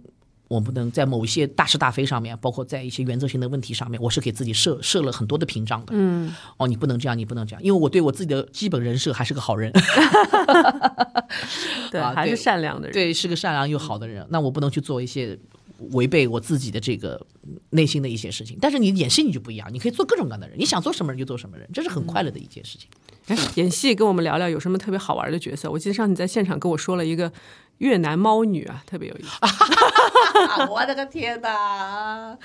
[0.53, 5.93] 我不能在某一些大是大非上面，包括在一些原则性的问题上面，我是给自己设设了很多的屏障的。
[5.95, 9.71] 嗯，哦，你不能这样，你不能这样，因为我对我自己的基本人设还是个好人。
[11.89, 12.93] 对，啊还是善良的人。
[12.93, 15.37] 对，是个善良又好的人，那我不能去做一些
[15.91, 17.25] 违背我自己的这个
[17.71, 18.57] 内心的一些事情。
[18.61, 22.87] 但是你演戏你就不一样，你可以做各种各样的人，你想做什么人就做什么人，这是很快乐的一件事情。
[23.27, 25.71] 哎，演戏跟我们聊聊有什么特别好玩的角色？
[25.71, 27.31] 我记得上次你在现场跟我说了一个
[27.83, 29.29] 越南猫女啊，特别有意思。
[30.71, 32.35] 我的个天哪！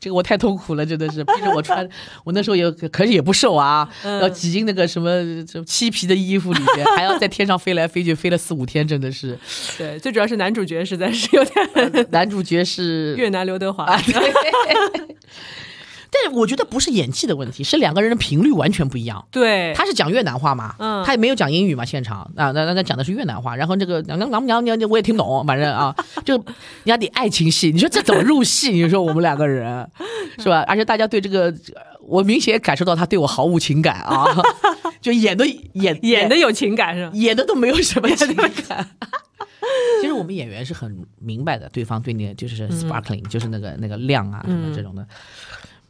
[0.00, 1.88] 这个我太痛苦了，真的是逼着我穿。
[2.24, 5.08] 我那时候也可是也不瘦啊，要挤进那个什么
[5.46, 9.38] 什么漆皮的衣服里面， 还要在天上飞来飞去，飞了四五天，真的是。
[9.78, 13.84] 对，最主要是男主角实在是有点男主角是越南刘德华。
[13.84, 15.16] 啊，对。
[16.12, 19.26] 但是我觉得不是演技的问题，是两个人的频率完全不一样。
[19.30, 26.36] 对，他是讲越南话嘛，嗯他也没有讲英语嘛，现场啊，那那那讲的是越南话，然后这个娘娘娘娘娘我也听不懂，反正啊，就
[26.84, 28.70] 你要得爱情戏，你说这怎么入戏？
[28.72, 29.88] 你说我们两个人
[30.38, 30.62] 是吧？
[30.68, 31.52] 而且大家对这个，
[32.02, 34.26] 我明显感受到他对我毫无情感啊，
[35.00, 37.12] 就演的演演的有情感是吧？
[37.14, 38.86] 演的都没有什么情感。
[40.00, 45.06] 其实我们演员是很明白的，对方对你就是 sparkling，、就是那个那个亮啊什么这种的。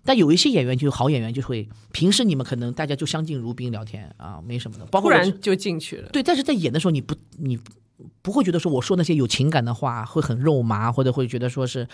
[0.04, 4.84] 但有一些演员就是好演员，就会平时你们可能大家就相敬如宾聊天啊，没什么的。
[4.86, 6.08] 包突括突然就进去了。
[6.10, 7.58] 对，但是在演的时候，你不你
[8.20, 11.86] 不会觉得说我说那些有情感的话会很肉麻，或者会觉得说是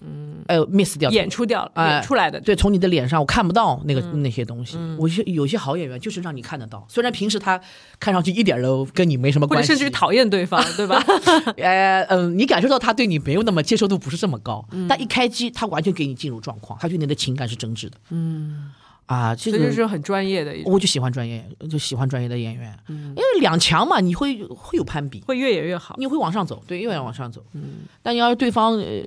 [0.00, 2.40] 嗯，哎呦 miss 掉演出掉了，哎演出来的。
[2.40, 4.78] 对，从你的脸上我看不到那个、那些东西。
[4.98, 7.60] 我觉得有些好演员就是让你看得到，虽然平时他
[7.98, 11.02] 看上去一点都跟你没什么关系，甚至于讨厌对方，对吧？
[11.58, 17.96] 呃嗯，你感受到他对你没有那么接受度不是这么高，但一开机他完全给你进入状况，他对你的情感是真挚的。
[18.10, 18.70] 嗯，
[19.06, 25.96] 啊，这个就是很专业的，我就喜欢专业，就喜欢专业的演员，因为两强嘛，你会会有攀比，会越演越好。
[25.98, 27.42] 你会往上走，对，越演往上走。
[27.54, 29.02] 嗯，但你要是对方呃。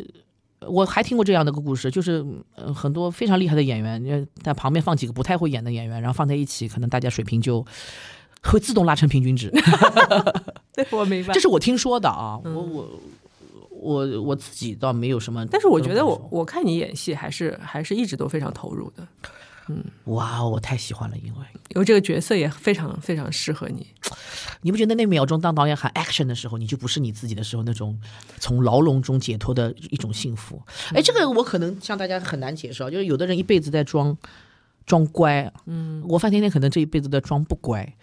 [0.68, 2.24] 我还听过这样的个故事，就是
[2.56, 7.66] 呃很多非常厉害的演员，你在旁边放几个不太会演的演员，然后放在一起，可能大家水平就
[8.44, 9.52] 会自动拉成平均值。
[10.74, 11.40] 对，我明白这。
[11.40, 13.00] 是我听说的啊，我我
[13.70, 19.08] 我我自己倒没有什么，但是我觉得我我看你演戏还是还是一直都非常投入的，
[20.06, 21.40] 哇，我太喜欢了，因为。
[21.74, 23.88] 因为这个角色也非常非常适合你。
[24.62, 27.98] 你不觉得那秒钟当导演喊 action 的时候，你就不是你自己的时候，那种
[28.40, 30.62] 从牢笼中解脱的一种幸福？
[30.94, 34.18] 哎，这个我可能向大家很难解释啊，就是有的人一辈子在装
[34.86, 37.96] 装乖，嗯，我范甜甜可能这一辈子在装不乖，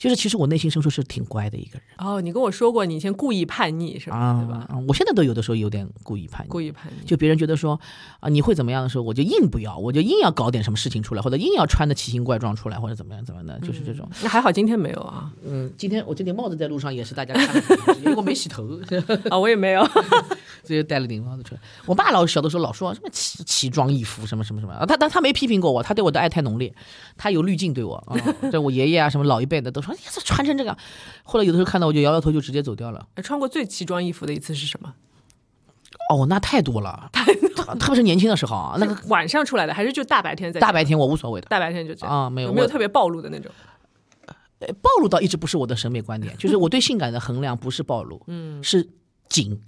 [0.00, 4.16] 就是其实我内心深处是挺乖的一个人哦，你跟我说过你以前故意叛逆是吧？
[4.16, 4.66] 啊对吧？
[4.70, 7.06] 啊我现在都有的时候有点故意叛逆，故意叛逆。
[7.06, 7.78] 就别人觉得说
[8.18, 14.08] 啊你会怎么样的时候，我就硬不要，我就硬要搞点什么事情出来，或者硬要穿的奇形怪状出来，或者怎么样怎么样的，就是这种。
[14.22, 18.66] 那还好今天没有啊，嗯，今天我这顶帽子在路上也是大家看得出来 因为我没洗头，
[19.28, 19.86] 啊我也没有。
[20.64, 21.60] 所以戴了顶帽子出来。
[21.84, 26.72] 我爸老小的时候老说什么奇奇装异服什么什么什么，啊他但他没批评过我，他对我的爱太浓烈，
[27.16, 28.16] 他有滤镜对我啊，
[28.50, 29.89] 对我爷爷啊什么老一辈的都说，
[30.24, 30.76] 穿成这个，
[31.22, 33.06] 后来有的时候看到我就摇摇头就直接走掉了。
[33.22, 34.94] 穿过最奇装异服的一次是什么？
[36.12, 37.08] 哦，那太多了，
[37.56, 40.58] 特特别是年轻的时候啊，那个晚上出来的，还是就大白天在？
[40.60, 41.46] 大白天我无所谓的。
[41.48, 43.50] 大白天就这样啊没有没有特别暴露的那种？
[44.60, 48.88] 呃暴露倒一直不是我的审美观点，就是我对性感的衡量不是暴露，嗯，是
[49.28, 49.60] 紧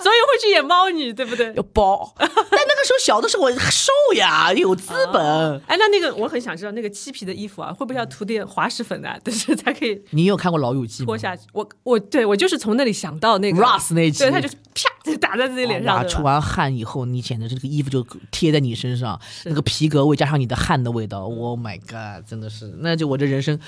[0.02, 1.52] 所以会去演猫女，对不对？
[1.54, 2.12] 要包。
[2.18, 5.22] 但那个时候小的时候我瘦呀，有资本。
[5.66, 11.18] 哎，那那个我很想知道，那个漆皮的衣服啊，会不会要涂点滑石粉、啊，但是才可以 你有看过《老友记》吗脱？
[11.18, 11.42] 下去？
[11.52, 23.58] 我我对我就是从那里想到那个 Ross 那一集对，他就啪就打在自己脸上，出完汗以后，你简直这个衣服就贴在你身上，那个皮革味加上你的汗的味道，Oh my god，真的是，那就我这人生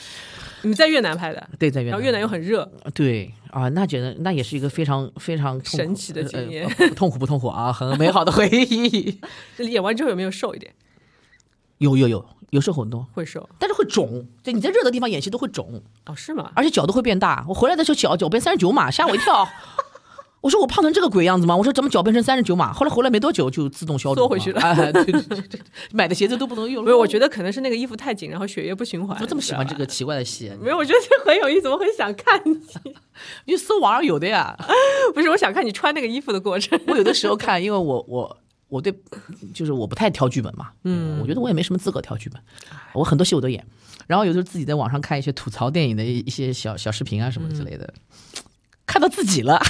[0.62, 7.70] 你在越南拍的，对在越南，然后越南又很热，对啊，那觉得那也是一个非常非常痛苦神奇的经验痛苦不痛苦啊？
[7.72, 9.20] 很美好的回忆。
[9.70, 10.72] 演完之后有没有瘦一点？
[11.78, 14.26] 有有有，有瘦很多，会瘦但是会肿。
[14.42, 16.14] 对，你在热的地方演戏都会肿，哦？
[16.16, 16.50] 是吗？
[16.54, 17.44] 而且脚都会变大。
[17.48, 19.46] 我回来的时候脚脚变三十九码，吓我一跳。
[20.42, 21.56] 我说我胖成这个鬼样子吗？
[21.56, 22.72] 我说怎么脚变成三十九码？
[22.72, 25.60] 后来回来没多久就自动消毒缩回去了哎，对对对对，
[25.92, 26.86] 买的鞋子都不能用了。
[26.86, 29.16] 没有，我觉得可能是那个衣服太紧，然后血液不循环。
[29.20, 30.48] 我这么喜欢这个奇怪的戏？
[30.48, 30.62] 知道吧？
[30.64, 32.58] 没有，我觉得这很有意思，我很想看你。
[33.46, 34.56] 你搜网上有的呀。
[35.14, 36.78] 不是，我想看你穿那个衣服的过程。
[36.88, 38.36] 我有的时候看，因为我我
[38.68, 38.92] 我对
[39.54, 42.42] 就是我不太挑剧本嘛，嗯，我觉得我也没什么资格挑剧本，
[42.94, 43.64] 我很多戏我都演。
[44.08, 47.94] 然后有时候自己在网上看一些吐槽电影的一一些小小视频啊什么之类的，
[48.84, 49.62] 看到自己了。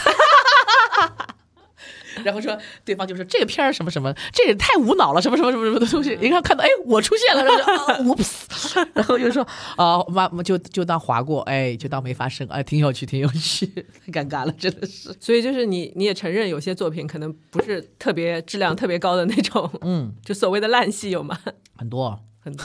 [2.22, 6.12] 然后说对方就说这个片儿什么什么，这也太无脑了，什么什么什么什么的东西。
[6.20, 9.42] 一看看到哎我出现了，然后就 啊 oops， 然后又说
[9.76, 13.66] 啊妈就就当划过，哎就当没发生，哎挺有趣挺有趣，
[14.04, 15.16] 太尴尬了真的是。
[15.18, 21.38] 所以就是你你也承认有些作品可能不是特别质量特别高的那种，嗯，就所谓的烂戏有吗？
[21.76, 22.20] 很多。
[22.44, 22.64] 很多。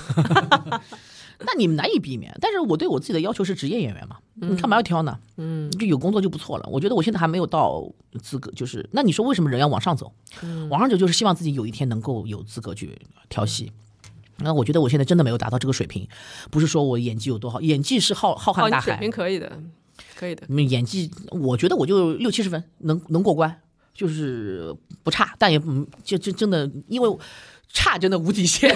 [1.45, 5.19] 那你们难以避免，但是我对我自己的要求是职业演员嘛，你干嘛要挑呢？
[5.37, 6.67] 嗯，就有工作就不错了。
[6.71, 7.87] 我觉得我现在还没有到
[8.21, 10.11] 资格，就是那你说为什么人要往上走？
[10.69, 12.97] 往上走就是希望自己有一天能够有资格去
[13.29, 13.71] 挑戏。
[14.37, 16.07] 那我觉得我现在真的没有达到这个水平，
[16.49, 19.61] 不是说我演技有多好，演技是浩浩瀚大海，平可以的，
[20.15, 20.43] 可以的。
[20.49, 23.61] 嗯演技我觉得我就六七十分能能过关，
[23.93, 27.17] 就是不差，但也嗯就就真的因为。
[27.69, 28.73] 差真的无底线，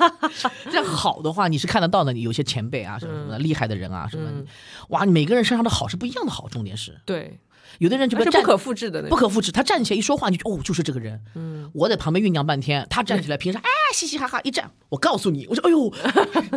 [0.70, 2.12] 这好的话你是看得到的。
[2.12, 4.46] 你有些前辈啊什么什么的、厉害的人啊什么，嗯
[4.88, 6.48] 哇，你每个人身上的好是不一样的好。
[6.48, 7.38] 重点是，对，
[7.78, 9.02] 有的人就比如站而且不可复制的。
[9.08, 11.20] 不可复制，他站起来一说话你就哦就是这个人。
[11.34, 13.58] 嗯，我在旁边酝酿半天，他站起来凭啥？
[13.60, 15.92] 哎，嘻嘻哈哈一站，我告诉你，我说哎呦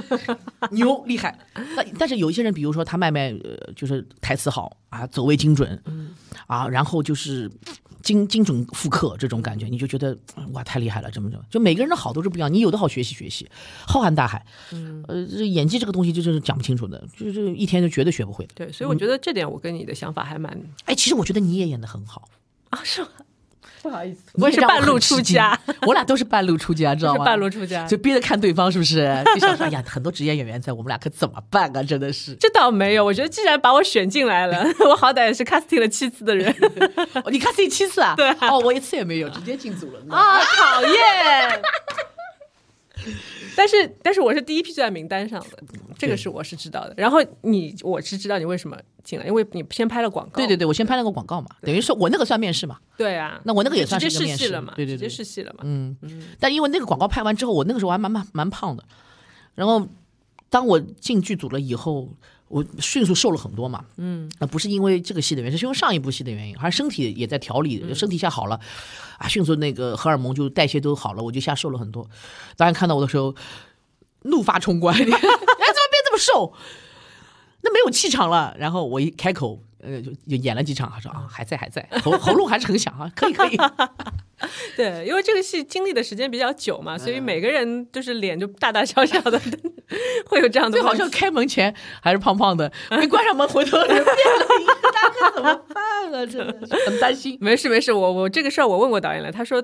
[0.72, 1.38] 牛厉害。
[1.76, 5.82] 但但是有一些人，比如说他卖卖呃就是台词好啊，走位精准，
[6.48, 7.52] 啊，然后就是。
[8.06, 10.16] 精精准复刻这种感觉，你就觉得
[10.54, 13.50] 哇太厉害了，怎么怎么，就每个人的好都是不一样，你有的好学习学习，
[13.88, 18.54] 浩瀚大海，嗯，呃，这演技这个东西就是讲不清楚的，就是一天就绝对学不会的。
[18.56, 22.30] 对，所以我觉得这点我跟你的想法还蛮哎，其实我觉得你也演得很好，
[22.70, 23.10] 啊，是吗？
[23.86, 27.24] 不好意思，我也是半路出家，，我俩都是半路出家，知道吗？
[27.24, 27.86] 半路出家。
[27.86, 29.16] 就憋着看对方是不是？
[29.36, 31.84] 就想说，哎呀，很多职业演员在，我们俩可怎么办啊？
[31.84, 36.52] 真的是，这倒没有，我觉得既然把我选进来了， 我好歹也是 casting 了七次的人
[37.30, 38.16] 你 casting 七次啊？
[38.18, 40.00] 对啊哦，我一次也没有，直接进组了。
[40.10, 41.62] 啊，啊，讨厌。
[43.56, 45.58] 但是但是我是第一批就在名单上的，
[45.98, 46.94] 这个是我是知道的。
[46.98, 50.38] 然后你我是知道你为什么进来，因为你先拍了广告。
[50.38, 54.98] 对对对，我先拍了个广告嘛，等于说我那个算面试嘛，对啊，那我那个也算直接是面试试戏了嘛，对对对。
[54.98, 55.60] 直接试戏了嘛。
[55.64, 55.96] 嗯，
[56.40, 58.84] 但因为那个广告拍完之后，我那个时候还蛮蛮蛮胖的，
[59.56, 59.88] 然后
[60.50, 62.10] 当我进剧组了以后，
[62.56, 63.84] 我迅速瘦了很多嘛。
[63.98, 68.58] 嗯，那不是因为这个戏的原因，是因为上一部戏的原因，还是身体也在调理，身体一下好了，
[69.18, 72.08] 啊，迅速那个荷尔蒙就代谢都好了，我就一下瘦了很多。
[72.56, 73.36] 导演看到我的时候，
[74.22, 76.54] 怒发冲冠，你 哎怎么变这么瘦？
[77.62, 78.56] 那没有气场了。
[78.58, 83.58] 然后我一开口，呃，就就演了几场，他说啊，还在还在，喉喉咙还是很响啊，可以可以。
[84.76, 89.40] 对，因为这个戏经历的时间比较久嘛，所以每个人就是脸就大大小小的，
[90.28, 90.78] 会有这样的。
[90.78, 96.26] 就好像开门前还是胖胖的，没关上门回头人变了一个大哥，怎么办啊？
[96.26, 97.38] 真的是很担心。
[97.42, 99.64] 没事没事，我我这个事儿我问过导演了，他说。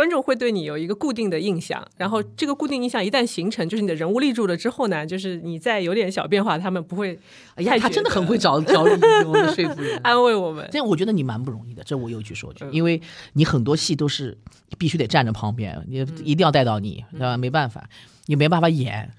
[0.00, 7.18] 观众会对你有一个固定的印象，然后这个固定印象一旦形成，就是你的人物立住了之后呢，就是你再有点小变化，他们不会
[7.56, 8.92] 哎呀，他真的很会找找理
[9.24, 10.00] 由 的说服人。
[10.02, 10.66] 安慰我们。
[10.72, 12.98] 这我觉得你蛮不容易的，这我有句说句，因为
[13.34, 14.38] 你很多戏都是
[14.78, 17.36] 必须得站在旁边，你一定要带到你，对吧？
[17.36, 17.86] 没办法，
[18.24, 19.10] 你没办法演，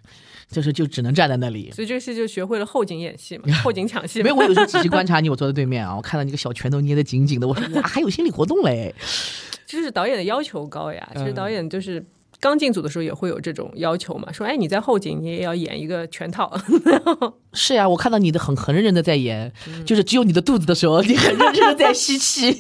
[0.52, 1.72] 就是就只能站在那里。
[1.72, 4.22] 所以这个戏就学会了后景演戏嘛， 后景抢戏。
[4.22, 8.94] 没有，我有时候仔细观察你，我坐在对面啊，我看到你个小拳头捏得紧紧的，我说哇，还有心理活动嘞。
[9.66, 11.10] 就是导演的要求高呀。
[11.14, 12.06] 其实嗯导演就是
[12.42, 16.54] 刚进组的时候也会有这种要求嘛，说哎你在后景你也要演一个全套。
[17.54, 19.52] 是呀，我看到你的很很认真的在演，
[19.86, 22.58] 就是只有你的肚子的时候，你很认真的在吸气。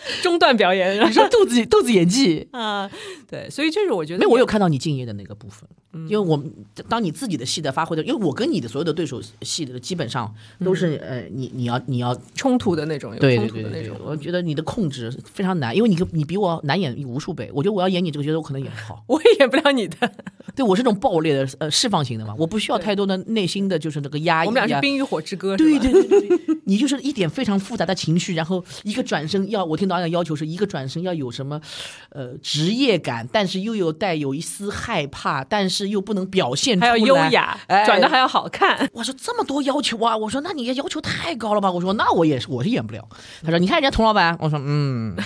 [0.22, 2.90] 中断表演你说肚子肚子演技，啊，
[3.28, 5.68] 对，所以就是我觉得没有，我有看到你敬业的那个部分，
[6.08, 6.52] 因为我们
[6.88, 10.34] 当你自己的戏的发挥的，因为我跟你的所有的对手戏的基本上
[10.64, 13.96] 都是、呃，你你要你要冲突的那种，有对冲突的那种，。
[14.04, 19.02] 我觉得你的控制非常难，因为你你比我难演无数倍，我觉得我要演你这个角色，我可能演不好。
[19.08, 20.12] 我也演不了你的，
[20.58, 24.48] 对我是这种爆裂的呃释放型的嘛，我不需要太多的内心的就是那个压抑、啊。
[24.48, 26.28] 我们俩是冰与火之歌，对对对
[26.64, 31.60] 你就是一点非常复杂的情绪，然后一个转身要，我听导演的要求是一个转身要有什么，
[32.08, 38.90] 呃，职业感，但是又有带有一丝害怕，但是又不能表现出来，还要优雅，哎转的还要好看。
[38.92, 40.16] 我说这么多要求啊！
[40.16, 41.70] 我说那你要求太高了吧？
[41.70, 43.08] 我说那我也是，我是演不了。
[43.44, 45.16] 他说你看人家童老板，我说嗯，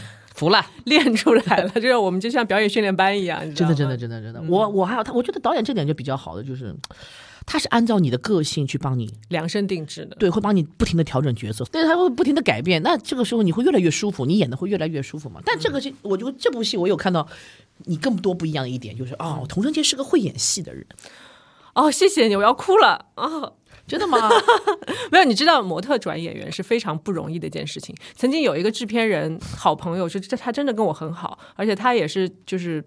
[0.43, 4.43] 服了， 练出来了，就是我们就像表演训练班一样，真的真的真的真的。
[4.49, 6.75] 我我还有他，我觉得导演这点就比较好的就是，
[7.47, 10.17] 他是按照你的个性去帮你量身定制的。
[10.17, 12.83] 对，会帮你不停的调整角色，对，他会不停的改变。
[12.83, 15.41] 那这个时候你会越来越舒服，你演的会越来越舒服嘛。
[15.47, 17.25] 但这个戏，我觉得这部戏我有看到
[17.85, 20.85] 你更多不一样的一点，就是哦，童生杰是个会演戏的人，
[21.75, 23.55] 哦，谢谢你，我要哭了哦。
[23.93, 24.31] 真的吗？
[25.13, 27.95] 没有，你知道模特转演员是非常不容易的一件事情。
[28.15, 32.83] 曾经有一个制片人好朋友，是这他真的跟我很好，而且他也是就是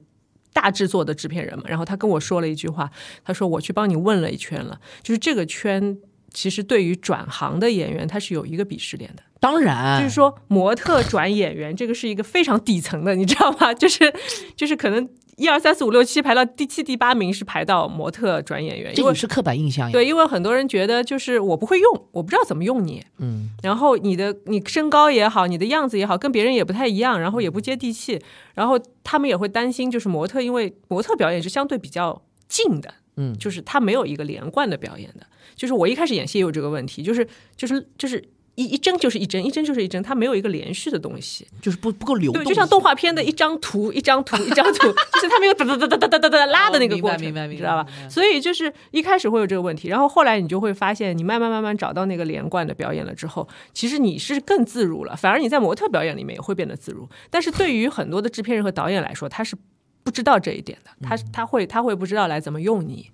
[0.52, 2.90] 大制作的制片人嘛，然后他跟我说了一句话，
[3.23, 5.95] 他说我去帮你问了一圈了，就是这个圈
[6.34, 9.22] 其实对于转行的演员，他是有一个鄙视链的。
[9.40, 13.72] 当然，就是说模特转演员，这个是一个非常底层的，你知道吗？
[13.76, 14.11] 就是
[14.56, 15.07] 就是可能
[15.38, 19.91] 一二三四五六七排到第七第八名是排到模特转演员，因为是刻板印象呀。
[19.91, 28.20] 对，因为很多人觉得就是我不会用，我不知道怎么用你，嗯，然后你的你身高也好，你的样子也好，跟别人也不太一样，然后也不接地气，
[28.53, 33.38] 然后他们也会担心，就是模特，因为模特表演是相对比较近的，嗯。
[33.38, 35.26] 就是他没有一个连贯的表演的，
[35.56, 38.24] 就是我一开始演戏也有这个问题，就是就是就是
[38.56, 48.10] 一一帧就是一帧，一帧就是一帧，它没有一个连续的东西，就是不不够流动对，就像动画片的一张图一张图一张图， 就是它没有哒哒哒哒哒哒哒哒拉的那个过程，白明白明白知道吧明白？
[48.10, 57.07] 所以就是一开始会有这个问题，然后后来你就会发现，你慢慢慢慢找到那个连贯的表演了之后，其实你是更自如了，反而你在模特表演里面也会变得自如。
[57.30, 59.56] 但是对于很多的制片人和导演来说，他是
[60.03, 63.10] 不知道这一点的，他他会他会不知道来怎么用你。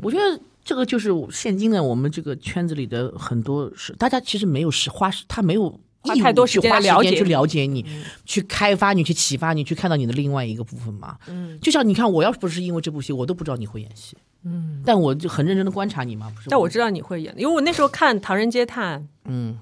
[0.00, 5.68] 我觉得这个就是现今的我们这个圈子里的很多是，大家其实没有时花时，他没有
[6.00, 7.84] 花太多时间了解去了解你，
[8.24, 11.16] 去开发你，去启发你，去看到你的另外一个部分嘛。
[11.26, 14.16] 嗯，就像你看，我要不是因为这部戏，我都不知道你会演戏。
[14.44, 16.48] 嗯，但我就很认真的观察你嘛，不是？
[16.48, 19.56] 但我知道你会演，因为我那时候看《唐人街探案》，嗯，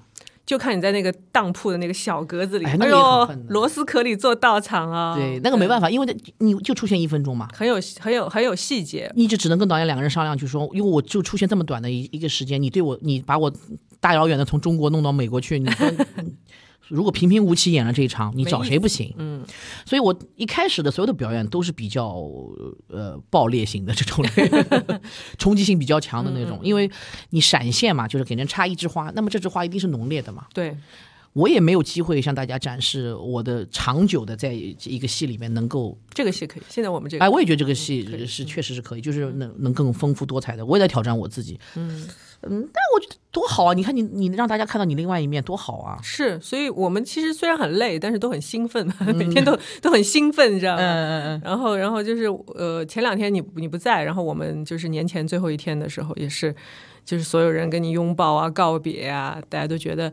[0.51, 7.47] 就看你在那个当铺的那个小格子里，哎呦螺丝壳里做道场啊，对，那个没办法，因为你就出现一分钟嘛。
[7.53, 13.49] 很有很有很有细节，你就只能跟导演两个人商量，就说，因为我就出现这么短的一一个时间，你对我，你把我
[14.01, 15.89] 大遥远的从中国弄到美国去，你说
[16.91, 19.13] 如果平平无奇演了这一场，你找谁不行？
[19.17, 19.43] 嗯，
[19.85, 22.13] 所以我一开始的所有的表演都是比较
[22.87, 24.23] 呃爆裂型的这种
[25.39, 26.91] 冲击性比较强的那种，因为
[27.29, 30.45] 你闪现嘛，就是给人插一枝花，那么这枝花一定是浓烈的嘛。
[30.53, 30.77] 对，
[31.33, 36.63] 我也没有机会向大家展示我的长久的在一个戏里面能够这个戏可以。
[36.69, 40.65] 现在我们这个，哎，我也觉得这个戏是确实是可以，就是能能更丰富多彩的。
[40.65, 42.07] 我也在挑战我自己，嗯
[42.43, 43.73] 嗯，但我觉得多好啊！
[43.73, 45.99] 你看你你让大家看到你另外一面多好啊！
[46.01, 48.85] 是，所以我们其实虽然很累，但是都很兴奋，
[49.15, 50.81] 每天都都很兴奋，你知道吗？
[50.81, 56.55] 嗯嗯嗯然后，然后就是呃，前两天你你不在，然后我们就是年前最后一天的时候，也是，
[57.05, 60.11] 就是所有人跟你拥抱啊、告别啊，大家都觉得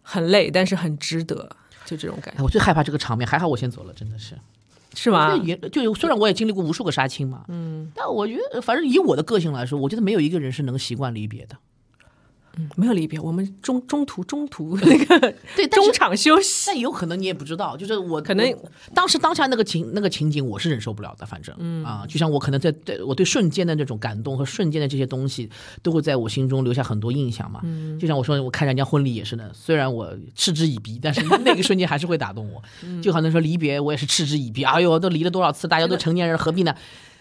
[0.00, 1.50] 很累，但是很值得，
[1.84, 4.34] 就这种感哎，觉，我最害怕这个场面，还好我先走了，真的是。
[4.98, 5.44] 是吗这？
[5.44, 11.56] 也就虽然我也经历过无数个杀青嘛，嗯，但我觉得反正以我的个性来说，我觉得没有一个人是能习惯离别的。
[12.76, 21.24] 没有离别，我们中中途中途 那个对，中场休息，但有可能你也不知道，就是我可能我当时当下那个情那个情景，我是忍受不了的。
[21.24, 25.48] 反正，嗯啊，就像我可能在对我对瞬间的那种感动和瞬间的这些东西，
[25.82, 27.60] 都会在我心中留下很多印象嘛。
[27.64, 32.62] 嗯，就像我说，我看人家婚礼也是的，虽然我嗤之以鼻，但是那个瞬间还是会打动我。
[33.02, 34.64] 就好像说离别，我也是嗤之以鼻。
[34.64, 36.74] 哎呦，都离了多少次，大家都成年人，何必呢？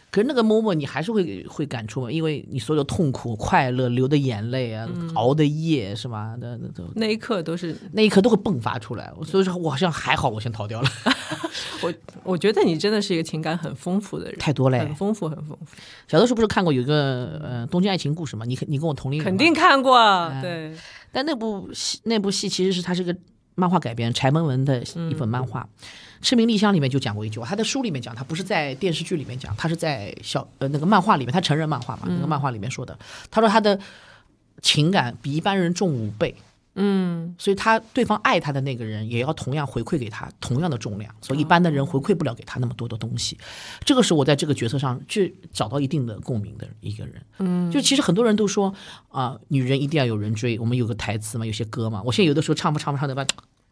[0.09, 6.35] 可是那个 moment 你还是会会感触嘛，因为你所有的痛苦、快乐、流的眼泪啊、熬的夜是吧？
[6.39, 9.11] 那那都那一刻都是那一刻都会迸发出来。
[9.25, 10.89] 所以说我好像还好，我先逃掉了。
[11.83, 11.93] 我
[12.23, 15.75] 我觉得你真的是一个情感很丰富的人，太多嘞很丰富，很丰富，
[16.07, 18.45] 小的时候不是看过有一个呃《东京爱情故事》吗？
[18.45, 19.53] 你你跟我同龄人肯定。
[19.53, 19.97] 看过，
[20.41, 20.75] 对，
[21.11, 23.15] 但那部戏那部戏其实是它是个
[23.55, 25.67] 漫画改编，柴门文的一本漫画。
[26.21, 32.97] 赤名丽香》里面就讲过一句话，他在书里面讲，他不是在电视剧里面讲，他是在小呃那个漫画里面，他成人漫画嘛，那个漫画里面说的。
[33.29, 33.79] 他说他的
[34.61, 36.35] 情感比一般人重五倍，
[36.75, 43.37] 嗯，所以他对方爱他的那个人也要同样回馈给他同样的重量，所以一般的人回馈不了给他那么多的东西。
[43.85, 47.21] 这个是我在这个角色上去找到一定的共鸣的一个人。
[47.39, 48.73] 嗯，就其实很多人都说
[49.09, 50.57] 啊、女人一定要有人追。
[50.59, 53.25] 我们有个台词嘛，有些歌嘛，我现在有的时候唱不唱不唱的吧，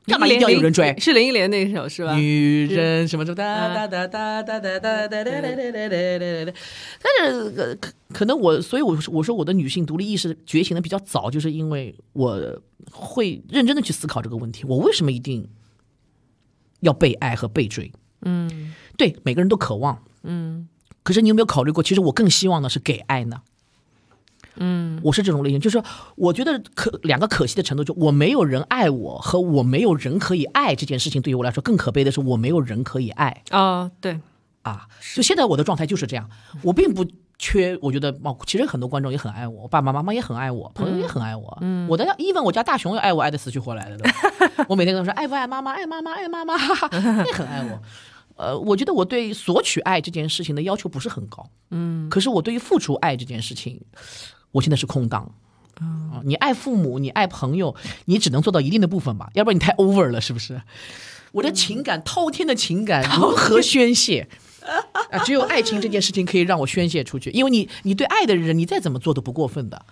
[0.07, 0.95] 干嘛一定要有人追？
[0.99, 2.15] 是林忆莲那首是吧？
[2.15, 6.53] 女人什么什么哒哒哒哒哒哒哒哒哒哒哒哒哒哒。
[7.01, 12.61] 但是呃可可能我，所以我说我说我的女性独立意识觉醒的比较早，就是因为我
[12.91, 15.49] 会认真的去思考这个问题：我为什么一定
[16.81, 17.91] 要被爱和被追？
[18.21, 20.67] 嗯对，每个人都渴望，嗯
[21.03, 23.41] 可是你有没有考虑过，其实我更希望的是给爱呢？
[24.57, 25.81] 嗯，我是这种类型，就是
[26.15, 33.43] 我觉得可两个可惜的程度，就我没有人爱我和我没有人可以爱这件事情，对于我来说更可悲的是我没有人可以爱。
[33.51, 34.19] 哦，对，
[34.63, 36.29] 啊，就现在我的状态就是这样，
[36.61, 37.05] 我并不
[37.37, 44.05] 缺，我觉得哦，其实很多观众也很爱我，我爸爸妈妈也很爱我，朋友也很爱我，嗯，我的 even 我家大熊也爱我，爱的死去活来的？
[44.69, 46.55] 我每天跟他说爱不爱妈妈，爱妈妈，爱妈妈，
[47.25, 47.81] 也很爱我。
[48.37, 53.79] 呃，我觉得我对索取爱这件事情的要求不是很高，嗯，可是我对于付出爱这件事情，
[54.55, 55.31] 我现在是空档。
[55.75, 57.75] 啊，你爱父母，你爱朋友，
[58.05, 60.61] 你只能做到一定的部分吧，要不然你太 over 了，是不是？
[61.33, 64.29] 我的情感滔天的情感如何宣泄？
[65.11, 69.85] 啊，只有爱情这件事情可以让我宣泄出去，因为你你对爱的人，你再怎么做都不过分的。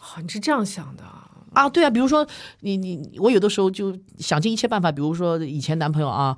[0.00, 1.30] 哦，你是这样想的啊？
[1.52, 2.26] 啊，对啊，比如说
[2.60, 6.36] 你你我有的时候就想尽一切办法，比如说以前男朋友啊，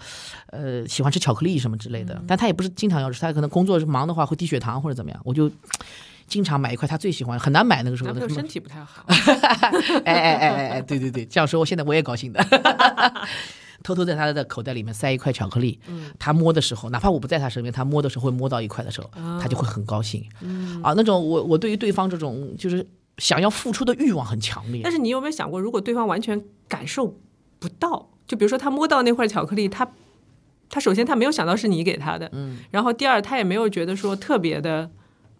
[0.48, 5.50] 呃，喜欢吃巧克力什么之类的，但他也不是经常要吃，他可能工作忙的话会低血糖或者怎么样，我就
[6.26, 9.04] 经常买一块他最喜欢，很难买那个时候的身体不太好，
[10.04, 12.44] 哎哎哎哎哎，对对对，这样说，我现在我也高兴的，
[13.82, 15.78] 偷偷在他的口袋里面塞一块巧克力，
[16.18, 19.08] 他摸的时候，哪怕我不在他身边，他摸的时候会摸到一块的时候，
[19.40, 20.24] 他就会很高兴，
[20.82, 22.84] 啊，那种我我对于对方这种就是
[23.18, 24.80] 想要付出的欲望很强烈。
[24.82, 27.16] 但，是你有没有想过，如果对方完全感受
[27.60, 29.88] 不到，就比如说他摸到那块巧克力，他
[30.68, 34.90] 他首先他没有想到是你给他的，嗯，然后第二他也没有觉得说特别的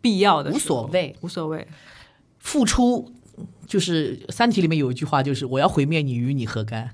[0.07, 1.67] 必要的，无所谓无所谓，
[2.39, 3.11] 付出。
[3.67, 6.89] 就是《三体》里面有一句话，就是我要毁灭你，与你何干？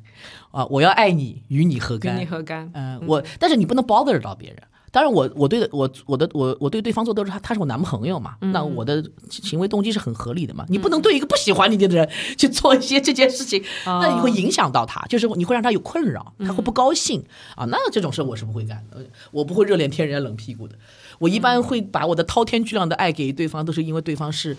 [0.51, 2.21] 啊，我要爱你，与你何干与？
[2.21, 2.71] 你何干？
[2.73, 4.63] 嗯，我但是你不能 bother 到别人。
[4.91, 10.65] 当然我，我对的我我的我我对对方做都是他他是我男朋友嘛，那我的行为动机是很合理的嘛。
[10.69, 17.23] 你不能对一个不喜欢你的人 去做一些这件事情，那你会影响到他，就是你会让他有困扰，他会不高兴
[17.57, 17.67] 啊。
[17.67, 18.97] 那这种事我是不会干的，
[19.31, 20.75] 我不会热脸贴人家冷屁股的。
[21.23, 24.57] 我一般会把我的滔天巨浪的爱给对方，都是因为对方是，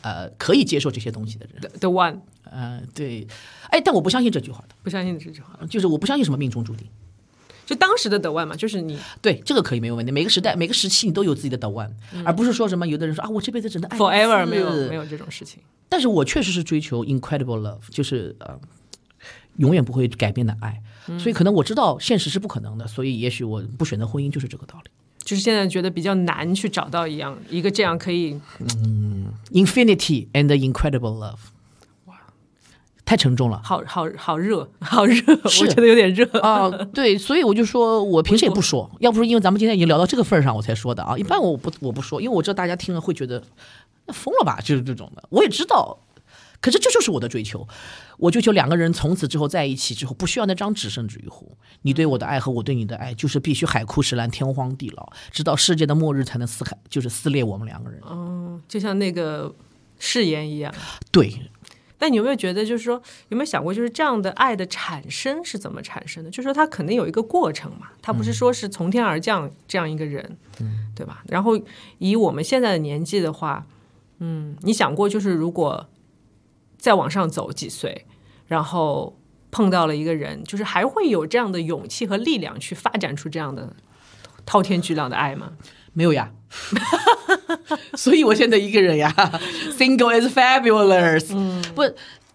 [0.00, 1.60] 呃，可以接受这些东西的人。
[1.60, 3.26] The the one 呃，对，
[3.68, 6.88] 哎，但我不相信这句话的，不相信这句话，就是我不相信什么命中注定。
[7.66, 10.10] 就当时的 The one 嘛，就是你对，这个可以没有问题。
[10.10, 11.90] 每个时代、每个时期，你都有自己的 the one，、
[12.24, 15.60] 而不是说什么有的人说啊，我这辈子只能爱 forever 没有没有这种事情。
[15.88, 18.58] 但是我确实是追求 incredible love，就是呃，
[19.56, 20.80] 永远不会改变的爱。
[21.18, 24.90] 所以可能我知道现实是不可能的，所以也许我不选择婚姻就是这个道理。
[25.26, 31.38] 就是现在觉得比较难去找到一样一个这样可以嗯 Infinity and incredible love，
[32.04, 32.14] 哇，
[33.04, 33.60] 太沉重了。
[33.64, 36.24] 好好好热好热，我觉得有点热。
[36.40, 41.18] 啊，对，所以我就说，我平时也不说，要不是因为咱们今天已经聊到这个份儿上，我才说的啊。
[41.18, 43.42] 一般我不我不说，因为我知道大家听了会觉得
[44.06, 45.24] 那疯了吧，就是这种的。
[45.30, 45.98] 我也知道，
[46.66, 47.64] 可是这就是我的追求，
[48.18, 58.00] 我追求两个人从此之后在一起之后，不需要那张纸甚至于乎，你对我的爱和我对你的爱，就是必须海枯石烂、天荒地老，直到世界的末日才能撕开，就是撕裂我们两个人。
[58.10, 59.54] 嗯，就像那个
[60.00, 60.74] 誓言一样。
[61.12, 61.32] 对，
[61.98, 66.30] 但你有没有觉得，就是说，有没有想过，就是这样的爱的产生是怎么产生的？
[66.32, 71.22] 就是说，它肯定有一个过程嘛，它不是说是从天而降这样一个人，嗯，对吧？
[71.28, 71.52] 然后
[71.98, 73.64] 以我们现在的年纪的话，
[74.18, 75.88] 嗯，你想过，就是如果
[76.86, 78.06] 再往上走几岁，
[78.46, 79.18] 然后
[79.50, 83.74] 碰到了一个人，就是还会有这样的勇气和力量去发展出这样的
[84.44, 85.54] 滔天巨浪的爱吗？
[85.94, 86.30] 没有呀，
[87.98, 89.12] 所以我现在一个人呀，
[89.76, 91.26] single is fabulous。
[91.30, 91.82] 嗯，不，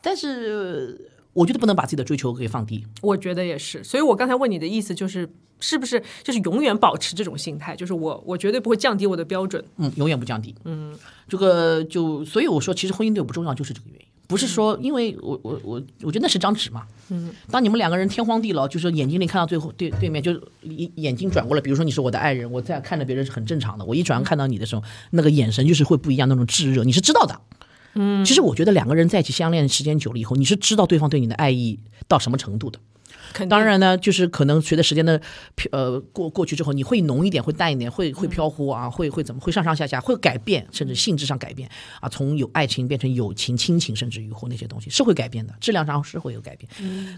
[0.02, 2.86] 但是我觉得不能把自己的追求给放低。
[3.02, 5.30] 我觉得也是，所以我刚才问你的意思就是，
[5.62, 7.74] 是不是就是永远保持这种心态？
[7.74, 9.64] 就是我我绝对不会降低我的标准。
[9.78, 10.54] 嗯，永远不降低。
[10.66, 10.94] 嗯，
[11.30, 14.06] 这个就所以我说，其实婚姻对我不重要，就是这个原因。
[14.32, 16.88] 不是说，因为我我我我觉得那是张纸嘛。
[17.10, 27.42] 嗯，当你们两个人天荒地老，就是眼睛里看到最后对对面，就是一眼睛转过来，比如说你是我的爱人，我在看着别人是很正常的，我一转身看到你的时候，那个眼神就是会不一样，那种炙热，你是知道的。
[27.96, 31.78] 嗯，其实我觉得两个人在一起相恋时间久了以后，你是知道对方对你的爱意
[32.08, 32.80] 到什么程度的。
[33.50, 35.20] 当然呢，就是可能随着时间的
[35.56, 46.70] 飘呃过过去之后，你会浓一点，会淡一点，会会飘忽啊，会会怎么会上上下下，会改变，甚至性质上改变啊，从有爱情变成友情、亲情，甚至于或那些东西是会改变的，质量上是会有改变。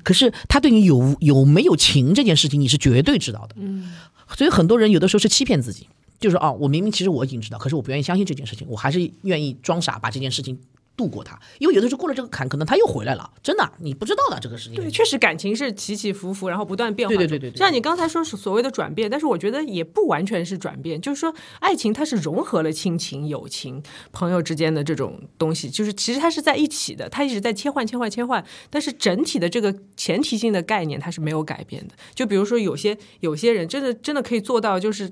[0.04, 3.56] 可是他对你有有没有情这件事情，你是绝对知道的。
[3.58, 3.94] 嗯，
[4.36, 5.88] 所以很多人有的时候是欺骗自己，
[6.20, 10.60] 就是啊，我明明其实我已经知道，可是我不愿意相信这件事情，我还是愿意装傻把这件事情。
[10.96, 14.76] 度过它，因为有的时候过了这个坎，可能他又回来了，真的，你不知道的这个事情。
[14.76, 17.16] 对，确实感情是起起伏伏，然后不断变化。
[17.16, 31.96] 对对对对对像你刚才说是所谓的转变，但是我觉得也不完全是转变，就是说爱情它是融合了亲情、友情、朋友之间的这种东西，就是其实它是在一起的，它一直在切换、切换、切换，但是整体的这个前提性的概念它是没有改变的。
[32.14, 35.12] 就比如说有些有些人真的真的可以做到，就是。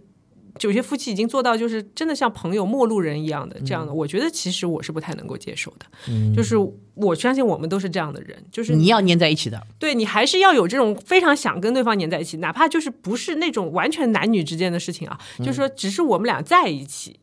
[0.59, 5.85] 有些夫妻已经做到，就是真的像朋友、陌路人一样的这样的，我觉得其实我是不太能够接受的。
[6.07, 6.55] 嗯就是
[6.93, 17.19] 我相信我们都是这样的人，就是你要粘在一起的，对你还是要有这种非常想跟对方粘在一起，哪怕就是不是那种完全男女之间的事情啊，就是说只是我们俩在一起，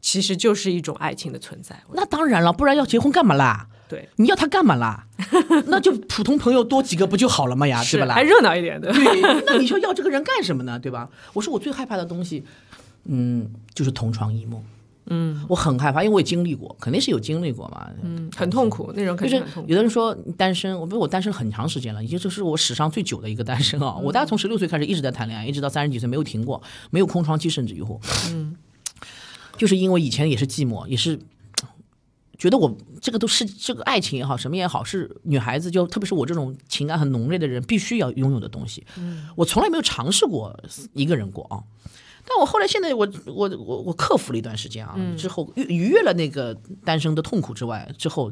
[0.00, 1.82] 其实就是一种爱情的存在。
[1.92, 3.68] 那当然了，不然要结婚干嘛啦？
[3.88, 5.06] 对，你要他干嘛啦？
[5.68, 7.82] 那就普通朋友多几个不就好了嘛呀？
[7.90, 8.22] 对吧啦还？
[8.22, 8.92] 热闹一点的。
[8.92, 10.78] 对，那你说要这个人干什么呢？
[10.78, 11.08] 对吧？
[11.32, 12.44] 我说我最害怕的东西，
[13.04, 14.62] 嗯，就是同床异梦。
[15.06, 17.90] 嗯，我很害怕，因为我也经历过，肯定是有经历过嘛。
[18.02, 19.68] 嗯，很痛苦，那种肯就是定很痛苦。
[19.68, 23.94] 有的人说单身，我比如我单身很长时间了，已经这是我史上最久的一个单身啊！
[24.02, 28.00] 我大概从十六岁开始一直在谈恋爱，一直到三十几岁没有停过，没有空窗期，甚至于乎，
[28.30, 28.56] 嗯，
[29.58, 31.18] 就是因为以前也是寂寞，也是
[32.44, 38.84] 觉得我这个都是这个爱情也好，什么也好，是女孩子就特别是我这种情感很浓烈的人必须要拥有的东西。
[38.98, 40.54] 嗯，我从来没有尝试过
[40.92, 41.64] 一个人过啊。
[42.26, 46.54] 但我后来现在我我我我克服了一段时间啊，之后逾逾越了那个
[46.84, 48.30] 单身的痛苦之外，之后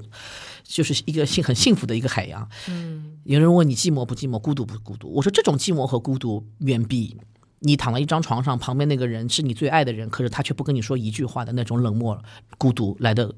[0.62, 2.46] 就是一个幸很幸福的一个海洋。
[2.68, 5.08] 嗯，有人问你寂寞不寂寞，孤独不孤独？
[5.08, 7.16] 我说这种寂寞和孤独远比
[7.60, 12.22] 你躺在一张床上，旁边那个人是你最爱的人，可是他却不跟你说一句话的那种冷漠
[12.58, 13.34] 孤独来的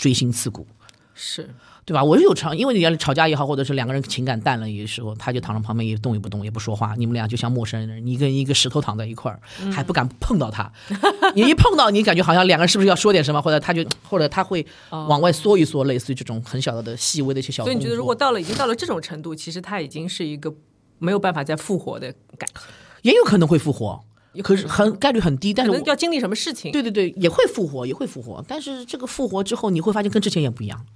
[0.00, 0.66] 锥心刺骨。
[1.14, 1.50] 是
[1.84, 2.02] 对吧？
[2.02, 9.40] 我是有吵，因为你要吵架也好，或者是两个人情感淡了，有时候他就躺在旁边也动也不动，也不说话，你们俩就像陌生人，你跟一个石头躺在一块儿，
[9.70, 10.70] 还不敢碰到他，
[11.34, 17.72] 你一碰到，你感觉好像两个人是不是要说点什么，或者他就或者他会往外缩一缩，类似于这种很小的细微的一些小动作。
[17.72, 20.54] 所以你觉得，如果到了已经到了这种程度，其实他已经是一个
[20.98, 22.62] 没有办法再复活的感情，
[23.02, 24.00] 也有可能会复活，
[24.42, 26.70] 可是很概率很低，但是我可能要经历什么事情？
[26.70, 30.86] 对对对，也会复活，也会复活，但是这个复活之后，你会发现跟之前也不一样。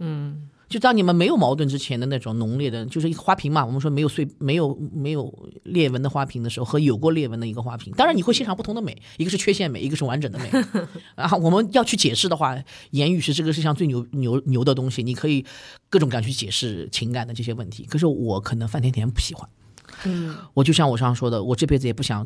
[0.00, 3.66] 嗯，就当你们没有矛盾之前的那种浓烈的，就是一个花瓶嘛。
[3.66, 10.48] 我们说没有碎、没有没有裂纹的花瓶的时候，和有过裂纹的一个花瓶，当然你会欣赏不同的美，一个是缺陷美，一个是完整的美。
[11.16, 12.56] 然后我们要去解释的话，
[12.92, 15.44] 言语是这个世界上最牛牛牛的东西，你可以
[15.90, 17.84] 各种敢去解释情感的这些问题。
[17.90, 19.48] 可是我可能范甜甜不喜欢，
[20.04, 22.24] 嗯，我就像我上说的，我这辈子也不想。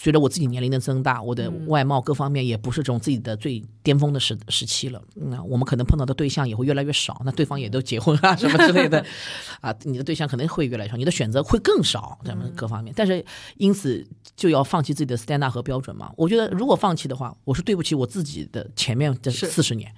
[0.00, 5.02] 随着我自己年龄的增大，我的外貌各方面也不是这种自己的最巅峰的时时期了。
[5.16, 9.04] 那我们可能碰到的对象也会越来越少，那对方也都结婚啊什么之类的，
[9.60, 12.94] 啊，你的对象可能会越来越少，你的选择会更少，咱们各方面。
[12.96, 13.24] 但是
[13.56, 14.06] 因此
[14.36, 16.12] 就要放弃自己的 stand up 和标准嘛？
[16.16, 19.92] 我觉得如果放弃的话，我是对不起我自己的前面这是四十年，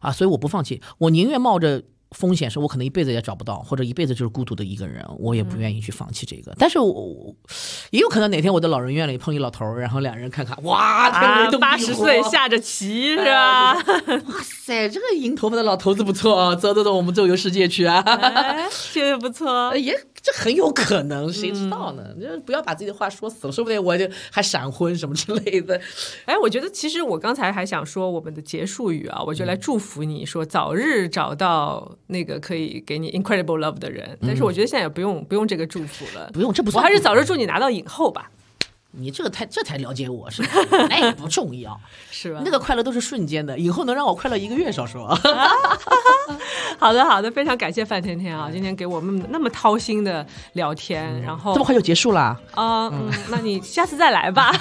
[0.00, 1.84] 啊，所以我不放弃，我宁愿冒着。
[2.12, 6.54] 风险是我可能一辈子也找不到，或者一辈子就是孤独的一个人，我也不愿意去放弃这个。
[6.58, 7.34] 但是我我
[7.90, 11.10] 也有可能哪天我在老人院里碰一老头儿，然后两人看看，哇，
[11.58, 13.74] 八十岁下着棋是吧？
[13.74, 18.00] 哇塞，这个银 头发的老头子不错啊，走走走，我们周游世界去啊！
[18.00, 19.74] 哎，这个不错。
[19.76, 19.94] 也
[20.28, 22.14] 这很有可能，谁知道呢？
[22.20, 25.80] 就不要把自己的话说死了，说不定我就还闪婚什么之类的。
[26.26, 34.18] 哎，我觉得其实我刚才还想说我们的结束语啊，我就来祝福你说早日找到那个可以给你 incredible love 的人。
[34.20, 38.30] 但是我觉得现在也不用不用这个祝福了，不用，这不我还是早日祝你拿到影后吧，
[38.92, 40.48] 你这个太这才了解我是吧？
[40.88, 41.78] 那也不重要，
[42.10, 42.40] 是吧？
[42.44, 45.08] 那个快乐都是瞬间的，以后能让我快乐一个月少说。
[46.78, 54.52] 好的好的，非常感谢范甜甜啊，今天给我们那么掏心的聊天，然后这么快就结束了，啊，嗯，那你下次再来吧。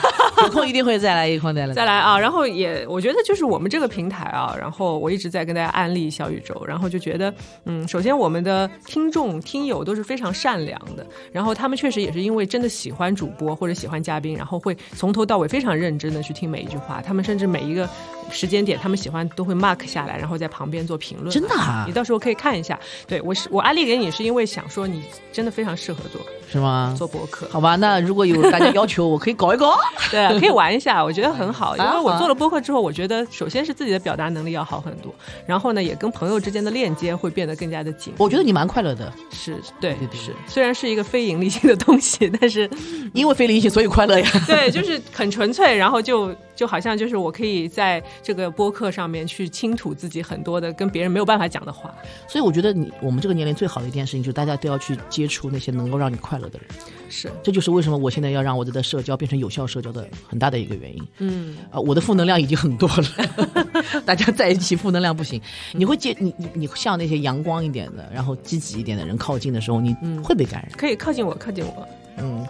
[0.44, 1.74] 有空一定会再来，有空再来。
[1.74, 2.18] 再来啊！
[2.18, 7.34] 然后也，我觉得就是我们这个平台啊，然后我一直在跟大家安利小宇宙，然后就觉得，
[7.66, 17.88] 嗯，首先我们的听众听友都是非常善良的，然后他们确实也是因为真的喜欢主播或者喜欢嘉宾，然后会从头到尾非常认真的去听每一句话，他们甚至每一个
[18.32, 21.32] 时间点他们喜欢都会 mark 下来，然后在旁边做评论。
[21.32, 22.80] 真的啊你到时候可以看一下。
[23.08, 26.22] 对我是我安利给你是因为想说你真的非常适合做
[26.52, 26.94] 是吗？
[26.98, 27.48] 做博客。
[27.50, 29.78] 好吧，那如果有大家要求，我可以搞一搞。
[30.10, 31.76] 对啊，可以玩一下，我觉得很好。
[31.78, 35.14] 因为我做了博客之后，我觉得首先是自己的表达能力要好很多，
[35.46, 38.14] 然后呢，也跟朋友之间的链接会变得更加的紧。
[38.18, 42.70] 我觉得你蛮快乐的，是对对对是，虽然是一个非盈利性的东西，但是
[43.14, 44.30] 因为非盈利性，所以快乐呀。
[44.48, 51.94] 对，就是很纯粹，然后就就好像就是我可以在这个播客上面去倾吐自己很多的跟别人没有办法讲的话。
[52.28, 56.68] 所以我觉得你我们这个年龄最好的一件事情，就是大家都要去接触那些能够让你快乐的人。
[57.10, 61.08] 是，这就是为什么我现在要让我的社交变成有效社交的很大的一个原因。
[61.20, 65.42] 嗯，啊、我的负能量已经很多了， 大家在一起负能量不行。
[65.72, 70.72] 你会接你你你向那些阳光一点的，然后积极一点的人靠近的时候，你会被感染。
[70.78, 71.88] 可以靠近我，靠近我。
[72.20, 72.48] 嗯，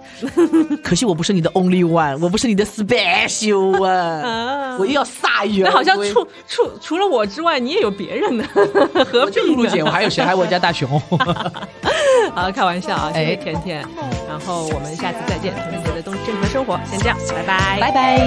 [0.84, 9.32] 可惜我不是你的 only one，我不是你的 special 啊，啊我又要铩羽而那好像除除除了我之外，你也有别人呢，何必呢？
[9.32, 10.24] 就露露姐，我还有谁？
[10.24, 10.88] 还有我家大熊。
[12.34, 13.86] 好，开玩笑啊，谢谢哎甜甜。
[14.28, 18.18] 然后我们下次再见，同学节的东正常生活，先这样，拜拜，拜拜。